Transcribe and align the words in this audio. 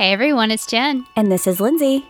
Hey 0.00 0.14
everyone, 0.14 0.50
it's 0.50 0.64
Jen. 0.64 1.06
And 1.14 1.30
this 1.30 1.46
is 1.46 1.60
Lindsay. 1.60 2.06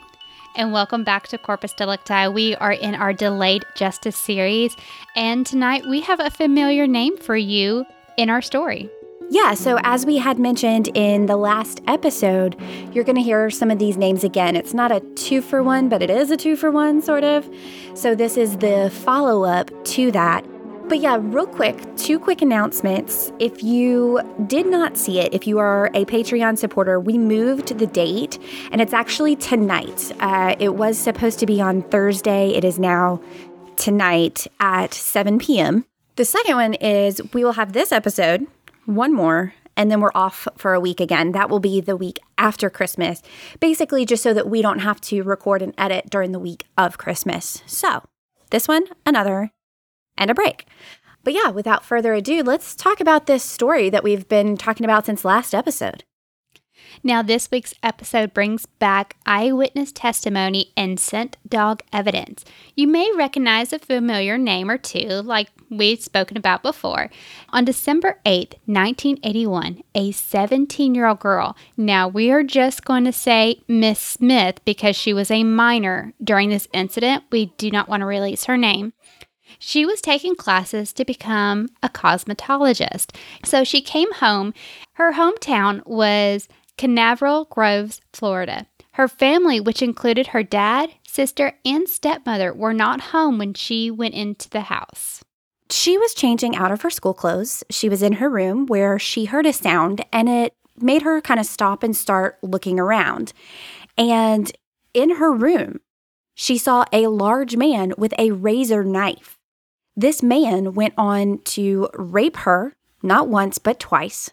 And 0.54 0.72
welcome 0.72 1.02
back 1.02 1.26
to 1.26 1.38
Corpus 1.38 1.72
Delicti. 1.72 2.32
We 2.32 2.54
are 2.54 2.70
in 2.70 2.94
our 2.94 3.12
Delayed 3.12 3.64
Justice 3.74 4.16
series, 4.16 4.76
and 5.16 5.44
tonight 5.44 5.84
we 5.88 6.00
have 6.02 6.20
a 6.20 6.30
familiar 6.30 6.86
name 6.86 7.16
for 7.16 7.36
you 7.36 7.84
in 8.16 8.30
our 8.30 8.42
story. 8.42 8.88
Yeah, 9.28 9.54
so 9.54 9.80
as 9.82 10.06
we 10.06 10.18
had 10.18 10.38
mentioned 10.38 10.86
in 10.94 11.26
the 11.26 11.34
last 11.34 11.80
episode, 11.88 12.54
you're 12.92 13.02
going 13.02 13.16
to 13.16 13.22
hear 13.22 13.50
some 13.50 13.72
of 13.72 13.80
these 13.80 13.96
names 13.96 14.22
again. 14.22 14.54
It's 14.54 14.72
not 14.72 14.92
a 14.92 15.00
two 15.16 15.42
for 15.42 15.60
one, 15.60 15.88
but 15.88 16.00
it 16.00 16.10
is 16.10 16.30
a 16.30 16.36
two 16.36 16.54
for 16.54 16.70
one, 16.70 17.02
sort 17.02 17.24
of. 17.24 17.52
So 17.94 18.14
this 18.14 18.36
is 18.36 18.58
the 18.58 18.88
follow 19.02 19.42
up 19.42 19.68
to 19.86 20.12
that. 20.12 20.46
But 20.90 20.98
yeah, 20.98 21.18
real 21.20 21.46
quick, 21.46 21.78
two 21.96 22.18
quick 22.18 22.42
announcements. 22.42 23.30
If 23.38 23.62
you 23.62 24.20
did 24.48 24.66
not 24.66 24.96
see 24.96 25.20
it, 25.20 25.32
if 25.32 25.46
you 25.46 25.60
are 25.60 25.86
a 25.94 26.04
Patreon 26.04 26.58
supporter, 26.58 26.98
we 26.98 27.16
moved 27.16 27.78
the 27.78 27.86
date 27.86 28.40
and 28.72 28.80
it's 28.80 28.92
actually 28.92 29.36
tonight. 29.36 30.10
Uh, 30.18 30.56
it 30.58 30.74
was 30.74 30.98
supposed 30.98 31.38
to 31.38 31.46
be 31.46 31.60
on 31.60 31.82
Thursday. 31.82 32.48
It 32.48 32.64
is 32.64 32.80
now 32.80 33.22
tonight 33.76 34.48
at 34.58 34.92
7 34.92 35.38
p.m. 35.38 35.84
The 36.16 36.24
second 36.24 36.56
one 36.56 36.74
is 36.74 37.22
we 37.32 37.44
will 37.44 37.52
have 37.52 37.72
this 37.72 37.92
episode, 37.92 38.48
one 38.86 39.14
more, 39.14 39.54
and 39.76 39.92
then 39.92 40.00
we're 40.00 40.10
off 40.16 40.48
for 40.56 40.74
a 40.74 40.80
week 40.80 40.98
again. 40.98 41.30
That 41.30 41.50
will 41.50 41.60
be 41.60 41.80
the 41.80 41.96
week 41.96 42.18
after 42.36 42.68
Christmas, 42.68 43.22
basically, 43.60 44.04
just 44.04 44.24
so 44.24 44.34
that 44.34 44.50
we 44.50 44.60
don't 44.60 44.80
have 44.80 45.00
to 45.02 45.22
record 45.22 45.62
and 45.62 45.72
edit 45.78 46.10
during 46.10 46.32
the 46.32 46.40
week 46.40 46.64
of 46.76 46.98
Christmas. 46.98 47.62
So, 47.66 48.02
this 48.50 48.66
one, 48.66 48.86
another, 49.06 49.52
and 50.20 50.30
a 50.30 50.34
break. 50.34 50.66
But 51.24 51.34
yeah, 51.34 51.48
without 51.48 51.84
further 51.84 52.14
ado, 52.14 52.42
let's 52.42 52.76
talk 52.76 53.00
about 53.00 53.26
this 53.26 53.42
story 53.42 53.90
that 53.90 54.04
we've 54.04 54.28
been 54.28 54.56
talking 54.56 54.84
about 54.84 55.06
since 55.06 55.24
last 55.24 55.54
episode. 55.54 56.04
Now, 57.02 57.22
this 57.22 57.50
week's 57.50 57.74
episode 57.82 58.34
brings 58.34 58.66
back 58.66 59.16
eyewitness 59.24 59.92
testimony 59.92 60.72
and 60.76 60.98
scent 60.98 61.36
dog 61.48 61.82
evidence. 61.92 62.44
You 62.74 62.88
may 62.88 63.10
recognize 63.14 63.72
a 63.72 63.78
familiar 63.78 64.36
name 64.36 64.70
or 64.70 64.76
two, 64.76 65.06
like 65.06 65.48
we've 65.70 66.02
spoken 66.02 66.36
about 66.36 66.62
before. 66.62 67.10
On 67.50 67.64
December 67.64 68.20
8th, 68.26 68.54
1981, 68.66 69.82
a 69.94 70.12
17 70.12 70.94
year 70.94 71.06
old 71.06 71.20
girl, 71.20 71.56
now 71.76 72.08
we 72.08 72.30
are 72.30 72.42
just 72.42 72.84
going 72.84 73.04
to 73.04 73.12
say 73.12 73.62
Miss 73.68 73.98
Smith 73.98 74.60
because 74.64 74.96
she 74.96 75.14
was 75.14 75.30
a 75.30 75.44
minor 75.44 76.12
during 76.22 76.50
this 76.50 76.68
incident. 76.72 77.24
We 77.30 77.46
do 77.56 77.70
not 77.70 77.88
want 77.88 78.00
to 78.00 78.06
release 78.06 78.44
her 78.44 78.56
name. 78.56 78.92
She 79.62 79.84
was 79.84 80.00
taking 80.00 80.34
classes 80.34 80.92
to 80.94 81.04
become 81.04 81.68
a 81.82 81.90
cosmetologist. 81.90 83.14
So 83.44 83.62
she 83.62 83.82
came 83.82 84.10
home. 84.14 84.54
Her 84.94 85.12
hometown 85.12 85.86
was 85.86 86.48
Canaveral 86.78 87.44
Groves, 87.44 88.00
Florida. 88.12 88.66
Her 88.92 89.06
family, 89.06 89.60
which 89.60 89.82
included 89.82 90.28
her 90.28 90.42
dad, 90.42 90.90
sister, 91.06 91.52
and 91.64 91.86
stepmother, 91.88 92.54
were 92.54 92.72
not 92.72 93.12
home 93.12 93.36
when 93.36 93.52
she 93.52 93.90
went 93.90 94.14
into 94.14 94.48
the 94.48 94.62
house. 94.62 95.22
She 95.68 95.98
was 95.98 96.14
changing 96.14 96.56
out 96.56 96.72
of 96.72 96.80
her 96.80 96.90
school 96.90 97.14
clothes. 97.14 97.62
She 97.70 97.88
was 97.88 98.02
in 98.02 98.14
her 98.14 98.30
room 98.30 98.66
where 98.66 98.98
she 98.98 99.26
heard 99.26 99.46
a 99.46 99.52
sound 99.52 100.04
and 100.10 100.28
it 100.28 100.54
made 100.76 101.02
her 101.02 101.20
kind 101.20 101.38
of 101.38 101.46
stop 101.46 101.82
and 101.82 101.94
start 101.94 102.38
looking 102.42 102.80
around. 102.80 103.34
And 103.98 104.50
in 104.94 105.16
her 105.16 105.32
room, 105.32 105.80
she 106.34 106.56
saw 106.56 106.86
a 106.92 107.08
large 107.08 107.56
man 107.56 107.92
with 107.98 108.14
a 108.18 108.30
razor 108.30 108.82
knife. 108.82 109.36
This 110.00 110.22
man 110.22 110.72
went 110.72 110.94
on 110.96 111.40
to 111.56 111.90
rape 111.92 112.38
her, 112.38 112.74
not 113.02 113.28
once, 113.28 113.58
but 113.58 113.78
twice, 113.78 114.30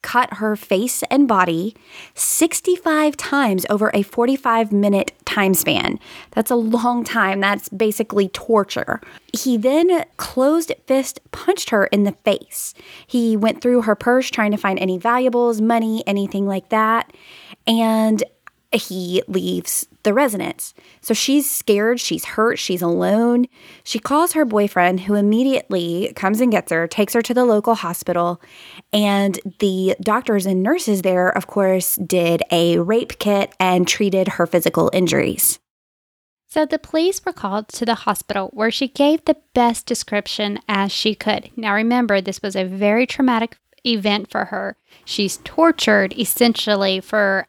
cut 0.00 0.32
her 0.38 0.56
face 0.56 1.02
and 1.10 1.28
body 1.28 1.76
65 2.14 3.18
times 3.18 3.66
over 3.68 3.90
a 3.92 4.00
45 4.00 4.72
minute 4.72 5.12
time 5.26 5.52
span. 5.52 5.98
That's 6.30 6.50
a 6.50 6.56
long 6.56 7.04
time. 7.04 7.38
That's 7.40 7.68
basically 7.68 8.30
torture. 8.30 9.02
He 9.34 9.58
then 9.58 10.06
closed 10.16 10.72
fist 10.86 11.20
punched 11.32 11.68
her 11.68 11.84
in 11.84 12.04
the 12.04 12.12
face. 12.12 12.72
He 13.06 13.36
went 13.36 13.60
through 13.60 13.82
her 13.82 13.94
purse 13.94 14.30
trying 14.30 14.52
to 14.52 14.56
find 14.56 14.78
any 14.78 14.96
valuables, 14.96 15.60
money, 15.60 16.02
anything 16.06 16.46
like 16.46 16.70
that. 16.70 17.12
And 17.66 18.24
he 18.72 19.22
leaves 19.26 19.86
the 20.02 20.14
residence. 20.14 20.74
So 21.00 21.12
she's 21.14 21.50
scared, 21.50 22.00
she's 22.00 22.24
hurt, 22.24 22.58
she's 22.58 22.82
alone. 22.82 23.46
She 23.84 23.98
calls 23.98 24.32
her 24.32 24.44
boyfriend, 24.44 25.00
who 25.00 25.14
immediately 25.14 26.12
comes 26.16 26.40
and 26.40 26.52
gets 26.52 26.70
her, 26.72 26.86
takes 26.86 27.14
her 27.14 27.22
to 27.22 27.34
the 27.34 27.44
local 27.44 27.74
hospital. 27.74 28.40
And 28.92 29.38
the 29.58 29.96
doctors 30.00 30.46
and 30.46 30.62
nurses 30.62 31.02
there, 31.02 31.28
of 31.28 31.46
course, 31.46 31.96
did 31.96 32.42
a 32.50 32.78
rape 32.78 33.18
kit 33.18 33.54
and 33.58 33.86
treated 33.86 34.28
her 34.28 34.46
physical 34.46 34.90
injuries. 34.92 35.58
So 36.48 36.66
the 36.66 36.80
police 36.80 37.24
were 37.24 37.32
called 37.32 37.68
to 37.68 37.84
the 37.84 37.94
hospital 37.94 38.50
where 38.52 38.72
she 38.72 38.88
gave 38.88 39.24
the 39.24 39.36
best 39.54 39.86
description 39.86 40.58
as 40.68 40.90
she 40.90 41.14
could. 41.14 41.50
Now 41.56 41.74
remember, 41.74 42.20
this 42.20 42.42
was 42.42 42.56
a 42.56 42.64
very 42.64 43.06
traumatic 43.06 43.56
event 43.86 44.30
for 44.30 44.46
her. 44.46 44.76
She's 45.04 45.38
tortured 45.44 46.12
essentially 46.18 47.00
for 47.00 47.46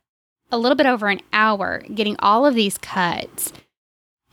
a 0.51 0.57
little 0.57 0.75
bit 0.75 0.85
over 0.85 1.07
an 1.07 1.21
hour 1.33 1.83
getting 1.93 2.15
all 2.19 2.45
of 2.45 2.55
these 2.55 2.77
cuts. 2.77 3.53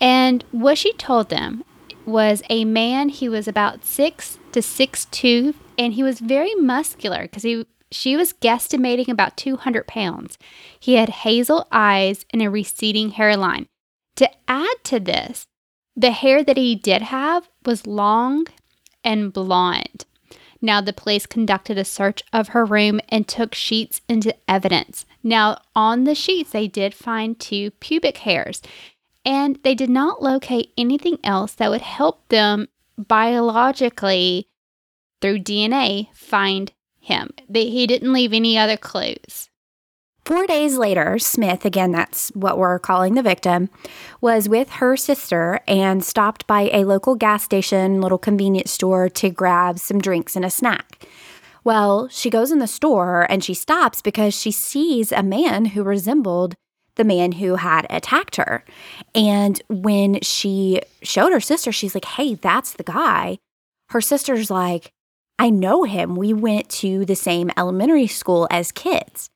And 0.01 0.45
what 0.51 0.79
she 0.79 0.93
told 0.95 1.29
them 1.29 1.65
was 2.05 2.43
a 2.49 2.65
man, 2.65 3.09
he 3.09 3.29
was 3.29 3.47
about 3.47 3.85
six 3.85 4.39
to 4.53 4.63
six 4.63 5.05
two, 5.07 5.55
and 5.77 5.93
he 5.93 6.03
was 6.03 6.21
very 6.21 6.55
muscular 6.55 7.23
because 7.23 7.43
he 7.43 7.65
she 7.91 8.17
was 8.17 8.35
guesstimating 8.35 9.09
about 9.09 9.37
200 9.37 9.87
pounds. 9.87 10.37
He 10.79 10.95
had 10.95 11.09
hazel 11.09 11.67
eyes 11.73 12.27
and 12.31 12.43
a 12.43 12.51
receding 12.51 13.11
hairline. 13.11 13.67
To 14.17 14.31
add 14.47 14.77
to 14.85 15.01
this, 15.01 15.47
the 15.97 16.11
hair 16.11 16.45
that 16.45 16.57
he 16.57 16.75
did 16.75 17.03
have 17.03 17.49
was 17.65 17.87
long 17.87 18.47
and 19.03 19.33
blonde. 19.33 20.05
Now, 20.61 20.81
the 20.81 20.93
police 20.93 21.25
conducted 21.25 21.79
a 21.79 21.85
search 21.85 22.23
of 22.33 22.49
her 22.49 22.65
room 22.65 23.01
and 23.09 23.27
took 23.27 23.55
sheets 23.55 24.01
into 24.09 24.35
evidence. 24.49 25.07
Now, 25.29 25.59
on 25.77 26.05
the 26.05 26.15
sheets, 26.15 26.53
they 26.53 26.69
did 26.69 26.95
find 26.95 27.39
two 27.39 27.73
pubic 27.73 28.17
hairs, 28.17 28.63
and 29.27 29.59
they 29.63 29.75
did 29.75 29.91
not 29.91 30.23
locate 30.23 30.73
anything 30.79 31.19
else 31.23 31.53
that 31.57 31.69
would 31.71 31.83
help 31.83 32.27
them 32.29 32.69
biologically, 32.97 34.49
through 35.21 35.41
DNA, 35.41 36.09
find 36.15 36.73
him. 36.99 37.29
They, 37.47 37.69
he 37.69 37.87
didn't 37.87 38.15
leave 38.15 38.33
any 38.33 38.57
other 38.57 38.79
clues. 38.79 39.51
Four 40.25 40.47
days 40.47 40.79
later, 40.79 41.19
Smith, 41.19 41.67
again, 41.67 41.93
that's 41.93 42.31
what 42.31 42.57
we're 42.57 42.79
calling 42.79 43.13
the 43.13 43.23
victim, 43.23 43.69
was 44.23 44.49
with 44.49 44.71
her 44.71 44.97
sister 44.97 45.61
and 45.69 46.03
stopped 46.03 46.47
by 46.47 46.71
a 46.73 46.85
local 46.85 47.17
gas 47.17 47.45
station, 47.45 48.01
little 48.01 48.17
convenience 48.17 48.71
store 48.71 49.11
to 49.11 49.29
grab 49.29 49.79
some 49.79 50.01
drinks 50.01 50.37
and 50.37 50.45
a 50.47 50.51
snack. 50.51 51.07
Well, 51.69 52.09
she 52.09 52.31
goes 52.31 52.51
in 52.51 52.61
the 52.61 52.67
store 52.67 53.27
and 53.29 53.45
she 53.45 53.53
stops 53.53 54.01
because 54.01 54.33
she 54.33 54.51
sees 54.51 55.13
a 55.13 55.23
man 55.23 55.67
who 55.67 55.83
resembled 55.83 56.55
the 56.95 57.05
man 57.05 57.33
who 57.33 57.57
had 57.57 57.87
attacked 57.91 58.37
her. 58.37 58.65
And 59.15 59.61
when 59.69 60.19
she 60.23 60.81
showed 61.03 61.31
her 61.31 61.41
sister, 61.41 61.71
she's 61.71 61.95
like, 61.95 62.07
hey, 62.07 62.37
that's 62.37 62.73
the 62.73 62.85
guy. 62.85 63.37
Her 63.91 64.01
sister's 64.01 64.51
like, 64.51 64.93
I 65.39 65.51
know 65.51 65.85
him. 65.85 66.17
We 66.17 66.33
went 66.33 66.71
to 66.81 67.05
the 67.05 67.15
same 67.15 67.51
elementary 67.55 68.07
school 68.07 68.49
as 68.51 68.73
kids. 68.73 69.29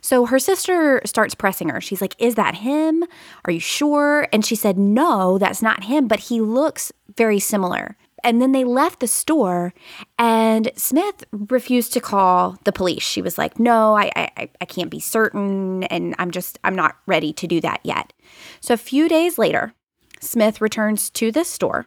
So 0.00 0.26
her 0.26 0.40
sister 0.40 1.00
starts 1.04 1.36
pressing 1.36 1.68
her. 1.68 1.80
She's 1.80 2.00
like, 2.00 2.16
Is 2.18 2.34
that 2.34 2.56
him? 2.56 3.04
Are 3.44 3.52
you 3.52 3.60
sure? 3.60 4.26
And 4.32 4.44
she 4.44 4.56
said, 4.56 4.76
No, 4.76 5.38
that's 5.38 5.62
not 5.62 5.84
him, 5.84 6.08
but 6.08 6.18
he 6.18 6.40
looks 6.40 6.90
very 7.16 7.38
similar. 7.38 7.96
And 8.26 8.42
then 8.42 8.50
they 8.50 8.64
left 8.64 8.98
the 8.98 9.06
store, 9.06 9.72
and 10.18 10.72
Smith 10.74 11.22
refused 11.30 11.92
to 11.92 12.00
call 12.00 12.58
the 12.64 12.72
police. 12.72 13.04
She 13.04 13.22
was 13.22 13.38
like, 13.38 13.60
No, 13.60 13.96
I, 13.96 14.10
I, 14.16 14.50
I 14.60 14.64
can't 14.64 14.90
be 14.90 14.98
certain, 14.98 15.84
and 15.84 16.12
I'm 16.18 16.32
just, 16.32 16.58
I'm 16.64 16.74
not 16.74 16.96
ready 17.06 17.32
to 17.34 17.46
do 17.46 17.60
that 17.60 17.80
yet. 17.84 18.12
So 18.60 18.74
a 18.74 18.78
few 18.78 19.08
days 19.08 19.38
later, 19.38 19.74
Smith 20.20 20.60
returns 20.60 21.08
to 21.10 21.30
the 21.30 21.44
store, 21.44 21.86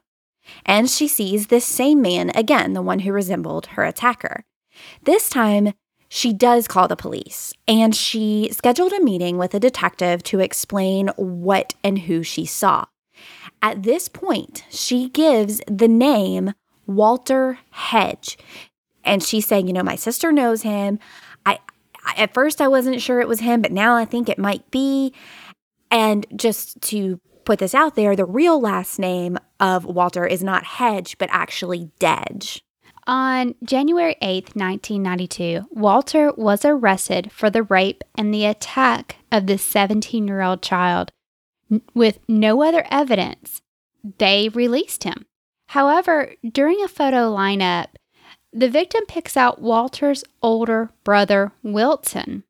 and 0.65 0.89
she 0.89 1.09
sees 1.09 1.47
this 1.47 1.65
same 1.65 2.01
man 2.01 2.31
again, 2.33 2.71
the 2.71 2.81
one 2.81 3.00
who 3.00 3.12
resembled 3.12 3.65
her 3.68 3.83
attacker. 3.83 4.45
This 5.03 5.30
time, 5.30 5.74
she 6.07 6.31
does 6.31 6.69
call 6.69 6.88
the 6.88 6.95
police 6.95 7.53
and 7.68 7.95
she 7.95 8.50
scheduled 8.51 8.94
a 8.94 9.03
meeting 9.03 9.38
with 9.38 9.53
a 9.53 9.59
detective 9.59 10.24
to 10.24 10.39
explain 10.39 11.09
what 11.18 11.75
and 11.83 12.00
who 12.00 12.24
she 12.24 12.45
saw. 12.45 12.85
At 13.62 13.83
this 13.83 14.07
point, 14.07 14.63
she 14.69 15.10
gives 15.10 15.62
the 15.68 15.88
name 15.88 16.54
Walter 16.86 17.60
Hedge. 17.71 18.38
And 19.04 19.24
she's 19.24 19.48
saying, 19.48 19.68
you 19.68 19.74
know, 19.74 19.83
my 19.83 19.95
sister 19.95 20.31
knows 20.31 20.63
him. 20.63 21.00
I, 21.45 21.60
I 22.06 22.13
at 22.18 22.33
first 22.33 22.62
I 22.62 22.68
wasn't 22.68 23.01
sure 23.01 23.21
it 23.21 23.27
was 23.27 23.39
him, 23.39 23.62
but 23.62 23.71
now 23.71 23.95
I 23.95 24.06
think 24.06 24.30
it 24.30 24.38
might 24.38 24.69
be. 24.71 25.13
And 25.92 26.25
just 26.36 26.81
to 26.83 27.19
put 27.45 27.60
this 27.60 27.74
out 27.74 27.95
there, 27.95 28.16
the 28.16 28.25
real 28.25 28.60
last 28.60 29.00
name 29.00 29.38
of 29.60 29.86
Walter 29.86 30.25
is 30.25 30.44
not 30.44 30.63
Hedge, 30.63 31.18
but 31.18 31.30
actually 31.31 31.92
Dedge. 32.00 32.62
On 33.07 33.56
January 33.63 34.16
8, 34.21 34.56
1992, 34.56 35.68
Walter 35.71 36.31
was 36.38 36.63
arrested 36.63 37.31
for 37.31 37.50
the 37.50 37.63
rape 37.63 38.04
and 38.16 38.31
the 38.31 38.45
attack 38.45 39.16
of 39.31 39.48
this 39.48 39.63
17 39.63 40.27
year 40.27 40.42
old 40.42 40.62
child. 40.62 41.12
With 41.94 42.19
no 42.27 42.63
other 42.63 42.86
evidence, 42.89 43.62
they 44.18 44.50
released 44.50 45.04
him. 45.04 45.25
However, 45.68 46.33
during 46.50 46.83
a 46.83 46.88
photo 46.88 47.33
lineup, 47.33 47.88
the 48.51 48.69
victim 48.69 49.06
picks 49.07 49.38
out 49.38 49.62
Walter's 49.62 50.24
older 50.42 50.89
brother, 51.04 51.51
Wilton. 51.62 52.44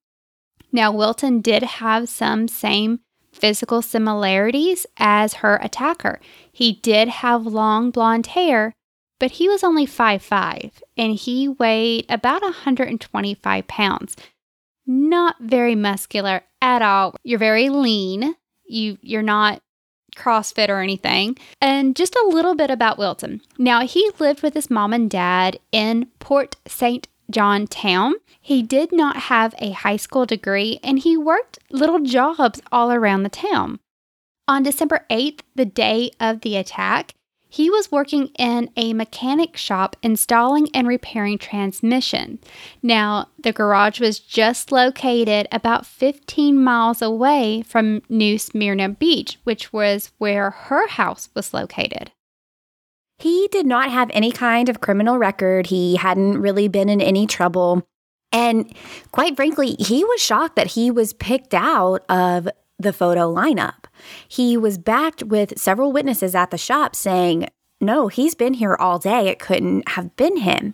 Now, 0.71 0.91
Wilton 0.91 1.41
did 1.41 1.63
have 1.63 2.07
some 2.07 2.47
same 2.47 3.01
physical 3.33 3.81
similarities 3.81 4.85
as 4.97 5.35
her 5.35 5.57
attacker. 5.57 6.19
He 6.51 6.73
did 6.73 7.07
have 7.07 7.45
long 7.45 7.91
blonde 7.91 8.27
hair, 8.27 8.73
but 9.19 9.31
he 9.31 9.49
was 9.49 9.63
only 9.63 9.85
five 9.85 10.21
five, 10.21 10.81
and 10.97 11.15
he 11.15 11.47
weighed 11.47 12.05
about 12.09 12.41
125 12.41 13.67
pounds. 13.67 14.15
Not 14.85 15.35
very 15.39 15.75
muscular 15.75 16.41
at 16.61 16.81
all. 16.81 17.15
You're 17.23 17.39
very 17.39 17.69
lean. 17.69 18.35
You 18.69 18.97
you're 19.01 19.21
not 19.21 19.61
CrossFit 20.15 20.69
or 20.69 20.81
anything. 20.81 21.37
And 21.61 21.95
just 21.95 22.15
a 22.15 22.29
little 22.29 22.55
bit 22.55 22.69
about 22.69 22.97
Wilton. 22.97 23.41
Now, 23.57 23.85
he 23.85 24.11
lived 24.19 24.41
with 24.41 24.53
his 24.53 24.69
mom 24.69 24.93
and 24.93 25.09
dad 25.09 25.59
in 25.71 26.07
Port 26.19 26.55
St. 26.67 27.07
John 27.29 27.67
town. 27.67 28.15
He 28.41 28.63
did 28.63 28.91
not 28.91 29.17
have 29.17 29.53
a 29.59 29.71
high 29.71 29.97
school 29.97 30.25
degree 30.25 30.79
and 30.83 30.99
he 30.99 31.15
worked 31.15 31.59
little 31.69 31.99
jobs 31.99 32.61
all 32.71 32.91
around 32.91 33.23
the 33.23 33.29
town. 33.29 33.79
On 34.47 34.63
December 34.63 35.05
8th, 35.11 35.41
the 35.55 35.65
day 35.65 36.09
of 36.19 36.41
the 36.41 36.55
attack, 36.55 37.13
he 37.49 37.69
was 37.69 37.91
working 37.91 38.27
in 38.37 38.69
a 38.77 38.93
mechanic 38.93 39.57
shop 39.57 39.95
installing 40.03 40.69
and 40.73 40.87
repairing 40.87 41.39
transmission. 41.39 42.37
Now, 42.83 43.29
the 43.41 43.51
garage 43.51 43.99
was 43.99 44.19
just 44.19 44.71
located 44.71 45.47
about 45.51 45.85
15 45.85 46.63
miles 46.63 47.01
away 47.01 47.63
from 47.63 48.03
New 48.07 48.37
Smyrna 48.37 48.89
Beach, 48.89 49.39
which 49.45 49.73
was 49.73 50.11
where 50.19 50.51
her 50.51 50.87
house 50.87 51.29
was 51.33 51.53
located. 51.53 52.11
He 53.17 53.49
did 53.51 53.65
not 53.65 53.91
have 53.91 54.11
any 54.13 54.31
kind 54.31 54.69
of 54.69 54.79
criminal 54.79 55.17
record. 55.17 55.67
He 55.67 55.95
hadn't 55.95 56.39
really 56.39 56.67
been 56.67 56.87
in 56.87 57.01
any 57.01 57.25
trouble. 57.25 57.85
And 58.31 58.73
quite 59.11 59.35
frankly, 59.35 59.75
he 59.79 60.03
was 60.03 60.21
shocked 60.21 60.55
that 60.55 60.67
he 60.67 60.91
was 60.91 61.13
picked 61.13 61.55
out 61.55 62.05
of 62.07 62.47
the 62.77 62.93
photo 62.93 63.33
lineup. 63.33 63.78
He 64.27 64.57
was 64.57 64.77
backed 64.77 65.23
with 65.23 65.59
several 65.59 65.91
witnesses 65.91 66.35
at 66.35 66.51
the 66.51 66.57
shop 66.57 66.95
saying, 66.95 67.47
no, 67.81 68.09
he's 68.09 68.35
been 68.35 68.55
here 68.55 68.75
all 68.77 68.99
day. 68.99 69.29
It 69.29 69.39
couldn't 69.39 69.87
have 69.89 70.13
been 70.17 70.37
him. 70.37 70.73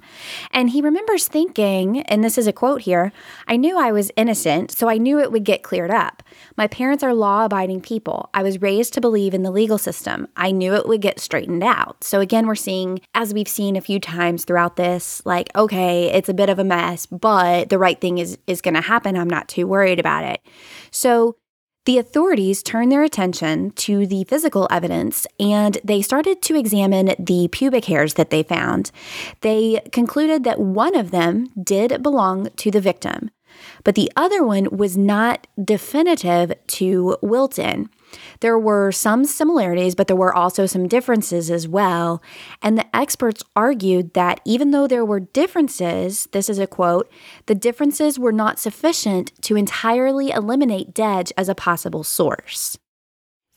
And 0.50 0.72
he 0.72 0.81
remembers 0.81 1.27
thinking, 1.27 2.01
and 2.01 2.24
this 2.24 2.36
is 2.36 2.48
a 2.48 2.54
quote 2.54 2.81
here 2.81 3.12
I 3.48 3.57
knew 3.57 3.77
I 3.77 3.92
was 3.92 4.12
innocent, 4.16 4.72
so 4.72 4.89
I 4.89 4.98
knew 4.98 5.19
it 5.19 5.31
would 5.31 5.44
get 5.44 5.62
cleared 5.62 5.92
up. 5.92 6.24
My 6.57 6.66
parents 6.68 7.04
are 7.04 7.13
law 7.13 7.45
abiding 7.45 7.81
people. 7.81 8.30
I 8.33 8.42
was 8.42 8.62
raised 8.62 8.94
to 8.94 9.01
believe 9.01 9.36
in 9.36 9.44
the 9.44 9.51
legal 9.51 9.78
system. 9.78 10.28
I 10.36 10.51
knew 10.51 10.74
it 10.74 10.88
would 10.88 11.01
get 11.01 11.19
straightened 11.19 11.63
out. 11.63 12.04
So 12.04 12.21
again, 12.21 12.48
we're 12.48 12.56
seeing, 12.56 13.00
as 13.13 13.36
we've 13.36 13.48
seen 13.48 13.75
a 13.75 13.81
few 13.81 14.00
times 14.00 14.44
throughout 14.44 14.75
this, 14.75 15.21
like, 15.25 15.56
okay, 15.56 16.12
it's 16.12 16.30
a 16.30 16.33
bit 16.33 16.50
of 16.50 16.57
a 16.57 16.63
mess, 16.63 17.06
but 17.06 17.69
the 17.69 17.78
right 17.78 18.01
thing 18.01 18.18
is, 18.18 18.39
is 18.48 18.62
going 18.62 18.74
to 18.74 18.81
happen. 18.81 19.16
I'm 19.16 19.30
not 19.30 19.48
too 19.48 19.68
worried 19.68 20.00
about 20.00 20.24
it. 20.24 20.42
So 20.89 21.36
the 21.85 21.97
authorities 21.97 22.63
turned 22.63 22.91
their 22.91 23.03
attention 23.03 23.71
to 23.71 24.05
the 24.05 24.23
physical 24.25 24.67
evidence 24.69 25.25
and 25.39 25.77
they 25.83 26.01
started 26.01 26.41
to 26.41 26.55
examine 26.55 27.15
the 27.19 27.47
pubic 27.51 27.85
hairs 27.85 28.15
that 28.15 28.31
they 28.31 28.43
found. 28.43 28.91
They 29.41 29.81
concluded 29.91 30.43
that 30.43 30.59
one 30.59 30.95
of 30.95 31.11
them 31.11 31.49
did 31.61 32.01
belong 32.01 32.49
to 32.57 32.71
the 32.71 32.81
victim, 32.81 33.29
but 33.83 33.95
the 33.95 34.11
other 34.15 34.43
one 34.43 34.75
was 34.75 34.97
not 34.97 35.47
definitive 35.63 36.53
to 36.67 37.17
Wilton. 37.21 37.89
There 38.39 38.57
were 38.57 38.91
some 38.91 39.25
similarities, 39.25 39.95
but 39.95 40.07
there 40.07 40.15
were 40.15 40.33
also 40.33 40.65
some 40.65 40.88
differences 40.88 41.50
as 41.50 41.67
well. 41.67 42.21
And 42.62 42.77
the 42.77 42.95
experts 42.95 43.44
argued 43.56 44.13
that 44.13 44.39
even 44.45 44.71
though 44.71 44.88
there 44.88 45.06
were 45.06 45.19
differences, 45.19 46.27
this 46.31 46.50
is 46.50 46.59
a 46.59 46.67
quote, 46.67 47.12
the 47.45 47.56
differences 47.56 48.19
were 48.19 48.31
not 48.31 48.59
sufficient 48.59 49.31
to 49.44 49.56
entirely 49.56 50.31
eliminate 50.31 50.94
Dedge 50.94 51.31
as 51.38 51.50
a 51.50 51.56
possible 51.56 52.03
source. 52.03 52.77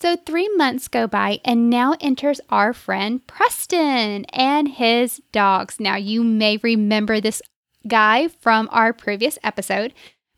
So, 0.00 0.14
three 0.14 0.48
months 0.54 0.86
go 0.86 1.08
by, 1.08 1.40
and 1.44 1.68
now 1.68 1.96
enters 2.00 2.40
our 2.50 2.72
friend 2.72 3.26
Preston 3.26 4.26
and 4.26 4.68
his 4.68 5.20
dogs. 5.32 5.80
Now, 5.80 5.96
you 5.96 6.22
may 6.22 6.58
remember 6.58 7.20
this 7.20 7.42
guy 7.88 8.28
from 8.28 8.68
our 8.70 8.92
previous 8.92 9.38
episode. 9.42 9.92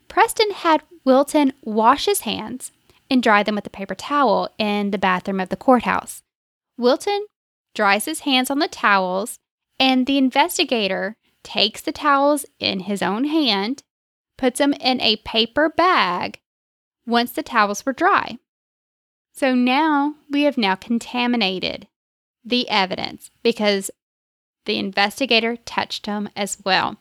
Preston 0.08 0.50
had 0.52 0.82
Wilton 1.04 1.52
wash 1.62 2.06
his 2.06 2.20
hands, 2.20 2.72
and 3.10 3.22
dry 3.22 3.42
them 3.42 3.56
with 3.56 3.66
a 3.66 3.70
paper 3.70 3.94
towel 3.94 4.48
in 4.56 4.92
the 4.92 4.98
bathroom 4.98 5.40
of 5.40 5.48
the 5.48 5.56
courthouse. 5.56 6.22
Wilton 6.78 7.26
dries 7.74 8.04
his 8.04 8.20
hands 8.20 8.50
on 8.50 8.60
the 8.60 8.68
towels, 8.68 9.38
and 9.78 10.06
the 10.06 10.18
investigator 10.18 11.16
takes 11.42 11.80
the 11.80 11.92
towels 11.92 12.46
in 12.58 12.80
his 12.80 13.02
own 13.02 13.24
hand, 13.24 13.82
puts 14.38 14.58
them 14.58 14.72
in 14.74 15.00
a 15.00 15.16
paper 15.16 15.68
bag 15.68 16.40
once 17.06 17.32
the 17.32 17.42
towels 17.42 17.84
were 17.84 17.92
dry. 17.92 18.38
So 19.32 19.54
now 19.54 20.14
we 20.30 20.42
have 20.42 20.58
now 20.58 20.74
contaminated 20.74 21.88
the 22.44 22.68
evidence 22.68 23.30
because 23.42 23.90
the 24.66 24.78
investigator 24.78 25.56
touched 25.56 26.06
them 26.06 26.28
as 26.36 26.58
well. 26.64 26.96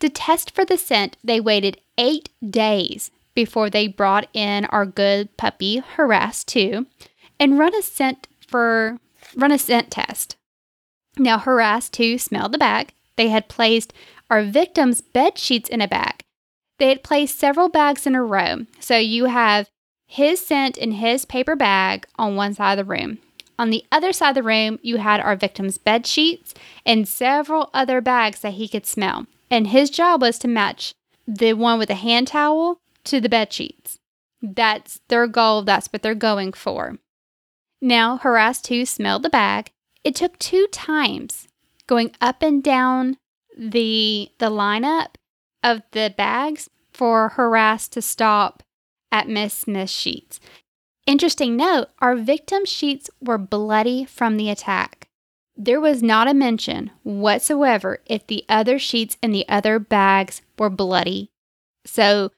To 0.00 0.08
test 0.08 0.52
for 0.52 0.64
the 0.64 0.78
scent, 0.78 1.16
they 1.24 1.40
waited 1.40 1.80
eight 1.96 2.30
days 2.48 3.10
before 3.38 3.70
they 3.70 3.86
brought 3.86 4.26
in 4.34 4.64
our 4.64 4.84
good 4.84 5.36
puppy 5.36 5.76
Harass 5.94 6.42
2 6.42 6.84
and 7.38 7.56
run 7.56 7.72
a 7.72 7.82
scent 7.82 8.26
for 8.44 8.98
run 9.36 9.52
a 9.52 9.58
scent 9.58 9.92
test. 9.92 10.34
Now 11.16 11.38
Harass 11.38 11.88
2 11.88 12.18
smelled 12.18 12.50
the 12.50 12.58
bag. 12.58 12.92
They 13.14 13.28
had 13.28 13.48
placed 13.48 13.92
our 14.28 14.42
victim's 14.42 15.00
bed 15.00 15.38
sheets 15.38 15.68
in 15.68 15.80
a 15.80 15.86
bag. 15.86 16.24
They 16.80 16.88
had 16.88 17.04
placed 17.04 17.38
several 17.38 17.68
bags 17.68 18.08
in 18.08 18.16
a 18.16 18.24
row. 18.24 18.66
So 18.80 18.96
you 18.96 19.26
have 19.26 19.68
his 20.08 20.44
scent 20.44 20.76
in 20.76 20.90
his 20.90 21.24
paper 21.24 21.54
bag 21.54 22.08
on 22.16 22.34
one 22.34 22.54
side 22.54 22.76
of 22.76 22.84
the 22.84 22.92
room. 22.92 23.18
On 23.56 23.70
the 23.70 23.84
other 23.92 24.12
side 24.12 24.30
of 24.30 24.34
the 24.34 24.42
room, 24.42 24.80
you 24.82 24.96
had 24.96 25.20
our 25.20 25.36
victim's 25.36 25.78
bed 25.78 26.08
sheets 26.08 26.54
and 26.84 27.06
several 27.06 27.70
other 27.72 28.00
bags 28.00 28.40
that 28.40 28.54
he 28.54 28.66
could 28.66 28.84
smell. 28.84 29.26
And 29.48 29.68
his 29.68 29.90
job 29.90 30.22
was 30.22 30.40
to 30.40 30.48
match 30.48 30.92
the 31.28 31.52
one 31.52 31.78
with 31.78 31.86
the 31.86 31.94
hand 31.94 32.26
towel 32.26 32.80
to 33.08 33.20
the 33.20 33.28
bed 33.28 33.52
sheets. 33.52 33.98
That's 34.40 35.00
their 35.08 35.26
goal. 35.26 35.62
That's 35.62 35.88
what 35.88 36.02
they're 36.02 36.14
going 36.14 36.52
for. 36.52 36.98
Now, 37.80 38.18
Harass 38.18 38.60
2 38.62 38.86
smelled 38.86 39.22
the 39.22 39.30
bag. 39.30 39.72
It 40.04 40.14
took 40.14 40.38
two 40.38 40.66
times 40.72 41.48
going 41.86 42.12
up 42.20 42.42
and 42.42 42.62
down 42.62 43.16
the 43.56 44.30
the 44.38 44.50
lineup 44.50 45.14
of 45.62 45.82
the 45.90 46.14
bags 46.16 46.70
for 46.92 47.30
Harass 47.30 47.88
to 47.88 48.02
stop 48.02 48.62
at 49.10 49.28
Miss 49.28 49.54
Smith's 49.54 49.92
sheets. 49.92 50.38
Interesting 51.06 51.56
note, 51.56 51.88
our 52.00 52.14
victim 52.14 52.64
sheets 52.64 53.10
were 53.20 53.38
bloody 53.38 54.04
from 54.04 54.36
the 54.36 54.50
attack. 54.50 55.08
There 55.56 55.80
was 55.80 56.02
not 56.02 56.28
a 56.28 56.34
mention 56.34 56.90
whatsoever 57.02 57.98
if 58.06 58.26
the 58.26 58.44
other 58.48 58.78
sheets 58.78 59.16
in 59.22 59.32
the 59.32 59.48
other 59.48 59.78
bags 59.78 60.42
were 60.58 60.70
bloody. 60.70 61.30
So 61.84 62.30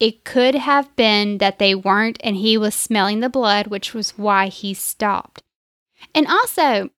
It 0.00 0.24
could 0.24 0.54
have 0.54 0.94
been 0.96 1.38
that 1.38 1.58
they 1.58 1.74
weren't 1.74 2.18
and 2.22 2.36
he 2.36 2.58
was 2.58 2.74
smelling 2.74 3.20
the 3.20 3.28
blood, 3.28 3.68
which 3.68 3.94
was 3.94 4.18
why 4.18 4.48
he 4.48 4.74
stopped. 4.74 5.42
And 6.14 6.26
also, 6.26 6.90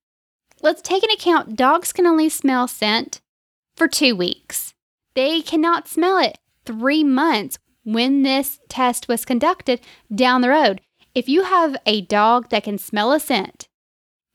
let's 0.62 0.82
take 0.82 1.02
into 1.02 1.14
account 1.14 1.56
dogs 1.56 1.92
can 1.92 2.06
only 2.06 2.28
smell 2.28 2.66
scent 2.66 3.20
for 3.76 3.86
two 3.86 4.16
weeks. 4.16 4.74
They 5.14 5.42
cannot 5.42 5.88
smell 5.88 6.18
it 6.18 6.38
three 6.64 7.04
months 7.04 7.58
when 7.84 8.22
this 8.22 8.58
test 8.68 9.08
was 9.08 9.24
conducted 9.24 9.80
down 10.12 10.40
the 10.40 10.50
road. 10.50 10.80
If 11.14 11.28
you 11.28 11.44
have 11.44 11.76
a 11.86 12.00
dog 12.00 12.50
that 12.50 12.64
can 12.64 12.78
smell 12.78 13.12
a 13.12 13.20
scent 13.20 13.68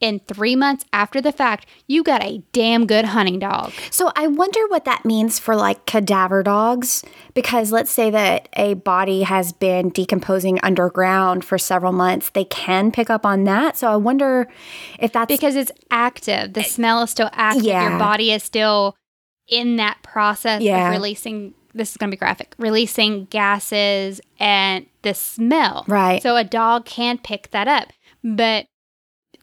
in 0.01 0.19
three 0.27 0.55
months 0.55 0.83
after 0.91 1.21
the 1.21 1.31
fact, 1.31 1.65
you 1.87 2.03
got 2.03 2.23
a 2.23 2.43
damn 2.51 2.87
good 2.87 3.05
hunting 3.05 3.39
dog. 3.39 3.71
So 3.91 4.11
I 4.15 4.27
wonder 4.27 4.59
what 4.67 4.83
that 4.85 5.05
means 5.05 5.37
for 5.39 5.55
like 5.55 5.85
cadaver 5.85 6.41
dogs, 6.43 7.03
because 7.35 7.71
let's 7.71 7.91
say 7.91 8.09
that 8.09 8.49
a 8.57 8.73
body 8.73 9.21
has 9.21 9.53
been 9.53 9.89
decomposing 9.89 10.59
underground 10.63 11.45
for 11.45 11.57
several 11.57 11.93
months, 11.93 12.31
they 12.31 12.45
can 12.45 12.91
pick 12.91 13.09
up 13.09 13.25
on 13.25 13.43
that. 13.45 13.77
So 13.77 13.91
I 13.91 13.95
wonder 13.95 14.47
if 14.99 15.13
that's 15.13 15.27
because 15.27 15.55
it's 15.55 15.71
active. 15.91 16.53
The 16.53 16.61
eh, 16.61 16.63
smell 16.63 17.03
is 17.03 17.11
still 17.11 17.29
active. 17.31 17.63
Yeah. 17.63 17.89
Your 17.91 17.99
body 17.99 18.31
is 18.31 18.41
still 18.43 18.97
in 19.47 19.75
that 19.77 20.01
process 20.01 20.61
Yeah. 20.61 20.87
of 20.87 20.93
releasing. 20.95 21.53
This 21.73 21.91
is 21.91 21.97
going 21.97 22.09
to 22.09 22.15
be 22.15 22.19
graphic. 22.19 22.53
Releasing 22.57 23.25
gases 23.25 24.19
and 24.39 24.87
the 25.03 25.13
smell. 25.13 25.85
right. 25.87 26.21
So 26.21 26.35
a 26.35 26.43
dog 26.43 26.85
can 26.85 27.17
pick 27.17 27.51
that 27.51 27.67
up. 27.67 27.89
But 28.23 28.65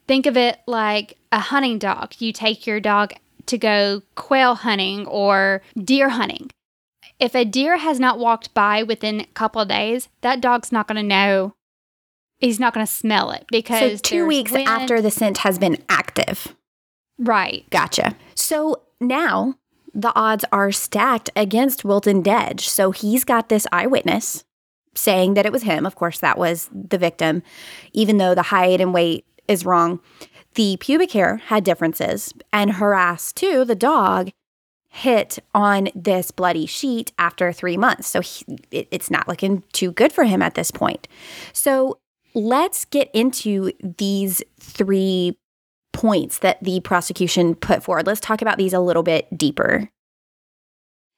think 0.09 0.27
of 0.27 0.37
it 0.37 0.59
like 0.67 1.19
a 1.31 1.39
hunting 1.39 1.79
dog. 1.79 2.15
You 2.19 2.33
take 2.33 2.67
your 2.67 2.81
dog 2.81 3.13
to 3.47 3.59
go 3.59 4.03
quail 4.17 4.57
hunting 4.57 5.07
or 5.07 5.63
deer 5.77 6.09
hunting. 6.09 6.51
If 7.21 7.35
a 7.35 7.45
deer 7.45 7.77
has 7.77 8.01
not 8.01 8.19
walked 8.19 8.55
by 8.55 8.83
within 8.83 9.21
a 9.21 9.27
couple 9.27 9.61
of 9.61 9.69
days, 9.69 10.09
that 10.23 10.41
dog's 10.41 10.73
not 10.73 10.89
going 10.89 10.97
to 10.97 11.03
know. 11.03 11.55
He's 12.39 12.61
not 12.61 12.73
going 12.75 12.87
to 12.87 12.93
smell 12.93 13.31
it 13.33 13.45
because 13.51 13.93
so 13.93 13.97
two 13.99 14.27
weeks 14.27 14.53
wind. 14.53 14.69
after 14.69 15.01
the 15.03 15.11
scent 15.11 15.39
has 15.39 15.59
been 15.59 15.83
active. 15.89 16.55
right? 17.19 17.69
Gotcha. 17.71 18.15
So 18.37 18.83
now 19.01 19.55
the 19.93 20.13
odds 20.15 20.45
are 20.53 20.71
stacked 20.71 21.31
against 21.35 21.85
Wilton 21.85 22.23
Dedge. 22.23 22.69
So 22.69 22.93
he's 22.93 23.25
got 23.25 23.49
this 23.49 23.67
eyewitness 23.73 24.45
saying 24.95 25.35
that 25.35 25.47
it 25.47 25.53
was 25.53 25.65
him. 25.65 25.85
Of 25.85 25.97
course, 25.97 26.21
that 26.21 26.39
was 26.39 26.71
the 26.73 26.99
victim, 26.99 27.43
even 27.93 28.19
though 28.19 28.37
the 28.37 28.43
height 28.43 28.81
and 28.81 28.95
weight 28.95 29.25
is 29.49 29.65
wrong. 29.65 30.01
The 30.55 30.77
pubic 30.79 31.13
hair 31.13 31.37
had 31.37 31.65
differences, 31.65 32.33
and 32.53 32.73
Harass 32.73 33.33
2, 33.33 33.65
the 33.65 33.75
dog, 33.75 34.31
hit 34.89 35.39
on 35.55 35.89
this 35.95 36.31
bloody 36.31 36.67
sheet 36.67 37.13
after 37.19 37.53
three 37.53 37.77
months. 37.77 38.09
So 38.09 38.21
he, 38.21 38.45
it, 38.71 38.89
it's 38.91 39.11
not 39.11 39.29
looking 39.29 39.63
too 39.73 39.93
good 39.93 40.13
for 40.13 40.25
him 40.25 40.43
at 40.43 40.55
this 40.55 40.71
point. 40.71 41.07
So 41.53 41.99
let's 42.35 42.85
get 42.87 43.11
into 43.13 43.73
these 43.99 44.43
three 44.59 45.39
points 45.93 46.39
that 46.39 46.63
the 46.63 46.81
prosecution 46.81 47.55
put 47.55 47.83
forward. 47.83 48.07
Let's 48.07 48.21
talk 48.21 48.43
about 48.43 48.59
these 48.59 48.73
a 48.73 48.81
little 48.81 49.03
bit 49.03 49.37
deeper. 49.37 49.91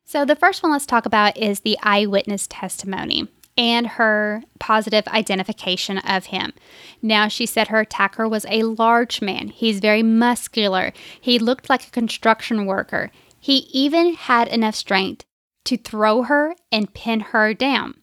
So, 0.04 0.24
the 0.24 0.34
first 0.34 0.62
one 0.62 0.72
let's 0.72 0.86
talk 0.86 1.06
about 1.06 1.36
is 1.36 1.60
the 1.60 1.78
eyewitness 1.82 2.48
testimony 2.48 3.28
and 3.60 3.86
her 3.86 4.42
positive 4.58 5.06
identification 5.08 5.98
of 5.98 6.26
him. 6.26 6.54
Now, 7.02 7.28
she 7.28 7.44
said 7.44 7.68
her 7.68 7.80
attacker 7.80 8.26
was 8.26 8.46
a 8.48 8.62
large 8.62 9.20
man. 9.20 9.48
He's 9.48 9.80
very 9.80 10.02
muscular. 10.02 10.94
He 11.20 11.38
looked 11.38 11.68
like 11.68 11.86
a 11.86 11.90
construction 11.90 12.64
worker. 12.64 13.10
He 13.38 13.68
even 13.70 14.14
had 14.14 14.48
enough 14.48 14.76
strength 14.76 15.26
to 15.66 15.76
throw 15.76 16.22
her 16.22 16.54
and 16.72 16.94
pin 16.94 17.20
her 17.20 17.52
down. 17.52 18.00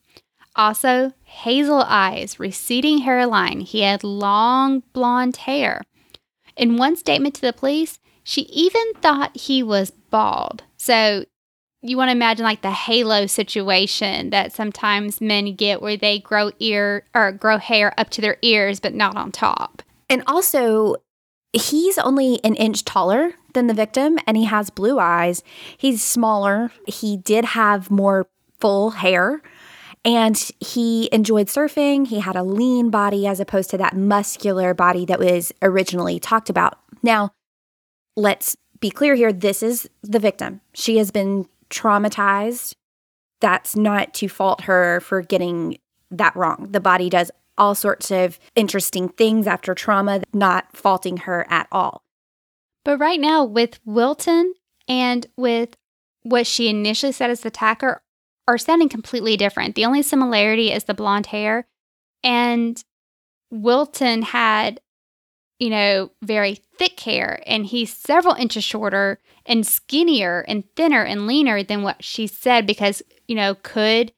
Also, 0.56 1.14
hazel 1.24 1.84
eyes, 1.88 2.40
receding 2.40 3.00
hairline. 3.00 3.62
He 3.62 3.82
had 3.82 4.04
long 4.04 4.84
blonde 4.94 5.38
hair. 5.38 5.82
In 6.56 6.78
one 6.78 6.96
statement 6.96 7.34
to 7.36 7.42
the 7.42 7.52
police, 7.52 7.98
she 8.24 8.42
even 8.44 8.94
thought 9.02 9.36
he 9.36 9.64
was 9.64 9.90
bald. 10.12 10.66
So 10.78 11.26
you 11.82 11.98
want 11.98 12.10
to 12.10 12.14
imagine 12.14 12.44
like 12.44 12.62
the 12.62 12.72
halo 12.72 13.28
situation 13.28 14.32
that 14.32 14.52
sometimes 14.52 15.22
men 15.22 15.56
get 15.56 15.82
where 15.82 15.98
they 15.98 16.20
grow 16.20 16.52
ear 16.60 17.06
or 17.14 17.32
grow 17.32 17.58
hair 17.58 17.94
up 17.98 18.10
to 18.12 18.22
their 18.22 18.38
ears 18.42 18.80
but 18.80 18.94
not 18.94 19.16
on 19.16 19.32
top. 19.32 19.84
And 20.10 20.24
also, 20.26 20.96
he's 21.54 21.98
only 21.98 22.40
an 22.44 22.56
inch 22.56 22.84
taller 22.86 23.34
than 23.54 23.68
the 23.68 23.74
victim 23.74 24.18
and 24.26 24.38
he 24.38 24.46
has 24.46 24.70
blue 24.70 25.00
eyes. 25.00 25.44
He's 25.78 26.04
smaller. 26.04 26.72
He 26.88 27.18
did 27.18 27.46
have 27.46 27.92
more 27.92 28.28
full 28.60 28.92
hair 28.92 29.42
and 30.04 30.52
he 30.60 31.10
enjoyed 31.12 31.48
surfing. 31.48 32.08
He 32.08 32.22
had 32.22 32.36
a 32.36 32.44
lean 32.44 32.90
body 32.90 33.28
as 33.28 33.40
opposed 33.40 33.70
to 33.72 33.78
that 33.78 33.96
muscular 33.96 34.74
body 34.74 35.06
that 35.06 35.20
was 35.20 35.52
originally 35.62 36.20
talked 36.20 36.50
about. 36.50 36.80
Now, 37.04 37.32
let's 38.16 38.56
be 38.80 38.90
clear 38.90 39.16
here 39.16 39.34
this 39.34 39.62
is 39.62 39.90
the 40.02 40.20
victim. 40.20 40.62
She 40.74 40.98
has 40.98 41.12
been 41.12 41.48
traumatized. 41.70 42.74
That's 43.40 43.76
not 43.76 44.14
to 44.16 44.28
fault 44.28 44.62
her 44.62 45.00
for 45.00 45.22
getting 45.22 45.78
that 46.10 46.36
wrong. 46.36 46.68
The 46.72 46.80
body 46.80 47.10
does 47.10 47.32
all 47.58 47.76
sorts 47.76 48.12
of 48.12 48.40
interesting 48.56 49.10
things 49.10 49.48
after 49.48 49.74
trauma, 49.74 50.22
not 50.34 50.76
faulting 50.76 51.18
her 51.18 51.46
at 51.50 51.68
all. 51.72 52.04
But 52.86 53.00
right 53.00 53.20
now, 53.20 53.44
with 53.44 53.80
Wilton 53.86 54.54
and 54.88 55.28
with 55.36 55.76
what 56.24 56.48
she 56.48 56.70
initially 56.70 57.12
said 57.12 57.30
as 57.30 57.42
the 57.42 57.50
attacker, 57.50 58.02
are 58.48 58.58
sounding 58.58 58.90
completely 58.90 59.36
different. 59.36 59.76
The 59.76 59.86
only 59.86 60.02
similarity 60.02 60.72
is 60.72 60.86
the 60.86 60.94
blonde 60.94 61.28
hair. 61.28 61.68
And 62.24 62.82
Wilton 63.52 64.22
had, 64.22 64.80
you 65.60 65.70
know, 65.70 66.12
very 66.22 66.56
thick 66.78 67.00
hair, 67.00 67.42
and 67.46 67.66
he's 67.66 67.92
several 67.94 68.36
inches 68.36 68.64
shorter 68.64 69.20
and 69.46 69.66
skinnier 69.66 70.46
and 70.48 70.64
thinner 70.76 71.04
and 71.04 71.28
leaner 71.28 71.64
than 71.64 71.82
what 71.82 72.04
she 72.04 72.28
said 72.28 72.68
because, 72.68 73.02
you 73.28 73.36
know, 73.36 73.56
could 73.56 74.12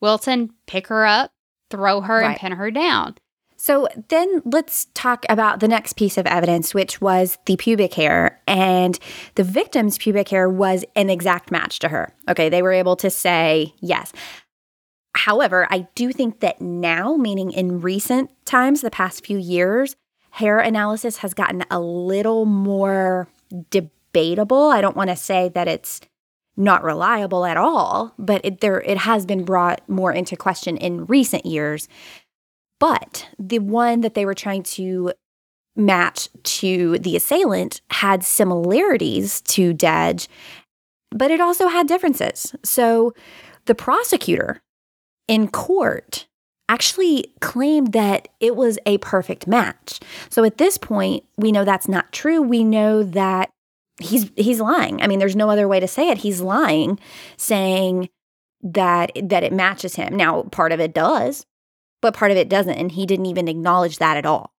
Wilson 0.00 0.50
pick 0.66 0.88
her 0.88 1.06
up, 1.06 1.32
throw 1.70 2.00
her, 2.00 2.20
and 2.20 2.36
pin 2.36 2.52
her 2.52 2.70
down? 2.70 3.16
So 3.56 3.88
then 4.08 4.40
let's 4.46 4.86
talk 4.94 5.26
about 5.28 5.60
the 5.60 5.68
next 5.68 5.92
piece 5.92 6.16
of 6.16 6.26
evidence, 6.26 6.72
which 6.72 7.02
was 7.02 7.36
the 7.44 7.58
pubic 7.58 7.92
hair. 7.92 8.40
And 8.46 8.98
the 9.34 9.44
victim's 9.44 9.98
pubic 9.98 10.30
hair 10.30 10.48
was 10.48 10.82
an 10.96 11.10
exact 11.10 11.50
match 11.50 11.78
to 11.80 11.88
her. 11.88 12.14
Okay, 12.26 12.48
they 12.48 12.62
were 12.62 12.72
able 12.72 12.96
to 12.96 13.10
say 13.10 13.74
yes. 13.80 14.14
However, 15.14 15.66
I 15.70 15.88
do 15.94 16.10
think 16.10 16.40
that 16.40 16.62
now, 16.62 17.16
meaning 17.16 17.52
in 17.52 17.82
recent 17.82 18.30
times, 18.46 18.80
the 18.80 18.90
past 18.90 19.26
few 19.26 19.36
years, 19.36 19.94
hair 20.30 20.58
analysis 20.58 21.18
has 21.18 21.34
gotten 21.34 21.64
a 21.70 21.80
little 21.80 22.46
more 22.46 23.28
debatable. 23.70 24.70
I 24.70 24.80
don't 24.80 24.96
want 24.96 25.10
to 25.10 25.16
say 25.16 25.50
that 25.54 25.68
it's 25.68 26.00
not 26.56 26.82
reliable 26.82 27.44
at 27.44 27.56
all, 27.56 28.14
but 28.18 28.40
it, 28.44 28.60
there 28.60 28.80
it 28.82 28.98
has 28.98 29.24
been 29.24 29.44
brought 29.44 29.80
more 29.88 30.12
into 30.12 30.36
question 30.36 30.76
in 30.76 31.06
recent 31.06 31.46
years. 31.46 31.88
But 32.78 33.28
the 33.38 33.58
one 33.58 34.00
that 34.00 34.14
they 34.14 34.24
were 34.24 34.34
trying 34.34 34.62
to 34.64 35.12
match 35.76 36.28
to 36.42 36.98
the 36.98 37.16
assailant 37.16 37.80
had 37.90 38.24
similarities 38.24 39.40
to 39.42 39.72
Dedge, 39.72 40.28
but 41.10 41.30
it 41.30 41.40
also 41.40 41.68
had 41.68 41.86
differences. 41.86 42.54
So 42.62 43.14
the 43.66 43.74
prosecutor 43.74 44.62
in 45.28 45.48
court 45.48 46.26
actually 46.70 47.32
claimed 47.40 47.92
that 47.92 48.28
it 48.38 48.54
was 48.54 48.78
a 48.86 48.98
perfect 48.98 49.48
match. 49.48 49.98
So 50.28 50.44
at 50.44 50.58
this 50.58 50.78
point, 50.78 51.24
we 51.36 51.50
know 51.50 51.64
that's 51.64 51.88
not 51.88 52.12
true. 52.12 52.40
We 52.40 52.62
know 52.62 53.02
that 53.02 53.50
he's 53.98 54.30
he's 54.36 54.60
lying. 54.60 55.02
I 55.02 55.08
mean, 55.08 55.18
there's 55.18 55.34
no 55.34 55.50
other 55.50 55.66
way 55.66 55.80
to 55.80 55.88
say 55.88 56.08
it. 56.10 56.18
He's 56.18 56.40
lying 56.40 56.98
saying 57.36 58.08
that 58.62 59.10
that 59.20 59.42
it 59.42 59.52
matches 59.52 59.96
him. 59.96 60.14
Now, 60.14 60.42
part 60.44 60.70
of 60.70 60.78
it 60.78 60.94
does, 60.94 61.44
but 62.00 62.14
part 62.14 62.30
of 62.30 62.36
it 62.36 62.48
doesn't, 62.48 62.78
and 62.78 62.92
he 62.92 63.04
didn't 63.04 63.26
even 63.26 63.48
acknowledge 63.48 63.98
that 63.98 64.16
at 64.16 64.24
all. 64.24 64.52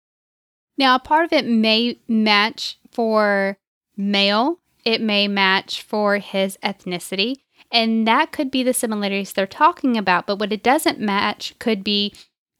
Now, 0.76 0.98
part 0.98 1.26
of 1.26 1.32
it 1.32 1.46
may 1.46 2.00
match 2.08 2.76
for 2.90 3.56
male, 3.96 4.58
it 4.84 5.00
may 5.00 5.28
match 5.28 5.82
for 5.82 6.18
his 6.18 6.58
ethnicity, 6.64 7.36
and 7.72 8.06
that 8.06 8.32
could 8.32 8.50
be 8.50 8.62
the 8.62 8.74
similarities 8.74 9.32
they're 9.32 9.46
talking 9.46 9.96
about. 9.96 10.26
But 10.26 10.38
what 10.38 10.52
it 10.52 10.62
doesn't 10.62 10.98
match 10.98 11.54
could 11.58 11.84
be 11.84 12.14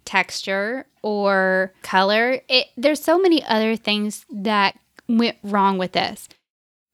texture 0.05 0.87
or 1.03 1.73
color. 1.83 2.41
It, 2.49 2.67
there's 2.77 3.03
so 3.03 3.19
many 3.19 3.45
other 3.45 3.77
things 3.77 4.25
that 4.31 4.79
went 5.09 5.37
wrong 5.43 5.79
with 5.79 5.93
this. 5.93 6.29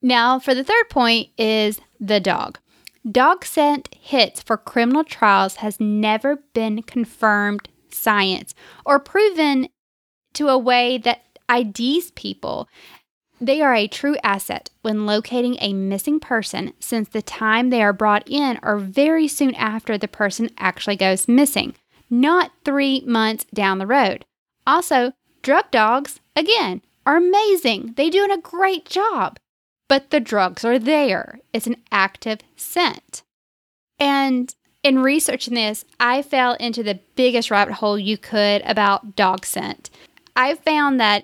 Now, 0.01 0.39
for 0.39 0.53
the 0.53 0.63
third 0.63 0.89
point, 0.89 1.29
is 1.37 1.79
the 1.99 2.19
dog. 2.19 2.59
Dog 3.09 3.45
scent 3.45 3.89
hits 3.99 4.41
for 4.41 4.57
criminal 4.57 5.03
trials 5.03 5.57
has 5.57 5.79
never 5.79 6.37
been 6.53 6.83
confirmed 6.83 7.69
science 7.89 8.53
or 8.85 8.99
proven 8.99 9.69
to 10.33 10.49
a 10.49 10.57
way 10.57 10.97
that 10.97 11.25
IDs 11.49 12.11
people. 12.11 12.67
They 13.39 13.61
are 13.61 13.75
a 13.75 13.87
true 13.87 14.15
asset 14.23 14.71
when 14.81 15.05
locating 15.05 15.57
a 15.59 15.73
missing 15.73 16.19
person 16.19 16.73
since 16.79 17.09
the 17.09 17.21
time 17.21 17.69
they 17.69 17.83
are 17.83 17.93
brought 17.93 18.27
in 18.27 18.59
or 18.63 18.77
very 18.77 19.27
soon 19.27 19.53
after 19.55 19.97
the 19.97 20.07
person 20.07 20.49
actually 20.57 20.95
goes 20.95 21.27
missing, 21.27 21.75
not 22.09 22.51
three 22.65 23.01
months 23.05 23.45
down 23.53 23.77
the 23.77 23.87
road. 23.87 24.25
Also, 24.65 25.11
drug 25.43 25.69
dogs, 25.69 26.19
again, 26.35 26.81
are 27.05 27.17
amazing. 27.17 27.93
They 27.95 28.09
do 28.09 28.27
a 28.29 28.37
great 28.37 28.85
job. 28.85 29.37
But 29.87 30.09
the 30.09 30.19
drugs 30.19 30.65
are 30.65 30.79
there. 30.79 31.39
It's 31.53 31.67
an 31.67 31.77
active 31.91 32.39
scent. 32.55 33.23
And 33.99 34.53
in 34.83 34.99
researching 34.99 35.53
this, 35.53 35.85
I 35.99 36.21
fell 36.21 36.55
into 36.55 36.83
the 36.83 36.99
biggest 37.15 37.51
rabbit 37.51 37.75
hole 37.75 37.97
you 37.97 38.17
could 38.17 38.61
about 38.65 39.15
dog 39.15 39.45
scent. 39.45 39.89
I 40.35 40.55
found 40.55 40.99
that 40.99 41.23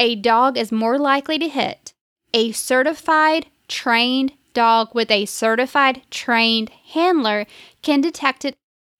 a 0.00 0.16
dog 0.16 0.56
is 0.56 0.72
more 0.72 0.98
likely 0.98 1.38
to 1.38 1.48
hit 1.48 1.92
a 2.32 2.50
certified 2.52 3.46
trained 3.68 4.32
dog 4.54 4.88
with 4.94 5.10
a 5.10 5.26
certified 5.26 6.00
trained 6.10 6.70
handler 6.92 7.46
can 7.82 8.00
detect 8.00 8.44
it 8.44 8.56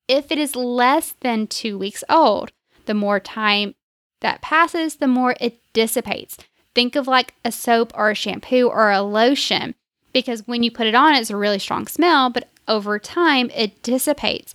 if 0.06 0.30
it 0.30 0.38
is 0.38 0.54
less 0.54 1.14
than 1.20 1.46
two 1.46 1.78
weeks 1.78 2.04
old. 2.08 2.52
The 2.86 2.94
more 2.94 3.18
time 3.18 3.74
that 4.20 4.42
passes, 4.42 4.96
the 4.96 5.06
more 5.06 5.34
it 5.40 5.60
dissipates. 5.72 6.36
Think 6.74 6.94
of 6.96 7.08
like 7.08 7.34
a 7.44 7.50
soap 7.50 7.92
or 7.94 8.10
a 8.10 8.14
shampoo 8.14 8.68
or 8.68 8.90
a 8.90 9.00
lotion 9.00 9.74
because 10.12 10.46
when 10.46 10.62
you 10.62 10.70
put 10.70 10.86
it 10.86 10.94
on, 10.94 11.14
it's 11.14 11.30
a 11.30 11.36
really 11.36 11.58
strong 11.58 11.86
smell, 11.86 12.28
but 12.30 12.48
over 12.68 12.98
time 12.98 13.50
it 13.54 13.82
dissipates. 13.82 14.52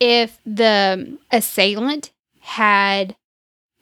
If 0.00 0.40
the 0.44 1.18
assailant 1.30 2.10
had 2.40 3.14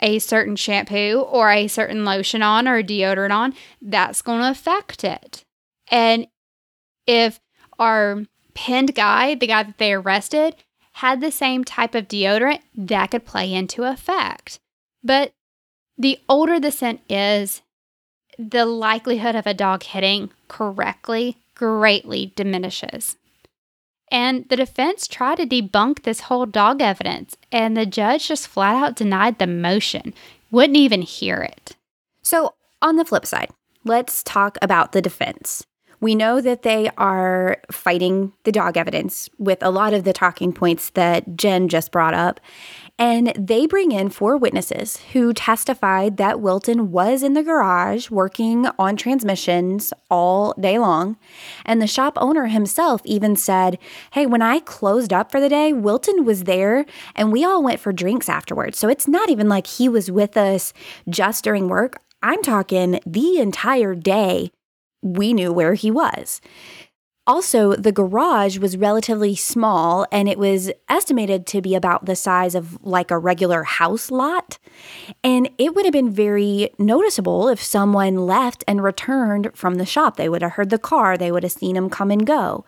a 0.00 0.18
certain 0.18 0.56
shampoo 0.56 1.24
or 1.28 1.50
a 1.50 1.68
certain 1.68 2.04
lotion 2.04 2.42
on 2.42 2.66
or 2.66 2.82
deodorant 2.82 3.34
on, 3.34 3.54
that's 3.80 4.22
going 4.22 4.40
to 4.40 4.50
affect 4.50 5.04
it. 5.04 5.44
And 5.90 6.26
if 7.06 7.40
our 7.78 8.24
pinned 8.54 8.94
guy, 8.94 9.34
the 9.34 9.46
guy 9.46 9.62
that 9.62 9.78
they 9.78 9.92
arrested, 9.92 10.56
had 10.94 11.20
the 11.20 11.30
same 11.30 11.64
type 11.64 11.94
of 11.94 12.08
deodorant, 12.08 12.60
that 12.74 13.10
could 13.10 13.24
play 13.24 13.52
into 13.52 13.84
effect. 13.84 14.60
But 15.02 15.32
the 15.98 16.18
older 16.28 16.58
the 16.58 16.70
scent 16.70 17.00
is, 17.08 17.62
the 18.38 18.66
likelihood 18.66 19.36
of 19.36 19.46
a 19.46 19.54
dog 19.54 19.84
hitting 19.84 20.30
correctly 20.48 21.38
greatly 21.54 22.32
diminishes. 22.34 23.16
And 24.14 24.49
the 24.49 24.54
defense 24.54 25.09
tried 25.09 25.38
to 25.38 25.44
debunk 25.47 26.04
this 26.04 26.21
whole 26.21 26.47
dog 26.47 26.80
evidence, 26.80 27.37
and 27.50 27.76
the 27.76 27.85
judge 27.85 28.28
just 28.28 28.47
flat 28.47 28.76
out 28.76 28.94
denied 28.94 29.40
the 29.40 29.49
motion, 29.49 30.14
wouldn't 30.52 30.76
even 30.76 31.02
hear 31.02 31.38
it. 31.38 31.75
So, 32.23 32.54
on 32.80 32.94
the 32.94 33.04
flip 33.04 33.26
side, 33.26 33.50
let's 33.83 34.23
talk 34.23 34.56
about 34.62 34.92
the 34.92 35.02
defense. 35.02 35.66
We 36.04 36.14
know 36.14 36.42
that 36.42 36.64
they 36.64 36.90
are 36.99 37.56
fighting 37.73 38.34
the 38.42 38.52
dog 38.52 38.76
evidence 38.76 39.30
with 39.38 39.62
a 39.62 39.70
lot 39.70 39.94
of 39.94 40.04
the 40.04 40.12
talking 40.12 40.52
points 40.52 40.90
that 40.90 41.34
Jen 41.34 41.66
just 41.66 41.90
brought 41.90 42.12
up. 42.12 42.40
And 42.99 43.32
they 43.38 43.66
bring 43.66 43.90
in 43.90 44.11
four 44.11 44.37
witnesses 44.37 44.99
who 45.14 45.32
testified 45.32 46.18
that 46.18 46.40
Wilton 46.40 46.92
was 46.92 47.23
in 47.23 47.32
the 47.32 47.42
garage 47.42 48.11
working 48.11 48.66
on 48.78 48.96
transmissions 48.96 49.94
all 50.11 50.52
day 50.61 50.78
long. 50.78 51.16
And 51.64 51.80
the 51.80 51.87
shop 51.87 52.18
owner 52.18 52.49
himself 52.49 53.00
even 53.06 53.34
said, 53.34 53.78
Hey, 54.12 54.26
when 54.26 54.42
I 54.42 54.61
closed 54.61 55.11
up 55.11 55.32
for 55.32 55.40
the 55.40 55.49
day, 55.49 55.73
Wilton 55.73 56.26
was 56.26 56.44
there 56.44 56.84
and 57.16 57.32
we 57.32 57.46
all 57.46 57.62
went 57.62 57.80
for 57.80 57.94
drinks 57.94 58.28
afterwards. 58.28 58.78
So 58.78 58.90
it's 58.90 59.08
not 59.08 59.30
even 59.30 59.49
like 59.49 59.66
he 59.66 59.88
was 59.88 60.11
with 60.11 60.37
us 60.37 60.75
just 61.08 61.44
during 61.44 61.70
work. 61.70 61.96
I'm 62.23 62.42
talking 62.42 63.00
the 63.06 63.38
entire 63.38 63.94
day 63.94 64.50
we 65.04 65.32
knew 65.32 65.52
where 65.52 65.75
he 65.75 65.90
was. 65.90 66.40
Also, 67.26 67.75
the 67.75 67.92
garage 67.92 68.58
was 68.58 68.76
relatively 68.76 69.34
small 69.34 70.06
and 70.12 70.28
it 70.28 70.38
was 70.38 70.70
estimated 70.90 71.46
to 71.46 71.62
be 71.62 71.75
about 71.75 72.04
the 72.04 72.14
size 72.14 72.54
of 72.54 72.82
like 72.84 73.11
a 73.11 73.18
regular 73.18 73.62
house 73.62 74.11
lot. 74.11 74.58
And 75.23 75.49
it 75.56 75.75
would 75.75 75.87
have 75.87 75.92
been 75.92 76.11
very 76.11 76.70
noticeable 76.78 77.49
if 77.49 77.62
someone 77.62 78.26
left 78.26 78.62
and 78.68 78.82
returned 78.82 79.50
from 79.54 79.76
the 79.76 79.87
shop. 79.87 80.16
They 80.16 80.28
would 80.28 80.42
have 80.42 80.52
heard 80.52 80.68
the 80.68 80.78
car, 80.78 81.16
they 81.16 81.32
would 81.32 81.44
have 81.44 81.52
seen 81.52 81.76
him 81.76 81.88
come 81.88 82.11
and 82.11 82.26
go. 82.26 82.67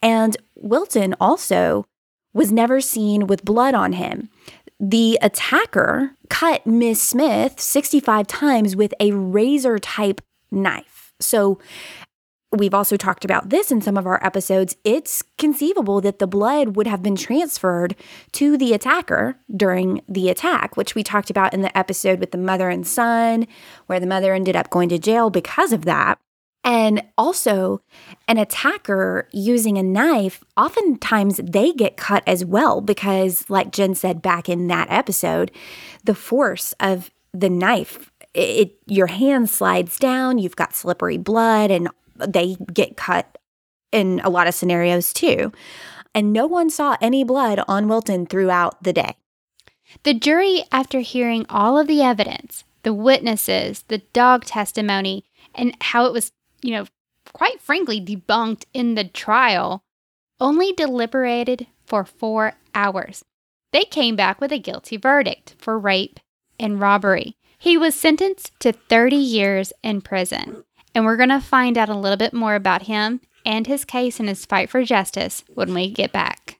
And 0.00 0.36
Wilton 0.54 1.16
also 1.20 1.84
was 2.32 2.52
never 2.52 2.80
seen 2.80 3.26
with 3.26 3.44
blood 3.44 3.74
on 3.74 3.94
him. 3.94 4.28
The 4.78 5.18
attacker 5.20 6.12
cut 6.28 6.64
Miss 6.64 7.02
Smith 7.02 7.60
65 7.60 8.28
times 8.28 8.76
with 8.76 8.94
a 9.00 9.10
razor 9.10 9.80
type 9.80 10.20
knife. 10.52 10.99
So 11.20 11.58
We've 12.52 12.74
also 12.74 12.96
talked 12.96 13.24
about 13.24 13.50
this 13.50 13.70
in 13.70 13.80
some 13.80 13.96
of 13.96 14.06
our 14.08 14.24
episodes. 14.26 14.76
It's 14.82 15.22
conceivable 15.38 16.00
that 16.00 16.18
the 16.18 16.26
blood 16.26 16.74
would 16.74 16.88
have 16.88 17.00
been 17.00 17.14
transferred 17.14 17.94
to 18.32 18.58
the 18.58 18.72
attacker 18.72 19.36
during 19.56 20.02
the 20.08 20.28
attack, 20.28 20.76
which 20.76 20.96
we 20.96 21.04
talked 21.04 21.30
about 21.30 21.54
in 21.54 21.62
the 21.62 21.76
episode 21.78 22.18
with 22.18 22.32
the 22.32 22.38
mother 22.38 22.68
and 22.68 22.84
son, 22.84 23.46
where 23.86 24.00
the 24.00 24.06
mother 24.06 24.34
ended 24.34 24.56
up 24.56 24.68
going 24.68 24.88
to 24.88 24.98
jail 24.98 25.30
because 25.30 25.72
of 25.72 25.84
that. 25.84 26.18
And 26.64 27.04
also, 27.16 27.82
an 28.26 28.36
attacker 28.36 29.28
using 29.30 29.78
a 29.78 29.82
knife, 29.82 30.42
oftentimes 30.56 31.36
they 31.36 31.72
get 31.72 31.96
cut 31.96 32.24
as 32.26 32.44
well 32.44 32.80
because, 32.80 33.48
like 33.48 33.70
Jen 33.70 33.94
said 33.94 34.20
back 34.20 34.48
in 34.48 34.66
that 34.66 34.90
episode, 34.90 35.52
the 36.02 36.16
force 36.16 36.74
of 36.80 37.10
the 37.32 37.48
knife 37.48 38.09
it, 38.34 38.76
your 38.86 39.08
hand 39.08 39.50
slides 39.50 39.98
down, 39.98 40.38
you've 40.38 40.56
got 40.56 40.74
slippery 40.74 41.18
blood, 41.18 41.70
and 41.70 41.88
they 42.16 42.56
get 42.72 42.96
cut 42.96 43.38
in 43.92 44.20
a 44.24 44.30
lot 44.30 44.46
of 44.46 44.54
scenarios 44.54 45.12
too. 45.12 45.52
And 46.14 46.32
no 46.32 46.46
one 46.46 46.70
saw 46.70 46.96
any 47.00 47.24
blood 47.24 47.62
on 47.68 47.88
Wilton 47.88 48.26
throughout 48.26 48.82
the 48.82 48.92
day. 48.92 49.16
The 50.02 50.14
jury, 50.14 50.64
after 50.70 51.00
hearing 51.00 51.46
all 51.48 51.78
of 51.78 51.86
the 51.86 52.02
evidence, 52.02 52.64
the 52.82 52.94
witnesses, 52.94 53.84
the 53.88 53.98
dog 54.12 54.44
testimony, 54.44 55.24
and 55.54 55.76
how 55.80 56.06
it 56.06 56.12
was, 56.12 56.32
you 56.62 56.72
know, 56.72 56.86
quite 57.32 57.60
frankly 57.60 58.00
debunked 58.00 58.64
in 58.72 58.94
the 58.94 59.04
trial, 59.04 59.82
only 60.40 60.72
deliberated 60.72 61.66
for 61.86 62.04
four 62.04 62.54
hours. 62.74 63.24
They 63.72 63.84
came 63.84 64.16
back 64.16 64.40
with 64.40 64.52
a 64.52 64.58
guilty 64.58 64.96
verdict 64.96 65.54
for 65.58 65.78
rape 65.78 66.18
and 66.58 66.80
robbery. 66.80 67.36
He 67.62 67.76
was 67.76 67.94
sentenced 67.94 68.58
to 68.60 68.72
30 68.72 69.16
years 69.16 69.70
in 69.82 70.00
prison. 70.00 70.64
And 70.94 71.04
we're 71.04 71.18
going 71.18 71.28
to 71.28 71.40
find 71.40 71.76
out 71.76 71.90
a 71.90 71.94
little 71.94 72.16
bit 72.16 72.32
more 72.32 72.54
about 72.54 72.84
him 72.84 73.20
and 73.44 73.66
his 73.66 73.84
case 73.84 74.18
and 74.18 74.30
his 74.30 74.46
fight 74.46 74.70
for 74.70 74.82
justice 74.82 75.44
when 75.52 75.74
we 75.74 75.90
get 75.90 76.10
back. 76.10 76.59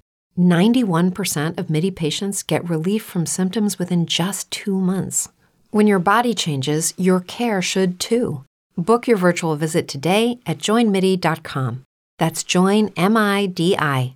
91% 0.41 1.57
of 1.57 1.69
MIDI 1.69 1.91
patients 1.91 2.43
get 2.43 2.69
relief 2.69 3.03
from 3.03 3.25
symptoms 3.25 3.79
within 3.79 4.05
just 4.05 4.51
two 4.51 4.79
months. 4.79 5.29
When 5.71 5.87
your 5.87 5.99
body 5.99 6.33
changes, 6.33 6.93
your 6.97 7.21
care 7.21 7.61
should 7.61 7.99
too. 7.99 8.43
Book 8.77 9.07
your 9.07 9.17
virtual 9.17 9.55
visit 9.55 9.87
today 9.87 10.39
at 10.45 10.59
joinmidi.com. 10.59 11.83
That's 12.17 12.43
joinmidi.com. 12.43 14.15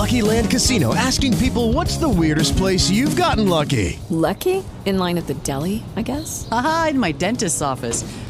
Lucky 0.00 0.22
Land 0.22 0.50
Casino 0.50 0.94
asking 0.94 1.36
people 1.38 1.72
what's 1.72 1.96
the 1.98 2.08
weirdest 2.08 2.56
place 2.56 2.88
you've 2.88 3.16
gotten 3.16 3.48
lucky? 3.48 3.98
Lucky? 4.08 4.64
In 4.86 4.98
line 4.98 5.18
at 5.18 5.26
the 5.26 5.34
deli, 5.34 5.82
I 5.96 6.02
guess? 6.02 6.48
Aha, 6.50 6.88
in 6.90 6.98
my 6.98 7.12
dentist's 7.12 7.60
office. 7.60 8.02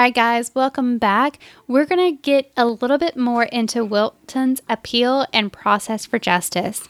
Right, 0.00 0.14
guys, 0.14 0.50
welcome 0.54 0.96
back. 0.96 1.38
We're 1.68 1.84
going 1.84 2.16
to 2.16 2.22
get 2.22 2.50
a 2.56 2.64
little 2.64 2.96
bit 2.96 3.18
more 3.18 3.42
into 3.42 3.84
Wilton's 3.84 4.62
appeal 4.66 5.26
and 5.30 5.52
process 5.52 6.06
for 6.06 6.18
justice. 6.18 6.88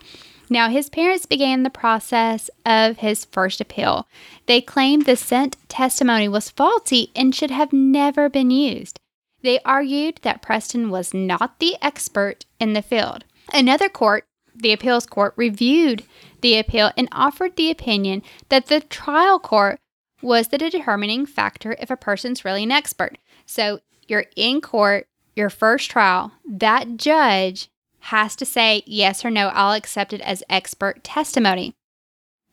Now, 0.49 0.69
his 0.69 0.89
parents 0.89 1.27
began 1.27 1.65
the 1.65 1.71
process 1.71 2.51
of 2.65 2.99
his 2.99 3.25
first 3.25 3.61
appeal. 3.61 4.07
They 4.47 4.61
claimed 4.61 5.07
the 5.07 5.17
scent 5.17 5.57
testimony 5.67 6.29
was 6.29 6.51
faulty 6.51 7.11
and 7.17 7.35
should 7.35 7.51
have 7.51 7.73
never 7.73 8.29
been 8.29 8.53
used. 8.53 9.01
They 9.43 9.59
argued 9.65 10.21
that 10.23 10.41
Preston 10.41 10.89
was 10.89 11.13
not 11.13 11.59
the 11.59 11.75
expert 11.83 12.45
in 12.61 12.75
the 12.75 12.81
field. 12.81 13.25
Another 13.53 13.89
court, 13.89 14.25
the 14.55 14.71
appeals 14.71 15.07
court, 15.07 15.35
reviewed 15.35 16.05
the 16.43 16.57
appeal 16.57 16.93
and 16.97 17.09
offered 17.11 17.57
the 17.57 17.73
opinion 17.73 18.23
that 18.51 18.67
the 18.67 18.83
trial 18.83 19.41
court 19.41 19.81
was 20.23 20.49
the 20.49 20.59
determining 20.59 21.27
factor 21.27 21.77
if 21.79 21.91
a 21.91 21.97
person's 21.97 22.45
really 22.45 22.65
an 22.65 22.73
expert. 22.73 23.19
So 23.47 23.81
you're 24.09 24.27
in 24.37 24.61
court, 24.61 25.07
your 25.35 25.51
first 25.51 25.91
trial, 25.91 26.33
that 26.47 26.97
judge 26.97 27.69
has 28.01 28.35
to 28.37 28.45
say 28.45 28.83
yes 28.87 29.25
or 29.25 29.31
no, 29.31 29.49
I'll 29.49 29.75
accept 29.75 30.13
it 30.13 30.21
as 30.23 30.43
expert 30.49 31.05
testimony. 31.05 31.75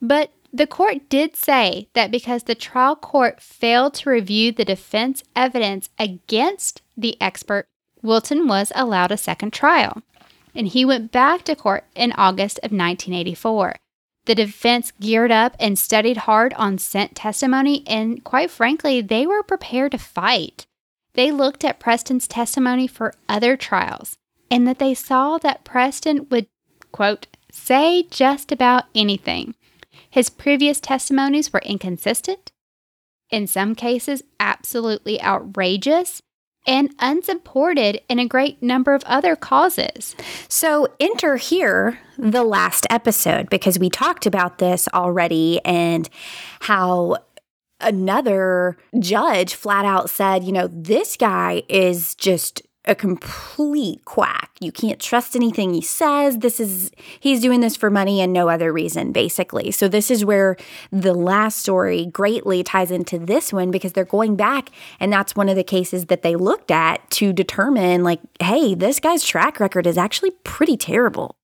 But 0.02 0.32
the 0.54 0.68
court 0.68 1.10
did 1.10 1.36
say 1.36 1.90
that 1.94 2.12
because 2.12 2.44
the 2.44 2.56
trial 2.56 2.96
court 2.96 3.42
failed 3.42 3.94
to 3.96 4.10
review 4.10 4.52
the 4.52 4.66
defense 4.66 5.24
evidence 5.36 5.90
against 6.00 6.82
the 6.96 7.20
expert, 7.22 7.68
Wilton 8.02 8.48
was 8.48 8.72
allowed 8.76 9.12
a 9.12 9.18
second 9.18 9.52
trial. 9.52 10.02
And 10.56 10.68
he 10.68 10.86
went 10.86 11.12
back 11.12 11.44
to 11.44 11.56
court 11.56 11.84
in 11.96 12.14
August 12.14 12.58
of 12.60 12.72
1984. 12.72 13.76
The 14.28 14.36
defense 14.36 14.92
geared 15.00 15.32
up 15.32 15.56
and 15.58 15.80
studied 15.80 16.18
hard 16.18 16.54
on 16.56 16.80
scent 16.80 17.16
testimony, 17.16 17.84
and 17.88 18.22
quite 18.26 18.52
frankly, 18.52 19.00
they 19.00 19.26
were 19.26 19.42
prepared 19.42 19.94
to 19.94 19.98
fight. 19.98 20.66
They 21.14 21.32
looked 21.32 21.64
at 21.64 21.80
Preston's 21.80 22.28
testimony 22.28 22.88
for 22.88 23.14
other 23.30 23.56
trials, 23.56 24.18
and 24.52 24.68
that 24.68 24.80
they 24.80 24.94
saw 24.94 25.38
that 25.38 25.64
Preston 25.64 26.28
would, 26.30 26.48
quote, 26.92 27.28
say 27.54 28.04
just 28.04 28.52
about 28.52 28.84
anything. 28.94 29.56
His 30.10 30.30
previous 30.30 30.82
testimonies 30.82 31.54
were 31.54 31.62
inconsistent, 31.66 32.52
in 33.30 33.48
some 33.48 33.76
cases, 33.76 34.24
absolutely 34.42 35.22
outrageous, 35.22 36.22
and 36.68 36.94
unsupported 37.00 38.02
in 38.10 38.20
a 38.20 38.28
great 38.28 38.62
number 38.62 38.94
of 38.94 39.04
other 39.06 39.36
causes. 39.36 40.16
So, 40.50 40.94
enter 41.00 41.38
here 41.38 42.00
the 42.18 42.44
last 42.44 42.86
episode 42.90 43.50
because 43.50 43.80
we 43.80 43.90
talked 43.90 44.26
about 44.26 44.58
this 44.58 44.88
already 44.94 45.62
and 45.64 46.10
how 46.60 47.18
another 47.80 48.78
judge 49.00 49.54
flat 49.54 49.86
out 49.86 50.10
said, 50.10 50.44
you 50.44 50.52
know, 50.52 50.68
this 50.68 51.16
guy 51.16 51.64
is 51.70 52.16
just 52.16 52.62
a 52.88 52.96
complete 52.96 54.04
quack. 54.06 54.52
You 54.60 54.72
can't 54.72 55.00
trust 55.00 55.36
anything 55.36 55.74
he 55.74 55.82
says. 55.82 56.40
This 56.40 56.60
is, 56.60 56.92
he's 57.20 57.42
doing 57.42 57.60
this 57.60 57.76
for 57.76 57.90
money 57.90 58.22
and 58.22 58.34
no 58.34 58.50
other 58.50 58.72
reason, 58.74 59.12
basically. 59.12 59.72
So, 59.72 59.88
this 59.88 60.10
is 60.10 60.26
where 60.26 60.58
the 60.92 61.14
last 61.14 61.60
story 61.60 62.06
greatly 62.06 62.64
ties 62.64 62.90
into 62.90 63.20
this 63.20 63.54
one 63.54 63.70
because 63.72 63.94
they're 63.94 64.06
going 64.06 64.36
back, 64.36 64.70
and 65.00 65.12
that's 65.12 65.36
one 65.36 65.50
of 65.50 65.56
the 65.56 65.64
cases 65.64 66.06
that 66.06 66.22
they 66.22 66.36
looked 66.36 66.72
at 66.72 67.10
to 67.12 67.34
determine, 67.34 68.04
like, 68.04 68.22
hey, 68.40 68.74
this 68.74 69.00
guy's 69.00 69.24
track 69.24 69.60
record 69.60 69.86
is 69.86 69.98
actually 69.98 70.32
pretty 70.44 70.78
terrible. 70.78 71.36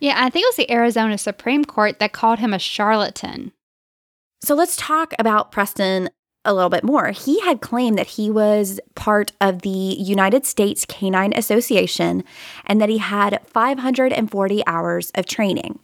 Yeah, 0.00 0.14
I 0.16 0.30
think 0.30 0.44
it 0.44 0.48
was 0.48 0.56
the 0.56 0.72
Arizona 0.72 1.18
Supreme 1.18 1.64
Court 1.64 1.98
that 1.98 2.12
called 2.12 2.38
him 2.38 2.54
a 2.54 2.58
charlatan. 2.58 3.52
So, 4.42 4.54
let's 4.54 4.76
talk 4.76 5.14
about 5.18 5.52
Preston 5.52 6.10
a 6.44 6.54
little 6.54 6.70
bit 6.70 6.84
more. 6.84 7.10
He 7.10 7.40
had 7.40 7.60
claimed 7.60 7.98
that 7.98 8.06
he 8.06 8.30
was 8.30 8.80
part 8.94 9.32
of 9.40 9.62
the 9.62 9.68
United 9.68 10.46
States 10.46 10.84
Canine 10.86 11.34
Association 11.34 12.24
and 12.64 12.80
that 12.80 12.88
he 12.88 12.98
had 12.98 13.40
540 13.46 14.66
hours 14.66 15.10
of 15.14 15.26
training. 15.26 15.78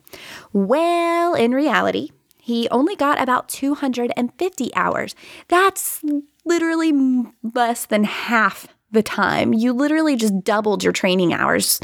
Well, 0.52 1.34
in 1.34 1.52
reality, 1.52 2.10
he 2.40 2.68
only 2.70 2.96
got 2.96 3.20
about 3.20 3.48
250 3.48 4.74
hours. 4.74 5.14
That's 5.48 6.02
literally 6.44 6.92
less 7.42 7.86
than 7.86 8.04
half 8.04 8.68
the 8.90 9.02
time. 9.02 9.52
You 9.52 9.72
literally 9.72 10.16
just 10.16 10.44
doubled 10.44 10.84
your 10.84 10.92
training 10.92 11.34
hours, 11.34 11.80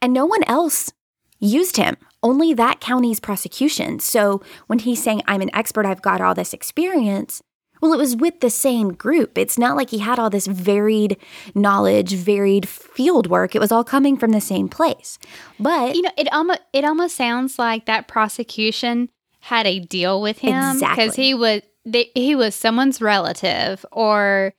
and 0.00 0.12
no 0.12 0.24
one 0.24 0.42
else 0.44 0.90
used 1.38 1.76
him. 1.76 1.96
Only 2.22 2.54
that 2.54 2.80
county's 2.80 3.20
prosecution. 3.20 4.00
So 4.00 4.42
when 4.66 4.78
he's 4.80 5.02
saying, 5.02 5.22
I'm 5.26 5.42
an 5.42 5.54
expert, 5.54 5.84
I've 5.84 6.02
got 6.02 6.22
all 6.22 6.34
this 6.34 6.54
experience, 6.54 7.42
well, 7.80 7.92
it 7.92 7.98
was 7.98 8.16
with 8.16 8.40
the 8.40 8.50
same 8.50 8.92
group. 8.94 9.36
It's 9.38 9.58
not 9.58 9.76
like 9.76 9.90
he 9.90 9.98
had 9.98 10.18
all 10.18 10.30
this 10.30 10.46
varied 10.46 11.16
knowledge, 11.54 12.14
varied 12.14 12.68
field 12.68 13.26
work. 13.28 13.54
It 13.54 13.60
was 13.60 13.70
all 13.72 13.84
coming 13.84 14.16
from 14.16 14.32
the 14.32 14.40
same 14.40 14.68
place. 14.68 15.18
But 15.60 15.94
You 15.94 16.02
know, 16.02 16.10
it 16.16 16.32
almost 16.32 16.60
it 16.72 16.84
almost 16.84 17.16
sounds 17.16 17.58
like 17.58 17.86
that 17.86 18.08
prosecution 18.08 19.10
had 19.40 19.66
a 19.66 19.78
deal 19.80 20.20
with 20.20 20.38
him 20.38 20.54
Exactly. 20.72 21.04
because 21.04 21.16
he 21.16 21.34
was 21.34 21.62
they, 21.84 22.10
he 22.14 22.34
was 22.34 22.54
someone's 22.54 23.00
relative 23.00 23.84
or 23.92 24.52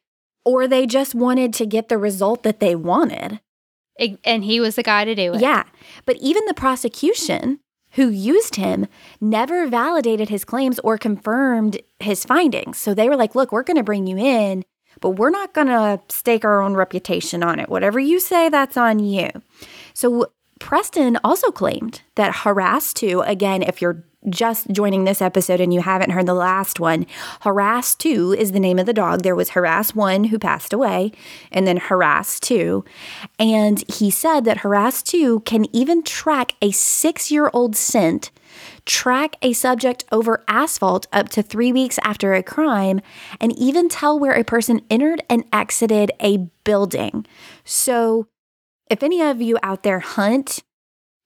or 0.46 0.68
they 0.68 0.86
just 0.86 1.14
wanted 1.14 1.54
to 1.56 1.66
get 1.66 1.90
the 1.90 1.98
result 1.98 2.44
that 2.44 2.60
they 2.62 2.74
wanted. 2.76 3.42
and 4.24 4.44
he 4.46 4.60
was 4.62 4.76
the 4.76 4.84
guy 4.84 5.04
to 5.04 5.14
do 5.16 5.34
it. 5.34 5.42
Yeah. 5.42 5.64
But 6.06 6.16
even 6.18 6.46
the 6.46 6.54
prosecution 6.54 7.60
who 7.92 8.10
used 8.10 8.56
him 8.56 8.88
never 9.20 9.68
validated 9.68 10.30
his 10.30 10.46
claims 10.46 10.80
or 10.80 10.98
confirmed 10.98 11.80
his 12.00 12.26
findings. 12.26 12.78
So 12.78 12.94
they 12.94 13.10
were 13.10 13.16
like, 13.16 13.36
look, 13.36 13.52
we're 13.52 13.64
going 13.64 13.78
to 13.78 13.84
bring 13.84 14.08
you 14.08 14.18
in, 14.18 14.64
but 15.00 15.12
we're 15.12 15.30
not 15.30 15.54
going 15.54 15.68
to 15.68 16.02
stake 16.10 16.46
our 16.46 16.62
own 16.62 16.74
reputation 16.74 17.44
on 17.44 17.60
it. 17.60 17.70
Whatever 17.70 18.00
you 18.00 18.20
say, 18.20 18.50
that's 18.50 18.78
on 18.78 19.00
you. 19.00 19.30
So 19.94 20.32
Preston 20.60 21.18
also 21.24 21.52
claimed 21.52 22.02
that 22.16 22.38
Harass 22.38 22.94
2, 22.94 23.22
again, 23.22 23.62
if 23.62 23.82
you're 23.82 24.04
just 24.30 24.70
joining 24.72 25.04
this 25.04 25.22
episode 25.22 25.62
and 25.62 25.74
you 25.74 25.82
haven't 25.82 26.12
heard 26.12 26.26
the 26.26 26.34
last 26.34 26.80
one, 26.80 27.06
Harass 27.42 27.96
2 27.96 28.36
is 28.38 28.52
the 28.52 28.60
name 28.60 28.80
of 28.80 28.86
the 28.86 28.94
dog. 28.94 29.22
There 29.22 29.36
was 29.36 29.50
Harass 29.50 29.96
1 29.96 30.26
who 30.26 30.40
passed 30.40 30.74
away, 30.74 31.12
and 31.52 31.68
then 31.68 31.78
Harass 31.78 32.40
2. 32.40 32.84
And 33.40 33.84
he 33.90 34.10
said 34.10 34.44
that 34.46 34.60
Harass 34.60 35.04
2 35.04 35.42
can 35.42 35.66
even 35.76 36.04
track 36.04 36.54
a 36.62 36.72
six 36.72 37.32
year 37.32 37.50
old 37.54 37.76
scent, 37.76 38.32
track 38.86 39.36
a 39.42 39.54
subject 39.54 40.04
over 40.12 40.44
asphalt 40.48 41.08
up 41.14 41.30
to 41.30 41.44
three 41.44 41.72
weeks 41.72 42.00
after 42.04 42.34
a 42.34 42.44
crime, 42.44 43.02
and 43.40 43.58
even 43.58 43.88
tell 43.88 44.20
where 44.20 44.34
a 44.34 44.44
person 44.44 44.82
entered 44.90 45.22
and 45.30 45.46
exited 45.54 46.12
a 46.20 46.38
building. 46.64 47.26
So, 47.64 48.28
if 48.90 49.04
any 49.04 49.22
of 49.22 49.42
you 49.42 49.58
out 49.62 49.84
there 49.84 50.00
hunt, 50.00 50.64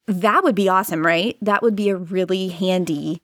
that 0.07 0.43
would 0.43 0.55
be 0.55 0.67
awesome, 0.69 1.05
right? 1.05 1.37
That 1.41 1.61
would 1.61 1.75
be 1.75 1.89
a 1.89 1.95
really 1.95 2.49
handy 2.49 3.21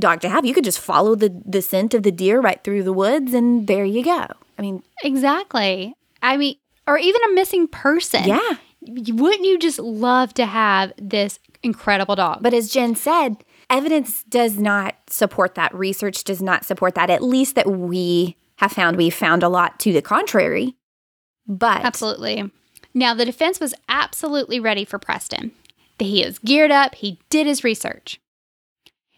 dog 0.00 0.20
to 0.22 0.28
have. 0.28 0.44
You 0.44 0.54
could 0.54 0.64
just 0.64 0.80
follow 0.80 1.14
the, 1.14 1.42
the 1.44 1.62
scent 1.62 1.94
of 1.94 2.02
the 2.02 2.12
deer 2.12 2.40
right 2.40 2.62
through 2.64 2.82
the 2.84 2.92
woods, 2.92 3.34
and 3.34 3.66
there 3.66 3.84
you 3.84 4.04
go. 4.04 4.26
I 4.58 4.62
mean, 4.62 4.82
Exactly. 5.04 5.94
I 6.22 6.36
mean, 6.36 6.56
or 6.86 6.98
even 6.98 7.20
a 7.30 7.32
missing 7.34 7.68
person. 7.68 8.24
yeah. 8.24 8.56
Wouldn't 8.84 9.44
you 9.44 9.58
just 9.58 9.78
love 9.78 10.34
to 10.34 10.44
have 10.46 10.92
this 10.98 11.38
incredible 11.62 12.16
dog? 12.16 12.38
But 12.42 12.52
as 12.52 12.68
Jen 12.68 12.96
said, 12.96 13.36
evidence 13.70 14.24
does 14.24 14.58
not 14.58 14.96
support 15.08 15.54
that. 15.54 15.72
Research 15.72 16.24
does 16.24 16.42
not 16.42 16.64
support 16.64 16.96
that, 16.96 17.08
at 17.08 17.22
least 17.22 17.54
that 17.54 17.70
we 17.70 18.36
have 18.56 18.72
found. 18.72 18.96
We've 18.96 19.14
found 19.14 19.44
a 19.44 19.48
lot 19.48 19.78
to 19.80 19.92
the 19.92 20.02
contrary. 20.02 20.74
But 21.46 21.84
Absolutely. 21.84 22.50
Now, 22.92 23.14
the 23.14 23.24
defense 23.24 23.60
was 23.60 23.72
absolutely 23.88 24.58
ready 24.58 24.84
for 24.84 24.98
Preston. 24.98 25.52
He 26.02 26.22
is 26.22 26.38
geared 26.38 26.70
up, 26.70 26.94
he 26.96 27.20
did 27.30 27.46
his 27.46 27.64
research. 27.64 28.20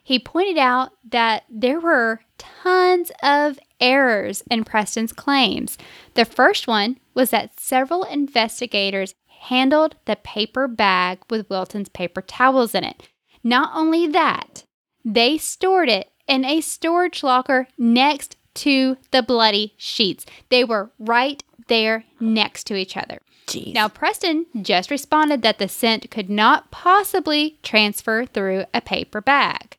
He 0.03 0.19
pointed 0.19 0.59
out 0.59 0.93
that 1.11 1.45
there 1.49 1.81
were 1.81 2.21
tons 2.37 3.11
of 3.23 3.59
errors 3.81 4.43
in 4.51 4.65
Preston's 4.65 5.13
claims. 5.13 5.79
The 6.13 6.27
first 6.27 6.67
one 6.67 6.99
was 7.15 7.31
that 7.31 7.59
several 7.59 8.05
investigators 8.05 9.15
handled 9.27 9.97
the 10.05 10.17
paper 10.17 10.69
bag 10.69 11.21
with 11.31 11.49
Wilton's 11.49 11.89
paper 11.89 12.21
towels 12.21 12.75
in 12.75 12.85
it. 12.85 13.09
Not 13.43 13.71
only 13.75 14.07
that, 14.09 14.65
they 15.05 15.39
stored 15.39 15.89
it 15.89 16.11
in 16.27 16.45
a 16.45 16.61
storage 16.61 17.23
locker 17.23 17.69
next 17.79 18.37
to 18.55 18.97
the 19.11 19.23
bloody 19.23 19.75
sheets. 19.77 20.25
They 20.51 20.65
were 20.65 20.91
right 20.99 21.43
there 21.69 22.05
next 22.21 22.65
to 22.65 22.77
each 22.77 22.97
other. 22.97 23.21
Jeez. 23.47 23.75
Now, 23.75 23.89
Preston 23.89 24.47
just 24.63 24.91
responded 24.91 25.43
that 25.43 25.59
the 25.59 25.69
scent 25.69 26.11
could 26.11 26.31
not 26.31 26.71
possibly 26.71 27.59
transfer 27.63 28.25
through 28.27 28.65
a 28.73 28.81
paper 28.81 29.21
bag. 29.21 29.77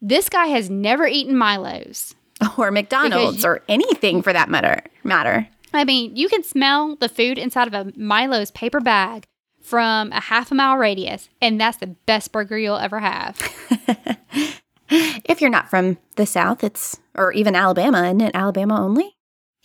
This 0.00 0.28
guy 0.28 0.46
has 0.46 0.68
never 0.68 1.06
eaten 1.06 1.36
Milo's. 1.36 2.14
or 2.58 2.70
McDonald's 2.70 3.36
Because- 3.36 3.44
or 3.44 3.62
anything 3.68 4.22
for 4.22 4.32
that 4.32 4.48
matter. 4.50 4.82
Matter. 5.02 5.48
I 5.72 5.84
mean, 5.84 6.14
you 6.16 6.28
can 6.28 6.42
smell 6.44 6.96
the 6.96 7.08
food 7.08 7.38
inside 7.38 7.66
of 7.66 7.74
a 7.74 7.92
Milo's 7.98 8.50
paper 8.50 8.80
bag 8.80 9.24
from 9.60 10.12
a 10.12 10.20
half 10.20 10.52
a 10.52 10.54
mile 10.54 10.76
radius, 10.76 11.28
and 11.40 11.60
that's 11.60 11.78
the 11.78 11.88
best 11.88 12.30
burger 12.32 12.58
you'll 12.58 12.76
ever 12.76 13.00
have. 13.00 13.40
If 14.90 15.40
you're 15.40 15.50
not 15.50 15.70
from 15.70 15.96
the 16.16 16.26
South, 16.26 16.62
it's 16.62 17.00
or 17.14 17.32
even 17.32 17.56
Alabama, 17.56 18.04
isn't 18.04 18.20
it 18.20 18.34
Alabama 18.34 18.80
only? 18.80 19.16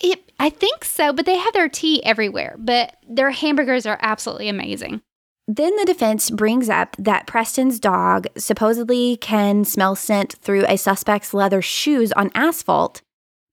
It, 0.01 0.31
I 0.39 0.49
think 0.49 0.85
so, 0.85 1.11
but 1.13 1.25
they 1.25 1.37
have 1.37 1.53
their 1.53 1.69
tea 1.69 2.03
everywhere. 2.03 2.55
But 2.57 2.95
their 3.07 3.31
hamburgers 3.31 3.85
are 3.85 3.99
absolutely 4.01 4.47
amazing. 4.49 5.01
Then 5.47 5.75
the 5.77 5.85
defense 5.85 6.29
brings 6.29 6.69
up 6.69 6.95
that 6.99 7.25
Preston's 7.25 7.79
dog 7.79 8.27
supposedly 8.37 9.17
can 9.17 9.65
smell 9.65 9.95
scent 9.95 10.33
through 10.41 10.65
a 10.67 10.77
suspect's 10.77 11.33
leather 11.33 11.61
shoes 11.61 12.11
on 12.11 12.29
asphalt, 12.35 13.01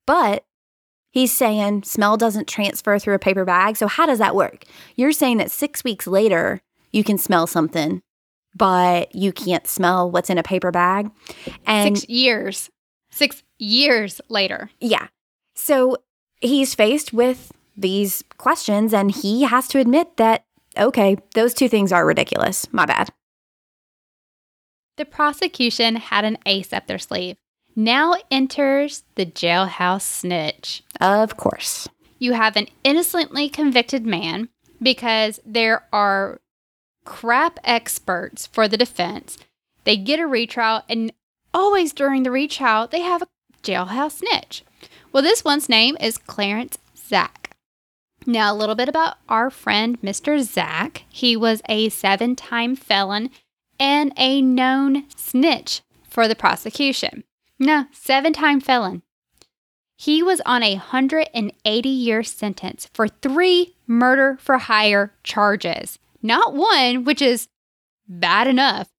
but 0.07 0.45
he's 1.11 1.33
saying 1.33 1.85
smell 1.85 2.19
doesn't 2.19 2.49
transfer 2.49 2.99
through 2.99 3.15
a 3.15 3.19
paper 3.19 3.47
bag. 3.47 3.79
So, 3.79 3.87
how 3.89 4.05
does 4.05 4.19
that 4.19 4.37
work? 4.37 4.65
You're 4.95 5.13
saying 5.13 5.39
that 5.39 5.51
six 5.51 5.83
weeks 5.83 6.07
later, 6.07 6.61
you 6.93 7.03
can 7.03 7.17
smell 7.17 7.47
something, 7.47 8.03
but 8.55 9.15
you 9.15 9.33
can't 9.33 9.67
smell 9.67 10.11
what's 10.11 10.29
in 10.29 10.37
a 10.37 10.43
paper 10.43 10.71
bag. 10.71 11.11
And 11.67 11.97
Six 11.97 12.09
years, 12.11 12.71
six 13.11 13.43
years 13.59 14.21
later. 14.29 14.71
yeah. 14.81 15.09
So, 15.55 15.97
he's 16.47 16.75
faced 16.75 17.13
with 17.13 17.53
these 17.77 18.25
questions 18.39 18.95
and 18.95 19.11
he 19.11 19.43
has 19.43 19.69
to 19.69 19.79
admit 19.79 20.17
that, 20.17 20.45
okay, 20.79 21.17
those 21.35 21.55
two 21.55 21.69
things 21.69 21.93
are 21.93 22.07
ridiculous. 22.07 22.73
My 22.73 22.87
bad. 22.87 23.11
The 24.97 25.05
prosecution 25.05 25.97
had 25.97 26.25
an 26.25 26.39
ace 26.47 26.73
up 26.73 26.87
their 26.87 26.99
sleeve. 26.99 27.37
Now 27.75 28.15
enters 28.31 29.05
the 29.17 29.27
jailhouse 29.27 30.03
snitch. 30.03 30.83
Of 31.01 31.37
course. 31.37 31.89
You 32.19 32.33
have 32.33 32.57
an 32.57 32.69
innocently 32.83 33.51
convicted 33.51 34.07
man 34.07 34.49
because 34.81 35.39
there 35.45 35.85
are 35.93 36.41
crap 37.05 37.59
experts 37.63 38.47
for 38.47 38.67
the 38.69 38.79
defense. 38.79 39.37
They 39.85 39.99
get 39.99 40.19
a 40.19 40.27
retrial, 40.27 40.83
and 40.89 41.13
always 41.53 41.93
during 41.93 42.23
the 42.23 42.31
retrial, 42.31 42.87
they 42.87 43.03
have 43.03 43.23
a 43.23 43.29
jailhouse 43.63 44.19
snitch. 44.19 44.65
Well, 45.17 45.23
this 45.23 45.47
one's 45.47 45.71
name 45.71 45.97
is 45.99 46.19
Clarence 46.19 46.77
Zacke. 46.95 47.53
Now, 48.27 48.53
a 48.53 48.55
little 48.55 48.75
bit 48.75 48.87
about 48.87 49.17
our 49.31 49.49
friend, 49.49 49.99
Mr. 50.03 50.39
Zacke. 50.39 51.05
He 51.09 51.35
was 51.39 51.63
a 51.71 51.89
seven 51.89 52.37
time 52.37 52.77
felon 52.77 53.31
and 53.81 54.13
a 54.19 54.43
known 54.43 55.09
snitch 55.17 55.81
for 56.07 56.29
the 56.29 56.35
prosecution. 56.35 57.25
No, 57.59 57.87
seven 57.93 58.35
time 58.35 58.61
felon. 58.61 59.01
He 59.97 60.23
was 60.23 60.43
on 60.45 60.63
a 60.63 60.75
180 60.75 61.89
year 61.89 62.23
sentence 62.23 62.91
for 62.93 63.09
three 63.09 63.75
murder 63.87 64.37
for 64.39 64.59
hire 64.59 65.15
charges. 65.25 65.99
Not 66.21 66.53
one, 66.53 67.05
which 67.05 67.23
is 67.23 67.49
bad 68.07 68.49
enough. 68.49 68.91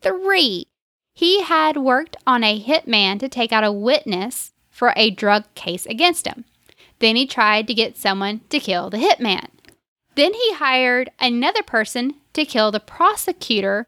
Three. 0.00 0.68
He 1.14 1.42
had 1.42 1.76
worked 1.76 2.16
on 2.28 2.44
a 2.44 2.62
hitman 2.62 3.18
to 3.18 3.28
take 3.28 3.52
out 3.52 3.64
a 3.64 3.72
witness 3.72 4.52
for 4.74 4.92
a 4.96 5.08
drug 5.08 5.44
case 5.54 5.86
against 5.86 6.26
him. 6.26 6.44
Then 6.98 7.14
he 7.14 7.26
tried 7.26 7.68
to 7.68 7.74
get 7.74 7.96
someone 7.96 8.40
to 8.50 8.58
kill 8.58 8.90
the 8.90 8.98
hitman. 8.98 9.46
Then 10.16 10.34
he 10.34 10.54
hired 10.54 11.10
another 11.20 11.62
person 11.62 12.14
to 12.32 12.44
kill 12.44 12.72
the 12.72 12.80
prosecutor 12.80 13.86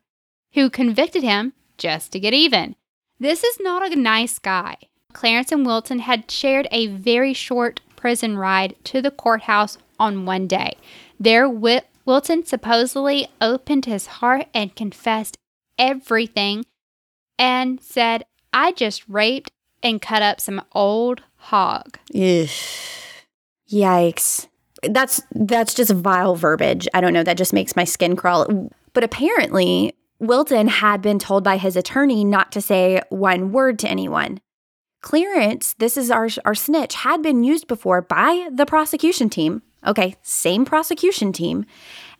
who 0.52 0.70
convicted 0.70 1.24
him 1.24 1.52
just 1.76 2.12
to 2.12 2.20
get 2.20 2.32
even. 2.32 2.76
This 3.18 3.42
is 3.42 3.58
not 3.60 3.90
a 3.90 3.96
nice 3.96 4.38
guy. 4.38 4.76
Clarence 5.12 5.50
and 5.50 5.66
Wilton 5.66 5.98
had 5.98 6.30
shared 6.30 6.68
a 6.70 6.86
very 6.86 7.32
short 7.32 7.80
prison 7.96 8.38
ride 8.38 8.76
to 8.84 9.02
the 9.02 9.10
courthouse 9.10 9.78
on 9.98 10.24
one 10.24 10.46
day. 10.46 10.76
There, 11.18 11.46
Wi- 11.46 11.82
Wilton 12.04 12.44
supposedly 12.44 13.28
opened 13.40 13.86
his 13.86 14.06
heart 14.06 14.46
and 14.54 14.76
confessed 14.76 15.36
everything 15.78 16.64
and 17.38 17.80
said, 17.80 18.24
I 18.52 18.72
just 18.72 19.08
raped 19.08 19.50
and 19.82 20.00
cut 20.02 20.22
up 20.22 20.40
some 20.40 20.62
old 20.72 21.22
hog. 21.36 21.98
Ugh. 22.14 22.48
Yikes. 23.70 24.48
That's 24.82 25.20
that's 25.32 25.74
just 25.74 25.92
vile 25.92 26.36
verbiage. 26.36 26.86
I 26.94 27.00
don't 27.00 27.12
know, 27.12 27.24
that 27.24 27.38
just 27.38 27.52
makes 27.52 27.76
my 27.76 27.84
skin 27.84 28.16
crawl. 28.16 28.70
But 28.92 29.04
apparently, 29.04 29.94
Wilton 30.18 30.68
had 30.68 31.02
been 31.02 31.18
told 31.18 31.44
by 31.44 31.56
his 31.56 31.76
attorney 31.76 32.24
not 32.24 32.52
to 32.52 32.60
say 32.60 33.02
one 33.10 33.52
word 33.52 33.78
to 33.80 33.88
anyone. 33.88 34.40
Clarence, 35.02 35.74
this 35.78 35.96
is 35.96 36.10
our 36.10 36.28
our 36.44 36.54
snitch, 36.54 36.94
had 36.94 37.22
been 37.22 37.44
used 37.44 37.66
before 37.66 38.02
by 38.02 38.48
the 38.52 38.66
prosecution 38.66 39.28
team. 39.28 39.62
Okay, 39.86 40.16
same 40.22 40.64
prosecution 40.64 41.32
team. 41.32 41.64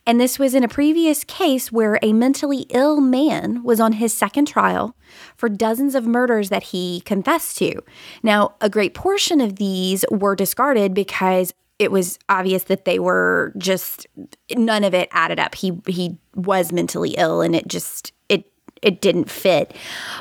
And 0.07 0.21
this 0.21 0.39
was 0.39 0.55
in 0.55 0.63
a 0.63 0.69
previous 0.69 1.25
case 1.25 1.73
where 1.73 1.99
a 2.01 2.13
mentally 2.13 2.67
ill 2.71 3.01
man 3.01 3.63
was 3.65 3.81
on 3.81 3.95
his 3.95 4.15
second 4.15 4.47
trial 4.47 4.97
for 5.37 5.49
dozens 5.49 5.95
of 5.95 6.07
murders 6.07 6.49
that 6.49 6.65
he 6.65 7.03
confessed 7.05 7.59
to. 7.59 7.83
Now, 8.23 8.55
a 8.61 8.71
great 8.71 8.95
portion 8.95 9.41
of 9.41 9.57
these 9.57 10.05
were 10.11 10.37
discarded 10.37 10.95
because 10.95 11.53
it 11.79 11.91
was 11.91 12.19
obvious 12.29 12.65
that 12.65 12.85
they 12.85 12.99
were 12.99 13.53
just 13.59 14.07
none 14.57 14.85
of 14.85 14.95
it 14.95 15.09
added 15.13 15.39
up. 15.39 15.55
He 15.55 15.73
he 15.87 16.17
was 16.35 16.73
mentally 16.73 17.15
ill 17.19 17.43
and 17.43 17.55
it 17.55 17.69
just 17.69 18.13
it 18.29 18.51
it 18.83 19.01
didn't 19.01 19.29
fit. 19.29 19.75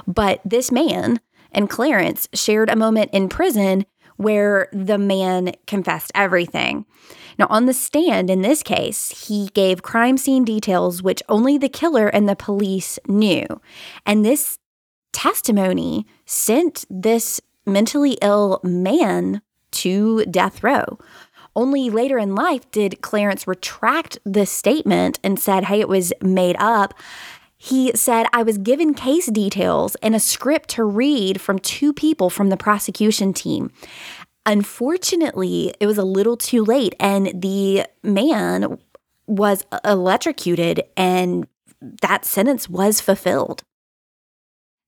But 0.07 0.41
this 0.43 0.71
man 0.71 1.19
and 1.51 1.69
Clarence 1.69 2.27
shared 2.33 2.69
a 2.69 2.75
moment 2.75 3.11
in 3.13 3.29
prison 3.29 3.85
where 4.17 4.69
the 4.71 4.97
man 4.97 5.54
confessed 5.67 6.12
everything. 6.15 6.86
Now, 7.38 7.47
on 7.49 7.65
the 7.65 7.73
stand 7.73 8.30
in 8.30 8.41
this 8.41 8.63
case, 8.63 9.28
he 9.28 9.47
gave 9.54 9.82
crime 9.84 10.17
scene 10.17 10.45
details 10.45 11.04
which 11.04 11.21
only 11.28 11.58
the 11.58 11.69
killer 11.69 12.08
and 12.08 12.30
the 12.30 12.36
police 12.36 12.97
knew. 13.08 13.45
And 14.06 14.23
this 14.23 14.58
testimony 15.12 16.06
sent 16.25 16.86
this 16.89 17.41
mentally 17.65 18.17
ill 18.21 18.60
man 18.63 19.41
to 19.71 20.25
death 20.25 20.63
row. 20.63 20.97
Only 21.58 21.89
later 21.89 22.17
in 22.17 22.36
life 22.36 22.69
did 22.71 23.01
Clarence 23.01 23.47
retract 23.47 24.17
this 24.25 24.51
statement 24.51 25.19
and 25.23 25.39
said, 25.39 25.65
hey, 25.65 25.80
it 25.80 25.88
was 25.88 26.12
made 26.21 26.58
up. 26.60 26.93
He 27.65 27.91
said, 27.95 28.28
I 28.32 28.43
was 28.43 28.60
given 28.60 28.93
case 28.93 29.25
details 29.25 29.95
and 30.04 30.13
a 30.13 30.19
script 30.19 30.69
to 30.69 30.84
read 30.84 31.41
from 31.41 31.58
two 31.58 31.93
people 31.93 32.30
from 32.30 32.49
the 32.49 32.58
prosecution 32.58 33.34
team. 33.34 33.71
Unfortunately, 34.45 35.73
it 35.80 35.88
was 35.88 35.97
a 35.97 36.04
little 36.04 36.38
too 36.38 36.63
late, 36.63 36.93
and 36.99 37.41
the 37.41 37.88
man 38.04 38.78
was 39.25 39.65
electrocuted, 39.84 40.84
and 40.95 41.47
that 42.04 42.23
sentence 42.23 42.69
was 42.69 43.01
fulfilled. 43.01 43.63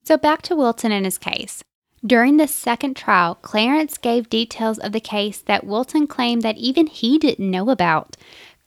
So 0.04 0.16
back 0.16 0.44
to 0.44 0.56
Wilton 0.56 0.92
and 0.92 1.04
his 1.04 1.18
case. 1.18 1.64
During 2.06 2.38
the 2.38 2.48
second 2.48 2.96
trial, 2.96 3.34
Clarence 3.42 3.98
gave 3.98 4.30
details 4.30 4.78
of 4.78 4.92
the 4.92 5.00
case 5.00 5.40
that 5.42 5.66
Wilton 5.66 6.06
claimed 6.06 6.44
that 6.44 6.58
even 6.58 6.86
he 6.86 7.18
didn't 7.18 7.50
know 7.50 7.72
about. 7.72 8.16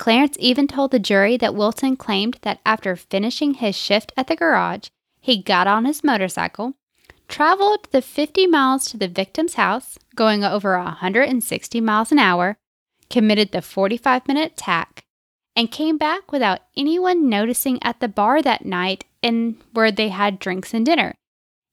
Clarence 0.01 0.39
even 0.41 0.67
told 0.67 0.93
the 0.93 0.99
jury 0.99 1.37
that 1.37 1.55
Wilton 1.55 1.95
claimed 1.95 2.39
that 2.41 2.63
after 2.65 2.97
finishing 2.97 3.53
his 3.53 3.77
shift 3.77 4.15
at 4.17 4.29
the 4.29 4.35
garage, 4.35 4.89
he 5.21 5.43
got 5.43 5.67
on 5.67 5.85
his 5.85 6.03
motorcycle, 6.03 6.73
traveled 7.29 7.87
the 7.91 8.01
50 8.01 8.47
miles 8.47 8.87
to 8.87 8.97
the 8.97 9.09
victim's 9.09 9.55
house, 9.57 9.99
going 10.15 10.43
over 10.43 10.79
160 10.79 11.83
miles 11.83 12.11
an 12.11 12.19
hour, 12.19 12.57
committed 13.11 13.53
the 13.53 13.61
45 13.61 14.27
minute 14.27 14.53
attack, 14.53 15.05
and 15.55 15.71
came 15.71 15.99
back 15.99 16.33
without 16.33 16.61
anyone 16.79 17.29
noticing 17.29 17.79
at 17.83 18.01
the 18.01 18.09
bar 18.09 18.41
that 18.41 18.65
night 18.65 19.05
and 19.23 19.57
where 19.75 19.93
they 19.93 20.09
had 20.09 20.39
drinks 20.39 20.73
and 20.73 20.87
dinner. 20.87 21.15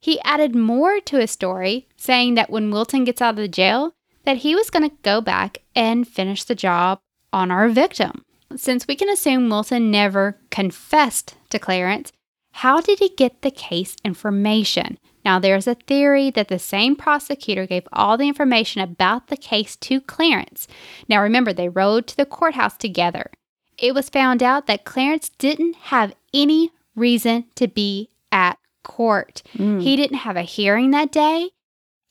He 0.01 0.19
added 0.25 0.53
more 0.53 0.99
to 0.99 1.17
his 1.17 1.31
story, 1.31 1.87
saying 1.95 2.35
that 2.35 2.49
when 2.49 2.71
Wilton 2.71 3.05
gets 3.05 3.21
out 3.21 3.35
of 3.35 3.37
the 3.37 3.47
jail, 3.47 3.93
that 4.25 4.39
he 4.39 4.53
was 4.53 4.69
going 4.69 4.89
to 4.89 4.97
go 5.01 5.21
back 5.21 5.59
and 5.73 6.05
finish 6.05 6.43
the 6.43 6.55
job 6.55 6.99
on 7.33 7.51
our 7.51 7.69
victim. 7.69 8.23
Since 8.55 8.87
we 8.87 8.95
can 8.95 9.09
assume 9.09 9.49
Wilson 9.49 9.91
never 9.91 10.37
confessed 10.49 11.35
to 11.49 11.59
Clarence, 11.59 12.11
How 12.53 12.81
did 12.81 12.99
he 12.99 13.09
get 13.09 13.41
the 13.43 13.51
case 13.51 13.95
information? 14.03 14.97
Now, 15.23 15.37
there's 15.37 15.67
a 15.67 15.75
theory 15.75 16.31
that 16.31 16.47
the 16.47 16.57
same 16.57 16.95
prosecutor 16.95 17.67
gave 17.67 17.87
all 17.93 18.17
the 18.17 18.27
information 18.27 18.81
about 18.81 19.27
the 19.27 19.37
case 19.37 19.75
to 19.75 20.01
Clarence. 20.01 20.67
Now, 21.07 21.21
remember, 21.21 21.53
they 21.53 21.69
rode 21.69 22.07
to 22.07 22.17
the 22.17 22.25
courthouse 22.25 22.77
together. 22.77 23.29
It 23.77 23.93
was 23.93 24.09
found 24.09 24.41
out 24.41 24.65
that 24.65 24.85
Clarence 24.85 25.29
didn't 25.37 25.75
have 25.75 26.15
any 26.33 26.71
reason 26.95 27.45
to 27.55 27.67
be 27.67 28.09
at 28.31 28.57
court. 28.83 29.43
Mm. 29.55 29.83
He 29.83 29.95
didn't 29.95 30.19
have 30.19 30.37
a 30.37 30.41
hearing 30.41 30.91
that 30.91 31.11
day. 31.11 31.49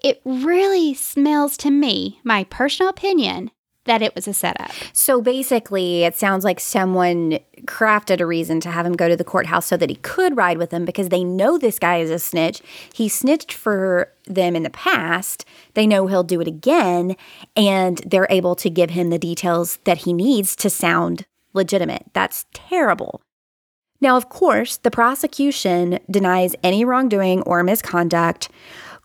It 0.04 0.20
really 0.24 0.94
smells 0.94 1.56
to 1.56 1.70
me, 1.70 2.20
my 2.22 2.44
personal 2.44 2.90
opinion, 2.90 3.50
that 3.86 4.02
it 4.02 4.14
was 4.14 4.28
a 4.28 4.32
setup. 4.32 4.70
So 4.92 5.20
basically, 5.20 6.04
it 6.04 6.16
sounds 6.16 6.44
like 6.44 6.60
someone 6.60 7.38
crafted 7.62 8.20
a 8.20 8.26
reason 8.26 8.60
to 8.60 8.70
have 8.70 8.86
him 8.86 8.94
go 8.94 9.08
to 9.08 9.16
the 9.16 9.24
courthouse 9.24 9.66
so 9.66 9.76
that 9.76 9.90
he 9.90 9.96
could 9.96 10.36
ride 10.36 10.58
with 10.58 10.70
them 10.70 10.84
because 10.84 11.08
they 11.08 11.24
know 11.24 11.58
this 11.58 11.78
guy 11.78 11.98
is 11.98 12.10
a 12.10 12.18
snitch. 12.18 12.60
He 12.92 13.08
snitched 13.08 13.52
for 13.52 14.12
them 14.26 14.54
in 14.54 14.62
the 14.62 14.70
past. 14.70 15.44
They 15.74 15.86
know 15.86 16.06
he'll 16.06 16.22
do 16.22 16.40
it 16.40 16.48
again, 16.48 17.16
and 17.56 17.98
they're 18.06 18.28
able 18.30 18.54
to 18.56 18.70
give 18.70 18.90
him 18.90 19.10
the 19.10 19.18
details 19.18 19.78
that 19.84 19.98
he 19.98 20.12
needs 20.12 20.54
to 20.56 20.70
sound 20.70 21.26
legitimate. 21.54 22.04
That's 22.12 22.44
terrible. 22.52 23.22
Now, 24.00 24.16
of 24.16 24.28
course, 24.28 24.76
the 24.76 24.90
prosecution 24.90 25.98
denies 26.10 26.54
any 26.62 26.84
wrongdoing 26.84 27.42
or 27.42 27.62
misconduct. 27.62 28.50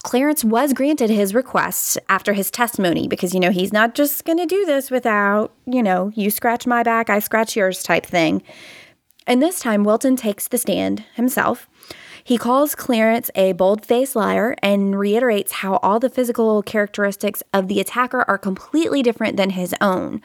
Clarence 0.04 0.44
was 0.44 0.74
granted 0.74 1.10
his 1.12 1.36
request 1.36 2.00
after 2.10 2.34
his 2.34 2.50
testimony 2.50 3.08
because, 3.08 3.34
you 3.34 3.40
know, 3.40 3.52
he's 3.52 3.72
not 3.72 3.94
just 3.94 4.26
going 4.26 4.40
to 4.40 4.48
do 4.48 4.66
this 4.66 4.90
without, 4.90 5.54
you 5.66 5.84
know, 5.84 6.12
you 6.16 6.32
scratch 6.32 6.66
my 6.66 6.82
back, 6.82 7.10
I 7.10 7.20
scratch 7.20 7.56
yours 7.56 7.84
type 7.84 8.06
thing. 8.06 8.42
And 9.28 9.42
this 9.42 9.60
time, 9.60 9.84
Wilton 9.84 10.16
takes 10.16 10.48
the 10.48 10.58
stand 10.58 11.04
himself. 11.14 11.70
He 12.24 12.38
calls 12.38 12.76
Clarence 12.76 13.30
a 13.36 13.54
bold 13.54 13.86
faced 13.86 14.16
liar 14.16 14.56
and 14.62 14.98
reiterates 14.98 15.52
how 15.52 15.76
all 15.78 16.00
the 16.00 16.10
physical 16.10 16.64
characteristics 16.64 17.44
of 17.54 17.68
the 17.68 17.80
attacker 17.80 18.24
are 18.28 18.38
completely 18.38 19.04
different 19.04 19.38
than 19.38 19.52
his 19.52 19.76
own. 19.82 20.22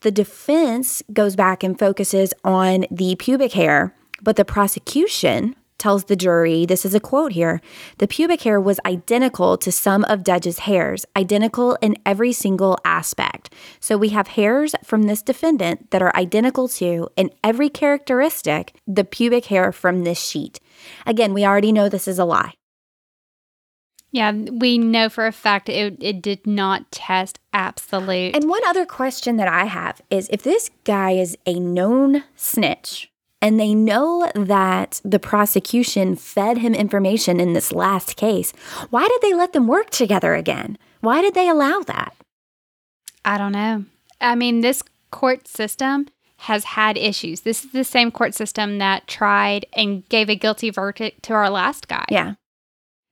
The 0.00 0.10
defense 0.10 1.02
goes 1.12 1.36
back 1.36 1.62
and 1.62 1.78
focuses 1.78 2.34
on 2.44 2.86
the 2.90 3.16
pubic 3.16 3.52
hair, 3.52 3.94
but 4.22 4.36
the 4.36 4.44
prosecution 4.44 5.54
tells 5.78 6.04
the 6.04 6.16
jury 6.16 6.66
this 6.66 6.84
is 6.84 6.94
a 6.94 7.00
quote 7.00 7.32
here 7.32 7.60
the 7.98 8.08
pubic 8.08 8.42
hair 8.42 8.60
was 8.60 8.80
identical 8.86 9.56
to 9.58 9.70
some 9.72 10.04
of 10.04 10.24
Dedge's 10.24 10.60
hairs, 10.60 11.04
identical 11.16 11.76
in 11.80 11.96
every 12.04 12.32
single 12.32 12.78
aspect. 12.84 13.52
So 13.80 13.96
we 13.96 14.10
have 14.10 14.28
hairs 14.28 14.74
from 14.84 15.04
this 15.04 15.22
defendant 15.22 15.90
that 15.90 16.02
are 16.02 16.14
identical 16.16 16.68
to, 16.68 17.08
in 17.16 17.30
every 17.42 17.68
characteristic, 17.68 18.74
the 18.86 19.04
pubic 19.04 19.46
hair 19.46 19.72
from 19.72 20.04
this 20.04 20.20
sheet. 20.20 20.60
Again, 21.06 21.34
we 21.34 21.44
already 21.44 21.72
know 21.72 21.88
this 21.88 22.08
is 22.08 22.18
a 22.18 22.24
lie. 22.24 22.54
Yeah, 24.10 24.30
we 24.30 24.78
know 24.78 25.08
for 25.08 25.26
a 25.26 25.32
fact 25.32 25.68
it, 25.68 25.96
it 26.00 26.22
did 26.22 26.46
not 26.46 26.92
test 26.92 27.40
absolute. 27.52 28.36
And 28.36 28.48
one 28.48 28.64
other 28.64 28.86
question 28.86 29.38
that 29.38 29.48
I 29.48 29.64
have 29.64 30.00
is 30.08 30.28
if 30.30 30.44
this 30.44 30.70
guy 30.84 31.12
is 31.12 31.36
a 31.46 31.58
known 31.58 32.22
snitch 32.36 33.10
and 33.44 33.60
they 33.60 33.74
know 33.74 34.30
that 34.34 35.02
the 35.04 35.18
prosecution 35.18 36.16
fed 36.16 36.56
him 36.56 36.74
information 36.74 37.40
in 37.40 37.52
this 37.52 37.72
last 37.72 38.16
case, 38.16 38.52
why 38.88 39.06
did 39.06 39.20
they 39.20 39.34
let 39.34 39.52
them 39.52 39.66
work 39.66 39.90
together 39.90 40.34
again? 40.34 40.78
Why 41.02 41.20
did 41.20 41.34
they 41.34 41.46
allow 41.50 41.80
that? 41.80 42.16
I 43.22 43.36
don't 43.36 43.52
know. 43.52 43.84
I 44.18 44.34
mean, 44.34 44.62
this 44.62 44.82
court 45.10 45.46
system 45.46 46.08
has 46.38 46.64
had 46.64 46.96
issues. 46.96 47.42
This 47.42 47.66
is 47.66 47.72
the 47.72 47.84
same 47.84 48.10
court 48.10 48.34
system 48.34 48.78
that 48.78 49.06
tried 49.06 49.66
and 49.74 50.08
gave 50.08 50.30
a 50.30 50.36
guilty 50.36 50.70
verdict 50.70 51.22
to 51.24 51.34
our 51.34 51.50
last 51.50 51.86
guy. 51.86 52.06
Yeah. 52.10 52.36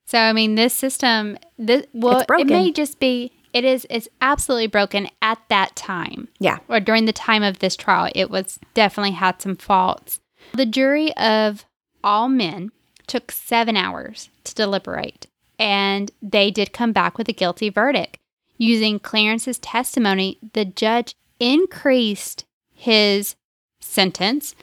So 0.06 0.18
I 0.18 0.32
mean, 0.32 0.54
this 0.54 0.72
system, 0.72 1.36
this 1.58 1.84
well, 1.92 2.20
It's 2.20 2.26
broken. 2.26 2.48
it 2.48 2.52
may 2.52 2.72
just 2.72 2.98
be. 2.98 3.32
It 3.52 3.64
is. 3.66 3.86
It's 3.90 4.08
absolutely 4.22 4.66
broken 4.66 5.08
at 5.20 5.38
that 5.50 5.76
time. 5.76 6.28
Yeah. 6.38 6.58
Or 6.68 6.80
during 6.80 7.04
the 7.04 7.12
time 7.12 7.42
of 7.42 7.58
this 7.58 7.76
trial, 7.76 8.10
it 8.14 8.30
was 8.30 8.58
definitely 8.72 9.10
had 9.10 9.42
some 9.42 9.56
faults. 9.56 10.20
The 10.54 10.66
jury 10.66 11.16
of 11.16 11.64
all 12.04 12.28
men 12.28 12.70
took 13.06 13.32
seven 13.32 13.76
hours 13.76 14.28
to 14.44 14.54
deliberate, 14.54 15.26
and 15.58 16.10
they 16.22 16.50
did 16.50 16.72
come 16.72 16.92
back 16.92 17.18
with 17.18 17.28
a 17.28 17.32
guilty 17.32 17.70
verdict. 17.70 18.18
Using 18.58 19.00
Clarence's 19.00 19.58
testimony, 19.58 20.38
the 20.52 20.64
judge 20.64 21.14
increased 21.40 22.44
his 22.74 23.34
sentence 23.80 24.54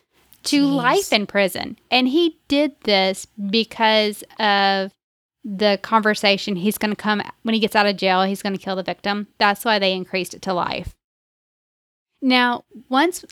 to 0.43 0.65
Jeez. 0.65 0.75
life 0.75 1.13
in 1.13 1.28
prison. 1.28 1.78
And 1.91 2.08
he 2.08 2.39
did 2.47 2.75
this 2.84 3.25
because 3.49 4.23
of 4.39 4.91
the 5.43 5.80
conversation 5.82 6.56
he's 6.56 6.78
going 6.78 6.91
to 6.91 7.02
come 7.02 7.21
when 7.43 7.54
he 7.54 7.60
gets 7.60 7.75
out 7.75 7.86
of 7.86 7.97
jail, 7.97 8.23
he's 8.23 8.41
going 8.41 8.56
to 8.56 8.63
kill 8.63 8.75
the 8.75 8.84
victim. 8.84 9.28
That's 9.38 9.65
why 9.65 9.80
they 9.80 9.93
increased 9.93 10.34
it 10.34 10.41
to 10.43 10.54
life. 10.54 10.95
Now, 12.21 12.65
once 12.89 13.23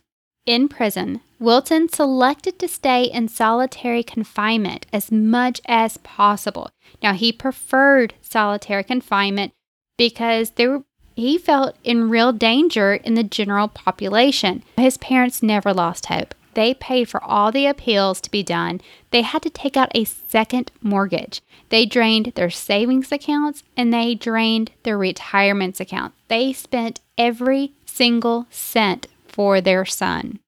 in 0.48 0.68
prison, 0.68 1.22
Wilton 1.40 1.90
selected 1.90 2.58
to 2.58 2.68
stay 2.68 3.04
in 3.04 3.28
solitary 3.28 4.02
confinement 4.02 4.88
as 4.92 5.12
much 5.12 5.62
as 5.68 5.98
possible. 5.98 6.72
Now, 7.04 7.14
he 7.14 7.32
preferred 7.32 8.16
solitary 8.22 8.84
confinement 8.84 9.54
because 9.98 10.52
there 10.52 10.82
he 11.16 11.38
felt 11.38 11.76
in 11.84 12.10
real 12.10 12.32
danger 12.32 12.94
in 12.96 13.16
the 13.16 13.24
general 13.24 13.68
population. 13.68 14.64
His 14.78 14.98
parents 14.98 15.44
never 15.44 15.74
lost 15.74 16.08
hope. 16.08 16.34
They 16.54 16.74
paid 16.74 17.08
for 17.08 17.24
all 17.24 17.52
the 17.52 17.68
appeals 17.68 18.20
to 18.22 18.32
be 18.32 18.42
done. 18.42 18.82
They 19.12 19.22
had 19.22 19.44
to 19.44 19.50
take 19.50 19.78
out 19.78 19.92
a 19.94 20.06
second 20.06 20.72
mortgage. 20.82 21.42
They 21.70 21.86
drained 21.86 22.34
their 22.34 22.50
savings 22.50 23.12
accounts 23.12 23.64
and 23.76 23.94
they 23.94 24.16
drained 24.16 24.72
their 24.82 24.98
retirements 24.98 25.80
accounts. 25.80 26.18
They 26.30 26.54
spent 26.54 27.00
every 27.16 27.74
single 27.86 28.48
cent 28.50 29.08
for 29.38 29.62
their 29.62 29.86
son. 29.86 30.40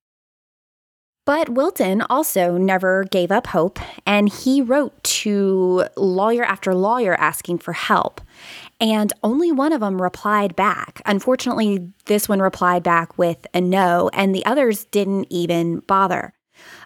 But 1.25 1.49
Wilton 1.49 2.01
also 2.09 2.57
never 2.57 3.03
gave 3.03 3.31
up 3.31 3.45
hope, 3.45 3.77
and 4.03 4.27
he 4.27 4.63
wrote 4.63 5.03
to 5.03 5.85
lawyer 5.95 6.43
after 6.43 6.73
lawyer 6.73 7.13
asking 7.13 7.59
for 7.59 7.73
help. 7.73 8.19
And 8.81 9.13
only 9.23 9.51
one 9.51 9.71
of 9.71 9.81
them 9.81 10.01
replied 10.01 10.55
back. 10.55 11.03
Unfortunately, 11.05 11.91
this 12.05 12.27
one 12.27 12.39
replied 12.39 12.81
back 12.81 13.15
with 13.19 13.45
a 13.53 13.61
no, 13.61 14.09
and 14.11 14.33
the 14.33 14.43
others 14.47 14.85
didn't 14.85 15.27
even 15.29 15.81
bother. 15.81 16.33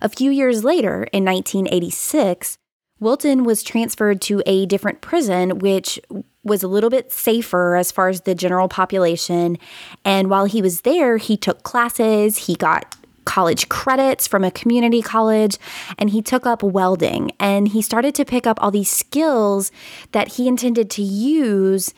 A 0.02 0.10
few 0.10 0.30
years 0.30 0.66
later, 0.66 1.08
in 1.14 1.24
1986, 1.24 2.58
Wilton 3.00 3.46
was 3.46 3.64
transferred 3.64 4.20
to 4.24 4.44
a 4.46 4.66
different 4.66 5.00
prison, 5.00 5.60
which 5.60 6.02
was 6.44 6.64
a 6.64 6.68
little 6.68 6.90
bit 6.90 7.12
safer 7.12 7.76
as 7.76 7.92
far 7.92 8.10
as 8.10 8.22
the 8.22 8.36
general 8.36 8.68
population. 8.68 9.58
And 10.04 10.30
while 10.30 10.46
he 10.46 10.62
was 10.62 10.82
there, 10.82 11.18
he 11.18 11.38
took 11.38 11.64
classes, 11.64 12.48
he 12.48 12.56
got 12.56 12.96
college 13.26 13.70
credits 13.70 14.28
from 14.28 14.44
a 14.44 14.52
community 14.52 15.02
college 15.02 15.58
and 15.98 16.10
he 16.10 16.22
took 16.22 16.46
up 16.46 16.62
welding 16.62 17.32
and 17.40 17.70
he 17.70 17.82
started 17.82 18.14
to 18.16 18.26
pick 18.26 18.46
up 18.46 18.62
all 18.62 18.70
these 18.70 18.92
skills 18.92 19.72
that 20.12 20.34
he 20.34 20.48
intended 20.48 20.90
to 20.90 21.02
use 21.02 21.94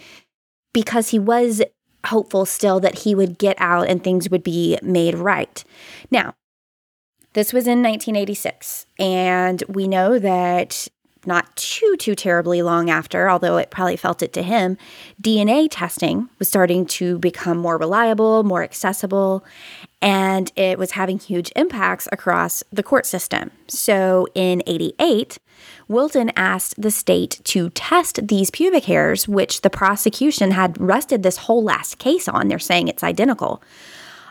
because 0.73 1.09
he 1.09 1.19
was 1.19 1.63
hopeful 2.05 2.45
still 2.45 2.79
that 2.79 2.99
he 2.99 3.15
would 3.15 3.37
get 3.37 3.55
out 3.59 3.87
and 3.89 4.03
things 4.03 4.29
would 4.29 4.43
be 4.43 4.77
made 4.83 5.15
right. 5.15 5.63
Now, 6.11 6.35
this 7.33 7.51
was 7.51 7.65
in 7.65 7.81
1986 7.81 8.85
and 8.99 9.63
we 9.67 9.87
know 9.87 10.19
that 10.19 10.87
not 11.27 11.55
too 11.55 11.95
too 11.97 12.15
terribly 12.15 12.61
long 12.61 12.89
after 12.89 13.29
although 13.29 13.57
it 13.57 13.71
probably 13.71 13.97
felt 13.97 14.21
it 14.21 14.33
to 14.33 14.41
him 14.41 14.77
DNA 15.21 15.67
testing 15.69 16.29
was 16.39 16.47
starting 16.47 16.85
to 16.85 17.17
become 17.19 17.57
more 17.57 17.77
reliable 17.77 18.43
more 18.43 18.63
accessible 18.63 19.43
and 20.05 20.51
it 20.55 20.77
was 20.77 20.91
having 20.91 21.17
huge 21.17 21.51
impacts 21.55 22.07
across 22.11 22.63
the 22.71 22.83
court 22.83 23.07
system. 23.07 23.49
So 23.67 24.27
in 24.35 24.61
88, 24.67 25.39
Wilton 25.87 26.31
asked 26.35 26.79
the 26.79 26.91
state 26.91 27.41
to 27.45 27.71
test 27.71 28.27
these 28.27 28.51
pubic 28.51 28.85
hairs, 28.85 29.27
which 29.27 29.61
the 29.61 29.69
prosecution 29.71 30.51
had 30.51 30.79
rested 30.79 31.23
this 31.23 31.37
whole 31.37 31.63
last 31.63 31.97
case 31.97 32.27
on. 32.27 32.49
They're 32.49 32.59
saying 32.59 32.87
it's 32.87 33.03
identical. 33.03 33.63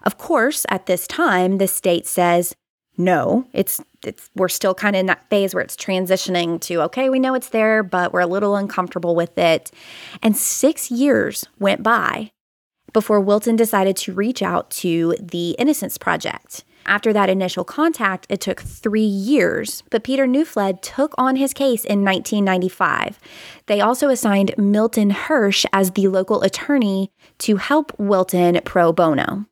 Of 0.04 0.16
course, 0.16 0.64
at 0.68 0.86
this 0.86 1.08
time, 1.08 1.58
the 1.58 1.66
state 1.66 2.06
says, 2.06 2.54
no, 2.96 3.46
it's 3.52 3.80
it's 4.04 4.30
we're 4.34 4.48
still 4.48 4.74
kind 4.74 4.94
of 4.96 5.00
in 5.00 5.06
that 5.06 5.28
phase 5.30 5.54
where 5.54 5.64
it's 5.64 5.76
transitioning 5.76 6.60
to 6.62 6.82
okay, 6.82 7.08
we 7.08 7.18
know 7.18 7.34
it's 7.34 7.48
there, 7.48 7.82
but 7.82 8.12
we're 8.12 8.20
a 8.20 8.26
little 8.26 8.56
uncomfortable 8.56 9.14
with 9.14 9.36
it. 9.38 9.70
And 10.22 10.36
6 10.36 10.90
years 10.90 11.44
went 11.58 11.82
by 11.82 12.30
before 12.92 13.20
Wilton 13.20 13.56
decided 13.56 13.96
to 13.96 14.12
reach 14.12 14.42
out 14.42 14.70
to 14.70 15.16
the 15.20 15.50
Innocence 15.58 15.98
Project. 15.98 16.64
After 16.86 17.12
that 17.14 17.30
initial 17.30 17.64
contact, 17.64 18.26
it 18.28 18.40
took 18.40 18.60
three 18.60 19.00
years, 19.00 19.82
but 19.90 20.04
Peter 20.04 20.26
Neufeld 20.26 20.82
took 20.82 21.14
on 21.16 21.36
his 21.36 21.54
case 21.54 21.84
in 21.84 22.04
1995. 22.04 23.18
They 23.66 23.80
also 23.80 24.10
assigned 24.10 24.54
Milton 24.58 25.10
Hirsch 25.10 25.64
as 25.72 25.92
the 25.92 26.08
local 26.08 26.42
attorney 26.42 27.10
to 27.38 27.56
help 27.56 27.98
Wilton 27.98 28.60
pro 28.64 28.92
bono. 28.92 29.46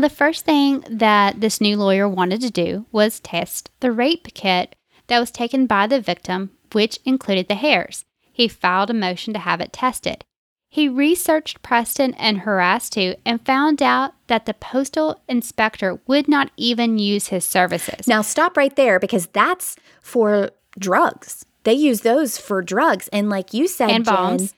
The 0.00 0.08
first 0.08 0.46
thing 0.46 0.82
that 0.88 1.42
this 1.42 1.60
new 1.60 1.76
lawyer 1.76 2.08
wanted 2.08 2.40
to 2.40 2.50
do 2.50 2.86
was 2.90 3.20
test 3.20 3.70
the 3.80 3.92
rape 3.92 4.28
kit 4.32 4.74
that 5.08 5.20
was 5.20 5.30
taken 5.30 5.66
by 5.66 5.86
the 5.86 6.00
victim, 6.00 6.52
which 6.72 6.98
included 7.04 7.48
the 7.48 7.54
hairs. 7.54 8.06
He 8.32 8.48
filed 8.48 8.88
a 8.88 8.94
motion 8.94 9.34
to 9.34 9.40
have 9.40 9.60
it 9.60 9.74
tested. 9.74 10.24
He 10.70 10.88
researched 10.88 11.60
Preston 11.60 12.14
and 12.14 12.38
Harass 12.38 12.88
2 12.88 13.16
and 13.26 13.44
found 13.44 13.82
out 13.82 14.14
that 14.28 14.46
the 14.46 14.54
postal 14.54 15.20
inspector 15.28 16.00
would 16.06 16.28
not 16.28 16.50
even 16.56 16.98
use 16.98 17.26
his 17.26 17.44
services. 17.44 18.08
Now, 18.08 18.22
stop 18.22 18.56
right 18.56 18.74
there 18.74 18.98
because 18.98 19.26
that's 19.26 19.76
for 20.00 20.52
drugs. 20.78 21.44
They 21.64 21.74
use 21.74 22.00
those 22.00 22.38
for 22.38 22.62
drugs. 22.62 23.08
And 23.08 23.28
like 23.28 23.52
you 23.52 23.68
said, 23.68 23.90
And 23.90 24.06
Jen- 24.06 24.14
bombs. 24.14 24.54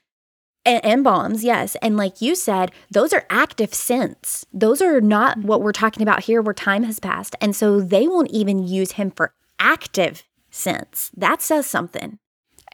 And, 0.64 0.84
and 0.84 1.04
bombs, 1.04 1.44
yes. 1.44 1.76
And 1.82 1.96
like 1.96 2.20
you 2.20 2.34
said, 2.34 2.72
those 2.90 3.12
are 3.12 3.26
active 3.30 3.74
scents. 3.74 4.46
Those 4.52 4.80
are 4.80 5.00
not 5.00 5.38
what 5.38 5.62
we're 5.62 5.72
talking 5.72 6.02
about 6.02 6.24
here 6.24 6.40
where 6.40 6.54
time 6.54 6.84
has 6.84 7.00
passed. 7.00 7.34
And 7.40 7.54
so 7.54 7.80
they 7.80 8.06
won't 8.06 8.30
even 8.30 8.66
use 8.66 8.92
him 8.92 9.10
for 9.10 9.34
active 9.58 10.22
scents. 10.50 11.10
That 11.16 11.42
says 11.42 11.66
something. 11.66 12.18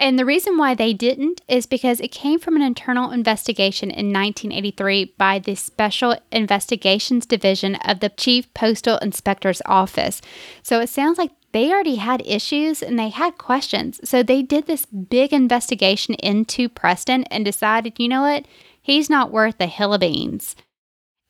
And 0.00 0.16
the 0.16 0.24
reason 0.24 0.56
why 0.56 0.74
they 0.74 0.92
didn't 0.92 1.40
is 1.48 1.66
because 1.66 1.98
it 1.98 2.12
came 2.12 2.38
from 2.38 2.54
an 2.54 2.62
internal 2.62 3.10
investigation 3.10 3.90
in 3.90 4.12
1983 4.12 5.16
by 5.18 5.40
the 5.40 5.56
Special 5.56 6.16
Investigations 6.30 7.26
Division 7.26 7.74
of 7.76 7.98
the 7.98 8.08
Chief 8.08 8.52
Postal 8.54 8.98
Inspector's 8.98 9.60
Office. 9.66 10.22
So 10.62 10.80
it 10.80 10.88
sounds 10.88 11.18
like 11.18 11.32
they 11.50 11.72
already 11.72 11.96
had 11.96 12.22
issues 12.24 12.80
and 12.80 12.96
they 12.96 13.08
had 13.08 13.38
questions. 13.38 14.00
So 14.08 14.22
they 14.22 14.40
did 14.40 14.66
this 14.66 14.86
big 14.86 15.32
investigation 15.32 16.14
into 16.14 16.68
Preston 16.68 17.24
and 17.24 17.44
decided, 17.44 17.98
you 17.98 18.08
know 18.08 18.22
what? 18.22 18.46
He's 18.80 19.10
not 19.10 19.32
worth 19.32 19.60
a 19.60 19.66
hill 19.66 19.94
of 19.94 20.00
beans. 20.00 20.54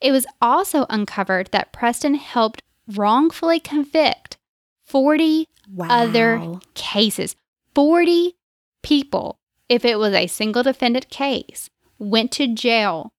It 0.00 0.12
was 0.12 0.26
also 0.42 0.84
uncovered 0.90 1.50
that 1.52 1.72
Preston 1.72 2.14
helped 2.14 2.62
wrongfully 2.86 3.60
convict 3.60 4.36
40 4.84 5.48
other 5.80 6.60
cases. 6.74 7.34
40 7.74 8.34
people, 8.82 9.38
if 9.68 9.84
it 9.84 9.98
was 9.98 10.14
a 10.14 10.26
single 10.26 10.62
defendant 10.62 11.10
case, 11.10 11.70
went 11.98 12.32
to 12.32 12.54
jail, 12.54 13.12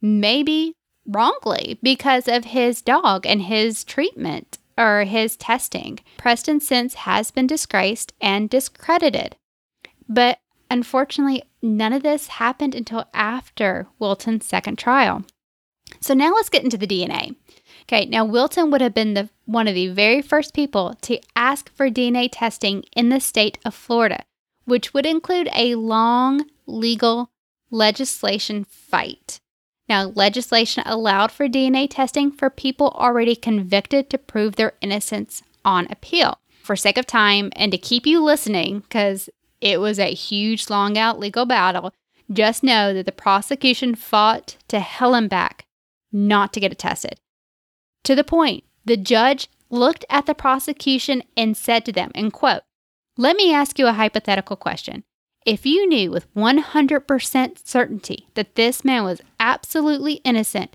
maybe 0.00 0.74
wrongly 1.06 1.78
because 1.82 2.28
of 2.28 2.46
his 2.46 2.82
dog 2.82 3.26
and 3.26 3.42
his 3.42 3.84
treatment 3.84 4.58
or 4.76 5.04
his 5.04 5.36
testing. 5.36 6.00
Preston 6.16 6.60
since 6.60 6.94
has 6.94 7.30
been 7.30 7.46
disgraced 7.46 8.12
and 8.20 8.50
discredited. 8.50 9.36
But 10.08 10.38
unfortunately, 10.70 11.42
none 11.62 11.92
of 11.92 12.02
this 12.02 12.26
happened 12.26 12.74
until 12.74 13.06
after 13.14 13.86
Wilton's 13.98 14.46
second 14.46 14.78
trial. 14.78 15.24
So 16.00 16.14
now 16.14 16.32
let's 16.34 16.48
get 16.48 16.64
into 16.64 16.76
the 16.76 16.86
DNA. 16.86 17.36
Okay, 17.82 18.06
now 18.06 18.24
Wilton 18.24 18.70
would 18.70 18.80
have 18.80 18.94
been 18.94 19.14
the 19.14 19.28
one 19.44 19.68
of 19.68 19.74
the 19.74 19.88
very 19.88 20.22
first 20.22 20.54
people 20.54 20.94
to 21.02 21.20
ask 21.36 21.70
for 21.74 21.90
DNA 21.90 22.28
testing 22.32 22.82
in 22.96 23.10
the 23.10 23.20
state 23.20 23.58
of 23.64 23.74
Florida, 23.74 24.24
which 24.64 24.94
would 24.94 25.06
include 25.06 25.48
a 25.54 25.74
long 25.74 26.46
legal 26.66 27.30
legislation 27.70 28.64
fight. 28.64 29.40
Now, 29.88 30.04
legislation 30.04 30.82
allowed 30.86 31.30
for 31.30 31.48
DNA 31.48 31.88
testing 31.90 32.30
for 32.30 32.48
people 32.48 32.88
already 32.90 33.36
convicted 33.36 34.08
to 34.10 34.18
prove 34.18 34.56
their 34.56 34.72
innocence 34.80 35.42
on 35.64 35.86
appeal. 35.90 36.38
For 36.62 36.76
sake 36.76 36.96
of 36.96 37.06
time 37.06 37.50
and 37.54 37.70
to 37.72 37.78
keep 37.78 38.06
you 38.06 38.22
listening, 38.22 38.80
because 38.80 39.28
it 39.60 39.80
was 39.80 39.98
a 39.98 40.14
huge, 40.14 40.70
long 40.70 40.96
out 40.96 41.18
legal 41.18 41.44
battle, 41.44 41.92
just 42.32 42.62
know 42.62 42.94
that 42.94 43.04
the 43.04 43.12
prosecution 43.12 43.94
fought 43.94 44.56
to 44.68 44.80
hell 44.80 45.14
and 45.14 45.28
back 45.28 45.66
not 46.10 46.52
to 46.54 46.60
get 46.60 46.72
it 46.72 46.78
tested. 46.78 47.20
To 48.04 48.14
the 48.14 48.24
point, 48.24 48.64
the 48.84 48.96
judge 48.96 49.48
looked 49.68 50.04
at 50.08 50.24
the 50.26 50.34
prosecution 50.34 51.22
and 51.36 51.56
said 51.56 51.84
to 51.84 51.92
them, 51.92 52.12
and 52.14 52.32
quote, 52.32 52.62
Let 53.16 53.36
me 53.36 53.54
ask 53.54 53.78
you 53.78 53.86
a 53.86 53.92
hypothetical 53.92 54.56
question. 54.56 55.04
If 55.46 55.64
you 55.64 55.86
knew 55.86 56.10
with 56.10 56.32
100% 56.34 57.66
certainty 57.66 58.26
that 58.34 58.56
this 58.56 58.84
man 58.84 59.04
was 59.04 59.20
absolutely 59.38 60.14
innocent, 60.24 60.74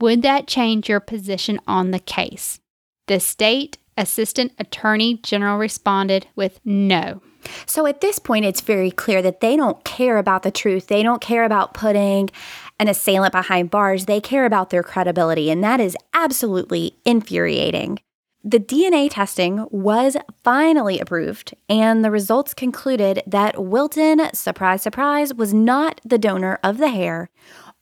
would 0.00 0.22
that 0.22 0.46
change 0.46 0.88
your 0.88 1.00
position 1.00 1.60
on 1.66 1.90
the 1.90 1.98
case? 1.98 2.58
The 3.06 3.20
state 3.20 3.76
assistant 3.98 4.52
attorney 4.58 5.20
general 5.22 5.58
responded 5.58 6.26
with 6.34 6.58
no. 6.64 7.20
So 7.66 7.86
at 7.86 8.00
this 8.00 8.18
point, 8.18 8.46
it's 8.46 8.62
very 8.62 8.90
clear 8.90 9.20
that 9.20 9.40
they 9.40 9.54
don't 9.54 9.84
care 9.84 10.16
about 10.16 10.42
the 10.42 10.50
truth. 10.50 10.86
They 10.86 11.02
don't 11.02 11.20
care 11.20 11.44
about 11.44 11.74
putting 11.74 12.30
an 12.78 12.88
assailant 12.88 13.32
behind 13.32 13.70
bars. 13.70 14.06
They 14.06 14.22
care 14.22 14.46
about 14.46 14.70
their 14.70 14.82
credibility. 14.82 15.50
And 15.50 15.62
that 15.62 15.80
is 15.80 15.98
absolutely 16.14 16.96
infuriating. 17.04 17.98
The 18.46 18.60
DNA 18.60 19.08
testing 19.10 19.66
was 19.70 20.18
finally 20.42 21.00
approved, 21.00 21.54
and 21.66 22.04
the 22.04 22.10
results 22.10 22.52
concluded 22.52 23.22
that 23.26 23.64
Wilton, 23.64 24.20
surprise, 24.34 24.82
surprise, 24.82 25.32
was 25.32 25.54
not 25.54 25.98
the 26.04 26.18
donor 26.18 26.58
of 26.62 26.76
the 26.76 26.90
hair 26.90 27.30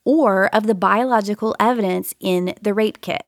or 0.05 0.47
of 0.55 0.69
the 0.69 0.77
biological 0.77 1.57
evidence 1.59 2.15
in 2.21 2.55
the 2.63 2.75
rape 2.75 3.01
kit. 3.01 3.25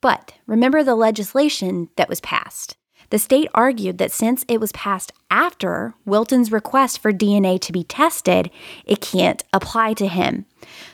But 0.00 0.34
remember 0.46 0.84
the 0.84 0.94
legislation 0.94 1.88
that 1.96 2.08
was 2.08 2.20
passed. 2.20 2.76
The 3.10 3.18
state 3.18 3.48
argued 3.54 3.98
that 3.98 4.12
since 4.12 4.44
it 4.48 4.60
was 4.60 4.72
passed 4.72 5.12
after 5.30 5.94
Wilton's 6.04 6.52
request 6.52 7.00
for 7.00 7.12
DNA 7.12 7.58
to 7.60 7.72
be 7.72 7.84
tested, 7.84 8.50
it 8.84 9.00
can't 9.00 9.42
apply 9.52 9.94
to 9.94 10.06
him. 10.06 10.44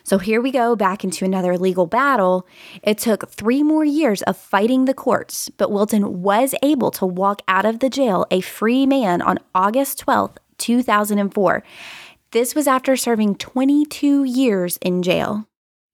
So 0.04 0.18
here 0.18 0.40
we 0.40 0.52
go 0.52 0.76
back 0.76 1.02
into 1.02 1.24
another 1.24 1.58
legal 1.58 1.86
battle. 1.86 2.46
It 2.82 2.98
took 2.98 3.28
three 3.28 3.62
more 3.62 3.84
years 3.84 4.22
of 4.22 4.36
fighting 4.36 4.84
the 4.84 4.94
courts, 4.94 5.48
but 5.48 5.72
Wilton 5.72 6.22
was 6.22 6.54
able 6.62 6.92
to 6.92 7.06
walk 7.06 7.42
out 7.48 7.64
of 7.64 7.80
the 7.80 7.90
jail 7.90 8.26
a 8.30 8.40
free 8.40 8.86
man 8.86 9.20
on 9.20 9.38
August 9.54 10.04
12th, 10.06 10.36
2004. 10.58 11.64
This 12.30 12.54
was 12.54 12.68
after 12.68 12.96
serving 12.96 13.36
22 13.36 14.24
years 14.24 14.76
in 14.78 15.02
jail. 15.02 15.48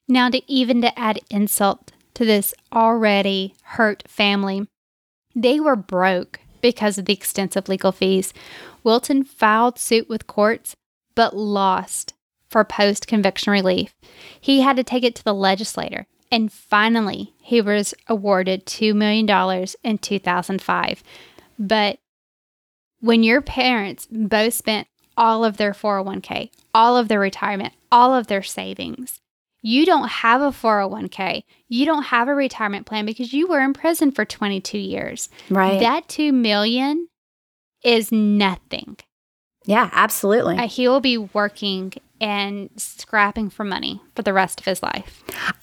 Now, 0.08 0.28
to 0.28 0.42
even 0.50 0.82
to 0.82 0.98
add 0.98 1.20
insult 1.30 1.92
to 2.14 2.24
this 2.24 2.52
already 2.72 3.54
hurt 3.62 4.02
family, 4.08 4.66
they 5.43 5.61
were 5.61 5.76
broke 5.76 6.41
because 6.61 6.99
of 6.99 7.07
the 7.07 7.12
extensive 7.12 7.68
legal 7.68 7.93
fees. 7.93 8.32
Wilton 8.84 9.24
filed 9.24 9.78
suit 9.78 10.09
with 10.09 10.26
courts, 10.26 10.76
but 11.14 11.36
lost 11.36 12.14
for 12.49 12.64
post 12.64 13.07
conviction 13.07 13.53
relief. 13.53 13.95
He 14.41 14.61
had 14.61 14.76
to 14.76 14.84
take 14.84 15.05
it 15.05 15.14
to 15.16 15.24
the 15.24 15.34
legislator, 15.34 16.07
and 16.30 16.53
finally, 16.53 17.34
he 17.41 17.61
was 17.61 17.95
awarded 18.09 18.66
$2 18.66 18.95
million 18.95 19.66
in 19.82 19.99
2005. 19.99 21.03
But 21.59 21.99
when 23.01 23.22
your 23.22 23.41
parents 23.41 24.07
both 24.11 24.55
spent 24.55 24.88
all 25.16 25.45
of 25.45 25.57
their 25.57 25.72
401k, 25.72 26.51
all 26.74 26.97
of 26.97 27.09
their 27.09 27.20
retirement, 27.20 27.74
all 27.91 28.14
of 28.14 28.26
their 28.26 28.43
savings, 28.43 29.20
you 29.62 29.84
don't 29.86 30.08
have 30.08 30.40
a 30.40 30.50
401k. 30.50 31.42
You 31.68 31.86
don't 31.86 32.04
have 32.04 32.28
a 32.28 32.34
retirement 32.34 32.86
plan 32.86 33.06
because 33.06 33.32
you 33.32 33.46
were 33.46 33.61
in 33.61 33.72
prison 33.72 34.11
for 34.11 34.24
22 34.24 34.78
years. 34.78 35.28
Right. 35.48 35.80
That 35.80 36.08
2 36.08 36.32
million 36.32 37.08
is 37.84 38.11
nothing. 38.12 38.96
yeah, 39.64 39.90
absolutely. 39.92 40.56
Uh, 40.56 40.66
he 40.68 40.88
will 40.88 41.00
be 41.00 41.18
working 41.18 41.92
and 42.20 42.68
scrapping 42.76 43.48
for 43.48 43.64
money 43.64 44.00
for 44.14 44.22
the 44.22 44.32
rest 44.32 44.61
of 44.61 44.66
his 44.66 44.82
life. 44.82 45.22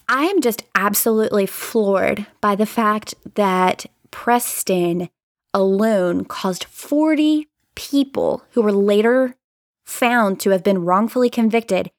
I 0.09 0.25
am 0.25 0.41
just 0.41 0.63
absolutely 0.73 1.45
floored 1.45 2.25
by 2.41 2.55
the 2.55 2.65
fact 2.65 3.13
that 3.35 3.85
Preston 4.09 5.09
alone 5.53 6.25
caused 6.25 6.63
40 6.63 7.47
people 7.75 8.43
who 8.51 8.61
were 8.61 8.71
later 8.71 9.35
found 9.85 10.39
to 10.41 10.49
have 10.49 10.63
been 10.63 10.83
wrongfully 10.83 11.29
convicted 11.29 11.91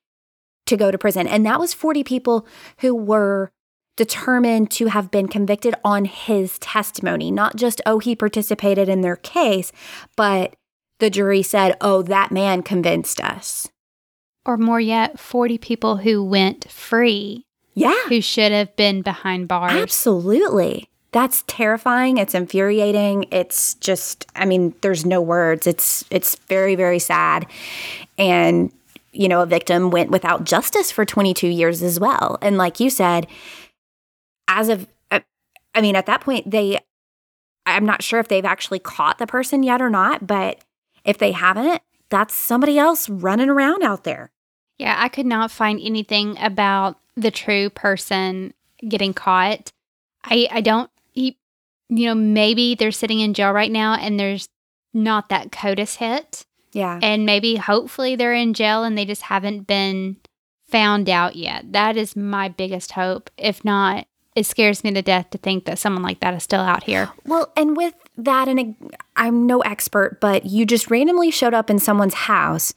to 0.69 0.77
go 0.77 0.91
to 0.91 0.99
prison. 0.99 1.27
And 1.27 1.45
that 1.47 1.61
was 1.61 1.75
40 1.75 2.05
people 2.05 2.47
who 2.79 2.95
were 2.95 3.51
determined 3.97 4.71
to 4.71 4.87
have 4.87 5.11
been 5.11 5.27
convicted 5.29 5.75
on 5.85 6.05
his 6.05 6.59
testimony, 6.61 7.31
not 7.33 7.57
just, 7.57 7.81
oh, 7.85 7.99
he 7.99 8.15
participated 8.15 8.89
in 8.89 9.01
their 9.01 9.17
case, 9.17 9.73
but 10.17 10.55
the 11.01 11.11
jury 11.11 11.43
said, 11.43 11.77
oh, 11.81 12.03
that 12.03 12.31
man 12.31 12.63
convinced 12.63 13.21
us. 13.21 13.69
Or 14.47 14.57
more 14.57 14.81
yet, 14.81 15.19
40 15.19 15.59
people 15.59 15.97
who 15.99 16.25
went 16.25 16.71
free 16.71 17.45
Yeah. 17.75 17.95
who 18.09 18.21
should 18.21 18.53
have 18.53 18.75
been 18.77 19.03
behind 19.03 19.49
bars. 19.49 19.73
Absolutely. 19.73 20.89
That's 21.11 21.43
terrifying. 21.47 22.19
It's 22.19 22.35
infuriating. 22.35 23.27
It's 23.31 23.75
just 23.75 24.27
I 24.37 24.45
mean, 24.45 24.75
there's 24.83 25.07
no 25.07 25.21
words. 25.23 25.67
It's 25.67 26.05
it's 26.11 26.37
very 26.49 26.75
very 26.77 26.99
sad. 26.99 27.47
And 28.19 28.71
you 29.19 29.29
know, 29.29 29.43
a 29.43 29.47
victim 29.47 29.91
went 29.91 30.11
without 30.11 30.45
justice 30.45 30.93
for 30.93 31.05
22 31.05 31.49
years 31.49 31.83
as 31.83 31.99
well. 31.99 32.39
And 32.41 32.57
like 32.57 32.79
you 32.79 32.89
said, 32.89 33.27
as 34.47 34.69
of 34.69 34.87
I 35.11 35.25
I 35.75 35.81
mean, 35.81 35.97
at 35.97 36.07
that 36.07 36.21
point 36.21 36.51
they 36.51 36.79
I'm 37.67 37.85
not 37.85 38.03
sure 38.03 38.21
if 38.21 38.29
they've 38.29 38.45
actually 38.45 38.79
caught 38.79 39.19
the 39.19 39.27
person 39.27 39.65
yet 39.65 39.83
or 39.83 39.91
not, 39.91 40.27
but 40.27 40.65
if 41.05 41.19
they 41.19 41.33
haven't, 41.33 41.83
that's 42.11 42.35
somebody 42.35 42.79
else 42.79 43.09
running 43.09 43.51
around 43.51 43.83
out 43.83 44.05
there. 44.05 44.31
Yeah, 44.79 44.95
I 44.97 45.09
could 45.09 45.27
not 45.27 45.51
find 45.51 45.81
anything 45.83 46.39
about 46.39 46.99
the 47.17 47.33
true 47.33 47.71
person 47.71 48.55
getting 48.89 49.13
caught. 49.13 49.73
I 50.23 50.49
I 50.51 50.61
don't 50.61 50.91
you 51.15 51.35
know 51.91 52.15
maybe 52.15 52.77
they're 52.77 52.93
sitting 52.93 53.19
in 53.19 53.35
jail 53.35 53.51
right 53.51 53.73
now 53.73 53.95
and 53.95 54.21
there's 54.21 54.49
not 54.95 55.29
that 55.31 55.51
CODIS 55.51 55.97
hit. 55.97 56.47
Yeah. 56.73 56.99
And 57.03 57.27
maybe 57.27 57.57
hopefully 57.57 58.17
they're 58.17 58.35
in 58.35 58.55
jail 58.55 58.85
and 58.85 58.97
they 58.97 59.05
just 59.05 59.23
haven't 59.23 59.67
been 59.67 60.17
found 60.69 61.09
out 61.09 61.37
yet. 61.37 61.73
That 61.73 61.97
is 61.97 62.15
my 62.15 62.49
biggest 62.49 62.93
hope. 62.93 63.31
If 63.37 63.65
not, 63.65 64.07
it 64.35 64.47
scares 64.47 64.85
me 64.85 64.93
to 64.93 65.03
death 65.03 65.31
to 65.31 65.39
think 65.39 65.65
that 65.65 65.79
someone 65.79 66.03
like 66.03 66.21
that 66.21 66.35
is 66.35 66.43
still 66.43 66.61
out 66.61 66.85
here. 66.85 67.11
Well, 67.25 67.53
and 67.57 67.77
with 67.77 67.95
that, 68.17 68.49
and 68.49 68.75
I'm 69.17 69.47
no 69.47 69.61
expert, 69.61 70.19
but 70.21 70.47
you 70.47 70.65
just 70.65 70.91
randomly 70.91 71.31
showed 71.31 71.55
up 71.55 71.69
in 71.71 71.79
someone's 71.79 72.15
house, 72.15 72.73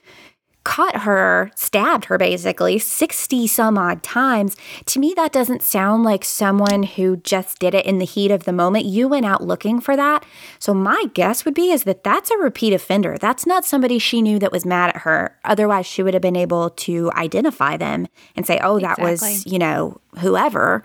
cut 0.64 0.97
her, 0.97 1.51
stabbed 1.55 2.05
her 2.05 2.18
basically 2.18 2.78
60 2.78 3.47
some 3.47 3.78
odd 3.78 4.03
times. 4.03 4.55
To 4.86 4.99
me, 4.99 5.14
that 5.16 5.32
doesn't 5.32 5.64
sound 5.64 6.03
like 6.03 6.24
someone 6.24 6.84
who 6.84 7.18
just 7.18 7.59
did 7.59 7.74
it 7.74 7.86
in 7.86 7.97
the 7.97 8.05
heat 8.05 8.32
of 8.32 8.43
the 8.43 8.53
moment. 8.53 8.86
You 8.86 9.07
went 9.07 9.26
out 9.26 9.43
looking 9.43 9.80
for 9.80 9.95
that. 9.95 10.24
So, 10.59 10.74
my 10.74 11.05
guess 11.14 11.45
would 11.45 11.55
be 11.55 11.72
is 11.72 11.84
that 11.86 12.03
that's 12.03 12.32
a 12.32 12.38
repeat 12.38 12.74
offender. 12.74 13.18
That's 13.20 13.47
not 13.47 13.66
somebody 13.66 13.97
she 13.99 14.22
knew 14.22 14.39
that 14.39 14.51
was 14.51 14.66
mad 14.66 14.89
at 14.89 15.01
her. 15.01 15.38
Otherwise, 15.43 15.86
she 15.86 16.03
would 16.03 16.14
have 16.14 16.22
been 16.22 16.36
able 16.36 16.70
to 16.70 17.12
identify 17.14 17.78
them 17.78 18.07
and 18.36 18.45
say, 18.45 18.59
oh, 18.64 18.80
that 18.80 18.99
was, 18.99 19.45
you 19.45 19.59
know, 19.59 19.99
whoever. 20.20 20.84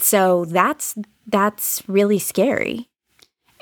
So, 0.00 0.44
that's 0.44 0.96
that's 1.26 1.82
really 1.88 2.18
scary. 2.18 2.88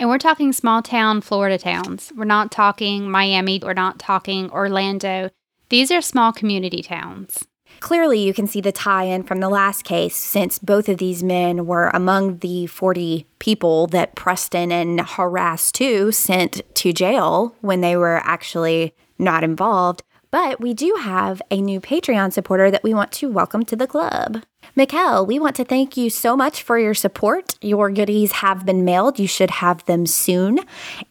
And 0.02 0.08
we're 0.08 0.18
talking 0.18 0.52
small 0.52 0.82
town 0.82 1.20
Florida 1.20 1.56
towns. 1.56 2.12
We're 2.16 2.24
not 2.24 2.50
talking 2.50 3.08
Miami. 3.08 3.60
We're 3.62 3.72
not 3.72 4.00
talking 4.00 4.50
Orlando. 4.50 5.30
These 5.68 5.92
are 5.92 6.00
small 6.00 6.32
community 6.32 6.82
towns. 6.82 7.46
Clearly, 7.78 8.18
you 8.18 8.34
can 8.34 8.48
see 8.48 8.60
the 8.60 8.72
tie 8.72 9.04
in 9.04 9.22
from 9.22 9.38
the 9.38 9.48
last 9.48 9.84
case 9.84 10.16
since 10.16 10.58
both 10.58 10.88
of 10.88 10.98
these 10.98 11.22
men 11.22 11.66
were 11.66 11.88
among 11.94 12.38
the 12.38 12.66
40 12.66 13.28
people 13.38 13.86
that 13.86 14.16
Preston 14.16 14.72
and 14.72 15.02
Harass 15.02 15.70
2 15.70 16.10
sent 16.10 16.62
to 16.74 16.92
jail 16.92 17.54
when 17.60 17.80
they 17.80 17.96
were 17.96 18.20
actually 18.24 18.96
not 19.20 19.44
involved. 19.44 20.02
But 20.32 20.60
we 20.60 20.72
do 20.72 20.96
have 20.98 21.42
a 21.50 21.60
new 21.60 21.78
Patreon 21.78 22.32
supporter 22.32 22.70
that 22.70 22.82
we 22.82 22.94
want 22.94 23.12
to 23.12 23.30
welcome 23.30 23.66
to 23.66 23.76
the 23.76 23.86
club. 23.86 24.42
Mikkel, 24.74 25.26
we 25.26 25.38
want 25.38 25.54
to 25.56 25.64
thank 25.64 25.98
you 25.98 26.08
so 26.08 26.34
much 26.34 26.62
for 26.62 26.78
your 26.78 26.94
support. 26.94 27.54
Your 27.60 27.90
goodies 27.90 28.32
have 28.32 28.64
been 28.64 28.82
mailed. 28.82 29.18
You 29.18 29.28
should 29.28 29.50
have 29.50 29.84
them 29.84 30.06
soon. 30.06 30.60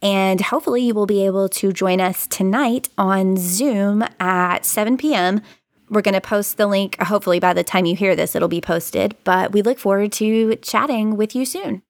And 0.02 0.42
hopefully, 0.42 0.82
you 0.82 0.96
will 0.96 1.06
be 1.06 1.24
able 1.24 1.50
to 1.50 1.72
join 1.72 2.02
us 2.02 2.26
tonight 2.26 2.90
on 2.98 3.38
Zoom 3.38 4.04
at 4.20 4.66
7 4.66 4.98
p.m. 4.98 5.42
We're 5.88 6.02
going 6.02 6.16
to 6.16 6.22
post 6.22 6.58
the 6.58 6.66
link. 6.66 7.00
Hopefully, 7.00 7.40
by 7.40 7.54
the 7.54 7.64
time 7.64 7.86
you 7.86 7.96
hear 7.96 8.16
this, 8.16 8.36
it'll 8.36 8.48
be 8.48 8.60
posted. 8.60 9.16
But 9.24 9.52
we 9.52 9.62
look 9.62 9.78
forward 9.78 10.14
to 10.14 10.56
chatting 10.64 11.16
with 11.16 11.36
you 11.36 11.46
soon. 11.46 11.84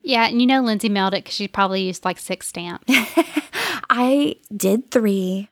Yeah, 0.00 0.26
and 0.26 0.40
you 0.40 0.46
know 0.46 0.62
Lindsay 0.62 0.88
mailed 0.88 1.12
it 1.12 1.24
because 1.24 1.34
she 1.34 1.48
probably 1.48 1.82
used 1.82 2.06
like 2.06 2.18
six 2.18 2.48
stamps. 2.48 2.86
I 3.90 4.36
did 4.56 4.90
three. 4.90 5.50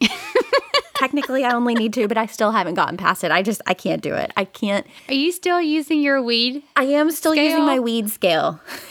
Technically, 0.94 1.44
I 1.44 1.52
only 1.52 1.74
need 1.74 1.92
two, 1.92 2.08
but 2.08 2.18
I 2.18 2.26
still 2.26 2.50
haven't 2.50 2.74
gotten 2.74 2.96
past 2.96 3.22
it. 3.22 3.30
I 3.30 3.42
just, 3.42 3.62
I 3.66 3.74
can't 3.74 4.02
do 4.02 4.14
it. 4.14 4.32
I 4.36 4.44
can't. 4.44 4.84
Are 5.08 5.14
you 5.14 5.30
still 5.30 5.60
using 5.60 6.00
your 6.00 6.20
weed? 6.20 6.64
I 6.74 6.84
am 6.84 7.10
still 7.12 7.34
using 7.36 7.64
my 7.64 7.78
weed 7.78 8.10
scale. 8.10 8.60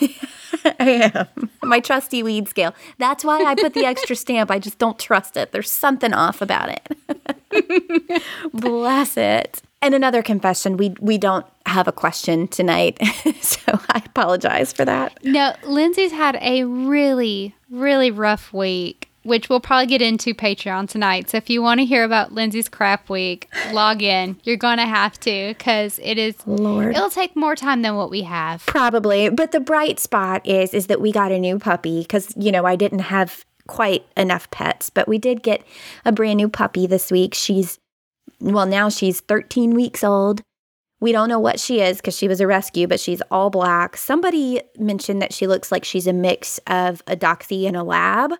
I 0.80 1.10
am. 1.14 1.50
My 1.62 1.80
trusty 1.80 2.22
weed 2.22 2.48
scale. 2.48 2.74
That's 2.96 3.24
why 3.24 3.44
I 3.44 3.54
put 3.54 3.74
the 3.74 3.84
extra 3.84 4.16
stamp. 4.16 4.50
I 4.50 4.58
just 4.58 4.78
don't 4.78 4.98
trust 4.98 5.36
it. 5.36 5.52
There's 5.52 5.70
something 5.70 6.14
off 6.14 6.40
about 6.40 6.70
it. 6.70 8.22
Bless 8.54 9.16
it. 9.16 9.62
And 9.80 9.94
another 9.94 10.22
confession, 10.22 10.76
we 10.76 10.94
we 11.00 11.18
don't 11.18 11.46
have 11.66 11.86
a 11.86 11.92
question 11.92 12.48
tonight. 12.48 12.98
so 13.40 13.78
I 13.90 14.02
apologize 14.04 14.72
for 14.72 14.84
that. 14.84 15.22
No, 15.24 15.54
Lindsay's 15.64 16.10
had 16.10 16.36
a 16.40 16.64
really, 16.64 17.54
really 17.70 18.10
rough 18.10 18.52
week, 18.52 19.07
which 19.28 19.48
we'll 19.48 19.60
probably 19.60 19.86
get 19.86 20.02
into 20.02 20.34
Patreon 20.34 20.88
tonight. 20.88 21.30
So 21.30 21.36
if 21.36 21.48
you 21.48 21.62
want 21.62 21.80
to 21.80 21.86
hear 21.86 22.02
about 22.02 22.32
Lindsay's 22.32 22.68
crap 22.68 23.08
week, 23.08 23.48
log 23.72 24.02
in. 24.02 24.36
You're 24.42 24.56
going 24.56 24.78
to 24.78 24.86
have 24.86 25.20
to 25.20 25.54
because 25.56 26.00
it 26.02 26.18
is, 26.18 26.34
Lord. 26.46 26.96
it'll 26.96 27.10
take 27.10 27.36
more 27.36 27.54
time 27.54 27.82
than 27.82 27.94
what 27.96 28.10
we 28.10 28.22
have. 28.22 28.64
Probably, 28.66 29.28
but 29.28 29.52
the 29.52 29.60
bright 29.60 30.00
spot 30.00 30.44
is 30.46 30.74
is 30.74 30.86
that 30.86 31.00
we 31.00 31.12
got 31.12 31.30
a 31.30 31.38
new 31.38 31.58
puppy 31.58 32.04
cuz 32.04 32.32
you 32.36 32.50
know, 32.50 32.64
I 32.64 32.74
didn't 32.74 33.00
have 33.00 33.44
quite 33.68 34.06
enough 34.16 34.50
pets, 34.50 34.90
but 34.90 35.06
we 35.06 35.18
did 35.18 35.42
get 35.42 35.62
a 36.04 36.10
brand 36.10 36.38
new 36.38 36.48
puppy 36.48 36.86
this 36.86 37.10
week. 37.10 37.34
She's 37.34 37.78
well, 38.40 38.66
now 38.66 38.88
she's 38.88 39.20
13 39.20 39.74
weeks 39.74 40.02
old. 40.02 40.42
We 41.00 41.12
don't 41.12 41.28
know 41.28 41.38
what 41.38 41.60
she 41.60 41.80
is 41.80 41.98
because 41.98 42.16
she 42.16 42.26
was 42.26 42.40
a 42.40 42.46
rescue, 42.46 42.88
but 42.88 42.98
she's 42.98 43.22
all 43.30 43.50
black. 43.50 43.96
Somebody 43.96 44.62
mentioned 44.78 45.22
that 45.22 45.32
she 45.32 45.46
looks 45.46 45.70
like 45.70 45.84
she's 45.84 46.08
a 46.08 46.12
mix 46.12 46.58
of 46.66 47.02
a 47.06 47.16
doxy 47.16 47.66
and 47.66 47.76
a 47.76 47.84
lab, 47.84 48.32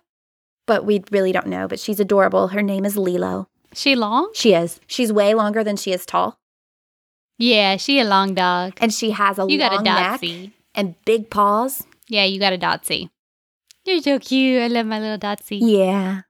but 0.69 0.85
we 0.85 1.03
really 1.11 1.31
don't 1.33 1.47
know. 1.47 1.67
But 1.67 1.79
she's 1.79 1.99
adorable. 1.99 2.49
Her 2.49 2.61
name 2.61 2.85
is 2.85 2.95
Lilo. 2.95 3.47
She 3.73 3.95
long? 3.95 4.29
She 4.33 4.53
is. 4.53 4.79
She's 4.87 5.11
way 5.11 5.33
longer 5.33 5.63
than 5.63 5.75
she 5.75 5.91
is 5.91 6.05
tall, 6.05 6.37
Yeah, 7.37 7.77
she 7.77 7.99
a 7.99 8.05
long 8.05 8.33
dog. 8.35 8.73
and 8.79 8.93
she 8.93 9.11
has 9.11 9.37
a 9.39 9.45
You 9.49 9.57
got 9.57 9.73
a 9.73 9.75
long 9.75 9.83
neck 9.83 10.21
and 10.75 10.93
big 11.05 11.29
paws. 11.29 11.83
Yeah, 12.07 12.25
you 12.25 12.39
got 12.39 12.53
a 12.53 12.57
Dotsy. 12.57 13.09
You're 13.85 14.01
so 14.01 14.19
cute. 14.19 14.61
I 14.61 14.67
love 14.67 14.85
my 14.85 14.99
little 14.99 15.17
Dotsy. 15.17 15.59
Yeah. 15.61 16.21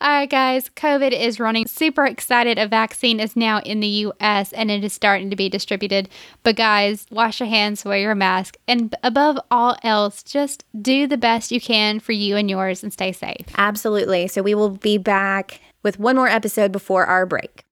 All 0.00 0.10
right, 0.10 0.28
guys, 0.28 0.68
COVID 0.76 1.12
is 1.12 1.40
running 1.40 1.66
super 1.66 2.04
excited. 2.04 2.58
A 2.58 2.68
vaccine 2.68 3.18
is 3.20 3.34
now 3.34 3.60
in 3.60 3.80
the 3.80 3.86
US 3.86 4.52
and 4.52 4.70
it 4.70 4.84
is 4.84 4.92
starting 4.92 5.30
to 5.30 5.36
be 5.36 5.48
distributed. 5.48 6.08
But, 6.42 6.56
guys, 6.56 7.06
wash 7.10 7.40
your 7.40 7.48
hands, 7.48 7.84
wear 7.84 7.98
your 7.98 8.14
mask, 8.14 8.56
and 8.68 8.94
above 9.02 9.38
all 9.50 9.76
else, 9.82 10.22
just 10.22 10.64
do 10.80 11.06
the 11.06 11.16
best 11.16 11.50
you 11.50 11.60
can 11.60 12.00
for 12.00 12.12
you 12.12 12.36
and 12.36 12.50
yours 12.50 12.82
and 12.82 12.92
stay 12.92 13.12
safe. 13.12 13.46
Absolutely. 13.56 14.28
So 14.28 14.42
we 14.42 14.54
will 14.54 14.70
be 14.70 14.98
back 14.98 15.60
with 15.82 15.98
one 15.98 16.16
more 16.16 16.28
episode 16.28 16.70
before 16.70 17.06
our 17.06 17.24
break. 17.24 17.64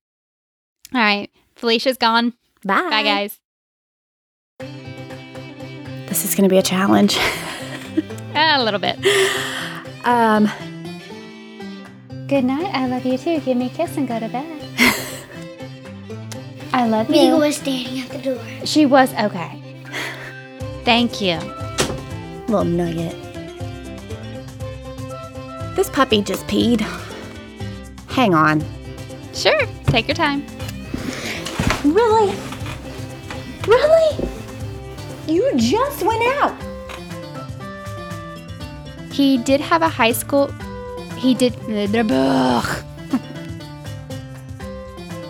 All 0.94 1.00
right, 1.00 1.30
Felicia's 1.54 1.98
gone. 1.98 2.32
Bye. 2.64 2.90
Bye, 2.90 3.02
guys. 3.02 3.38
This 6.08 6.24
is 6.24 6.34
going 6.34 6.48
to 6.48 6.52
be 6.52 6.58
a 6.58 6.62
challenge. 6.62 7.16
A 8.34 8.62
little 8.62 8.80
bit. 8.80 8.98
Um, 10.02 10.50
Good 12.30 12.44
night. 12.44 12.72
I 12.72 12.86
love 12.86 13.04
you 13.04 13.18
too. 13.18 13.40
Give 13.40 13.56
me 13.56 13.66
a 13.66 13.70
kiss 13.70 13.96
and 13.96 14.06
go 14.06 14.20
to 14.20 14.28
bed. 14.28 14.46
I 16.72 16.86
love 16.86 17.08
you. 17.08 17.16
Vigo 17.16 17.40
was 17.40 17.56
standing 17.56 17.98
at 17.98 18.08
the 18.08 18.18
door. 18.18 18.38
She 18.64 18.86
was 18.86 19.12
okay. 19.14 19.60
Thank 20.84 21.20
you. 21.20 21.38
little 22.46 22.62
nugget. 22.62 23.16
This 25.74 25.90
puppy 25.90 26.22
just 26.22 26.46
peed. 26.46 26.82
Hang 28.06 28.32
on. 28.32 28.64
Sure, 29.34 29.66
take 29.86 30.06
your 30.06 30.14
time. 30.14 30.46
Really? 31.82 32.32
Really? 33.66 34.28
You 35.26 35.50
just 35.56 36.04
went 36.04 36.22
out. 36.38 36.54
He 39.10 39.38
did 39.38 39.60
have 39.60 39.82
a 39.82 39.88
high 39.88 40.12
school. 40.12 40.54
He 41.20 41.34
did. 41.34 41.54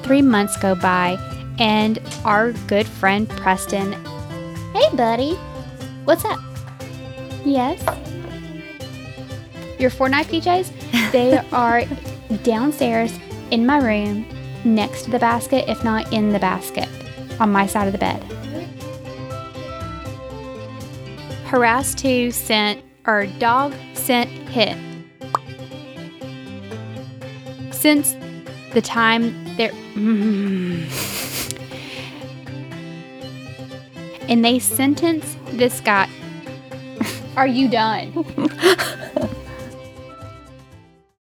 Three 0.05 0.23
months 0.23 0.57
go 0.57 0.77
by, 0.77 1.19
and 1.59 1.99
our 2.25 2.53
good 2.69 2.87
friend 2.87 3.29
Preston. 3.29 3.93
Hey, 4.73 4.97
buddy. 4.97 5.35
What's 6.05 6.25
up? 6.25 6.39
Yes. 7.45 7.81
Your 9.81 9.91
Fortnite 9.91 10.27
PJs? 10.27 11.11
They 11.11 11.39
are 11.53 11.85
downstairs 12.45 13.13
in 13.51 13.67
my 13.67 13.79
room, 13.79 14.25
next 14.65 15.03
to 15.03 15.11
the 15.11 15.19
basket, 15.19 15.69
if 15.69 15.83
not 15.83 16.13
in 16.13 16.33
the 16.33 16.39
basket, 16.39 16.89
on 17.41 17.51
my 17.51 17.67
side 17.67 17.89
of 17.89 17.93
the 17.93 17.99
bed. 17.99 18.23
Harass 21.47 21.97
2 21.97 22.31
scent, 22.31 22.81
or 23.09 23.27
dog 23.41 23.75
scent 23.95 24.31
hit. 24.51 24.77
Since 27.81 28.15
the 28.75 28.83
time 28.83 29.57
there. 29.57 29.73
and 34.29 34.45
they 34.45 34.59
sentence 34.59 35.37
this 35.53 35.81
guy. 35.81 36.09
Are 37.37 37.47
you 37.47 37.69
done? 37.69 38.13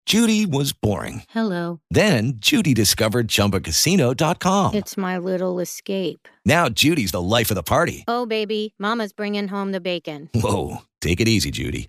Judy 0.04 0.46
was 0.46 0.72
boring. 0.72 1.22
Hello. 1.28 1.80
Then 1.90 2.32
Judy 2.38 2.74
discovered 2.74 3.28
ChumbaCasino.com. 3.28 4.74
It's 4.74 4.96
my 4.96 5.18
little 5.18 5.60
escape. 5.60 6.26
Now 6.44 6.68
Judy's 6.70 7.12
the 7.12 7.20
life 7.22 7.50
of 7.50 7.56
the 7.56 7.62
party. 7.62 8.04
Oh, 8.08 8.26
baby, 8.26 8.74
Mama's 8.78 9.12
bringing 9.12 9.48
home 9.48 9.70
the 9.72 9.80
bacon. 9.80 10.30
Whoa, 10.34 10.78
take 11.00 11.20
it 11.20 11.28
easy, 11.28 11.50
Judy. 11.50 11.88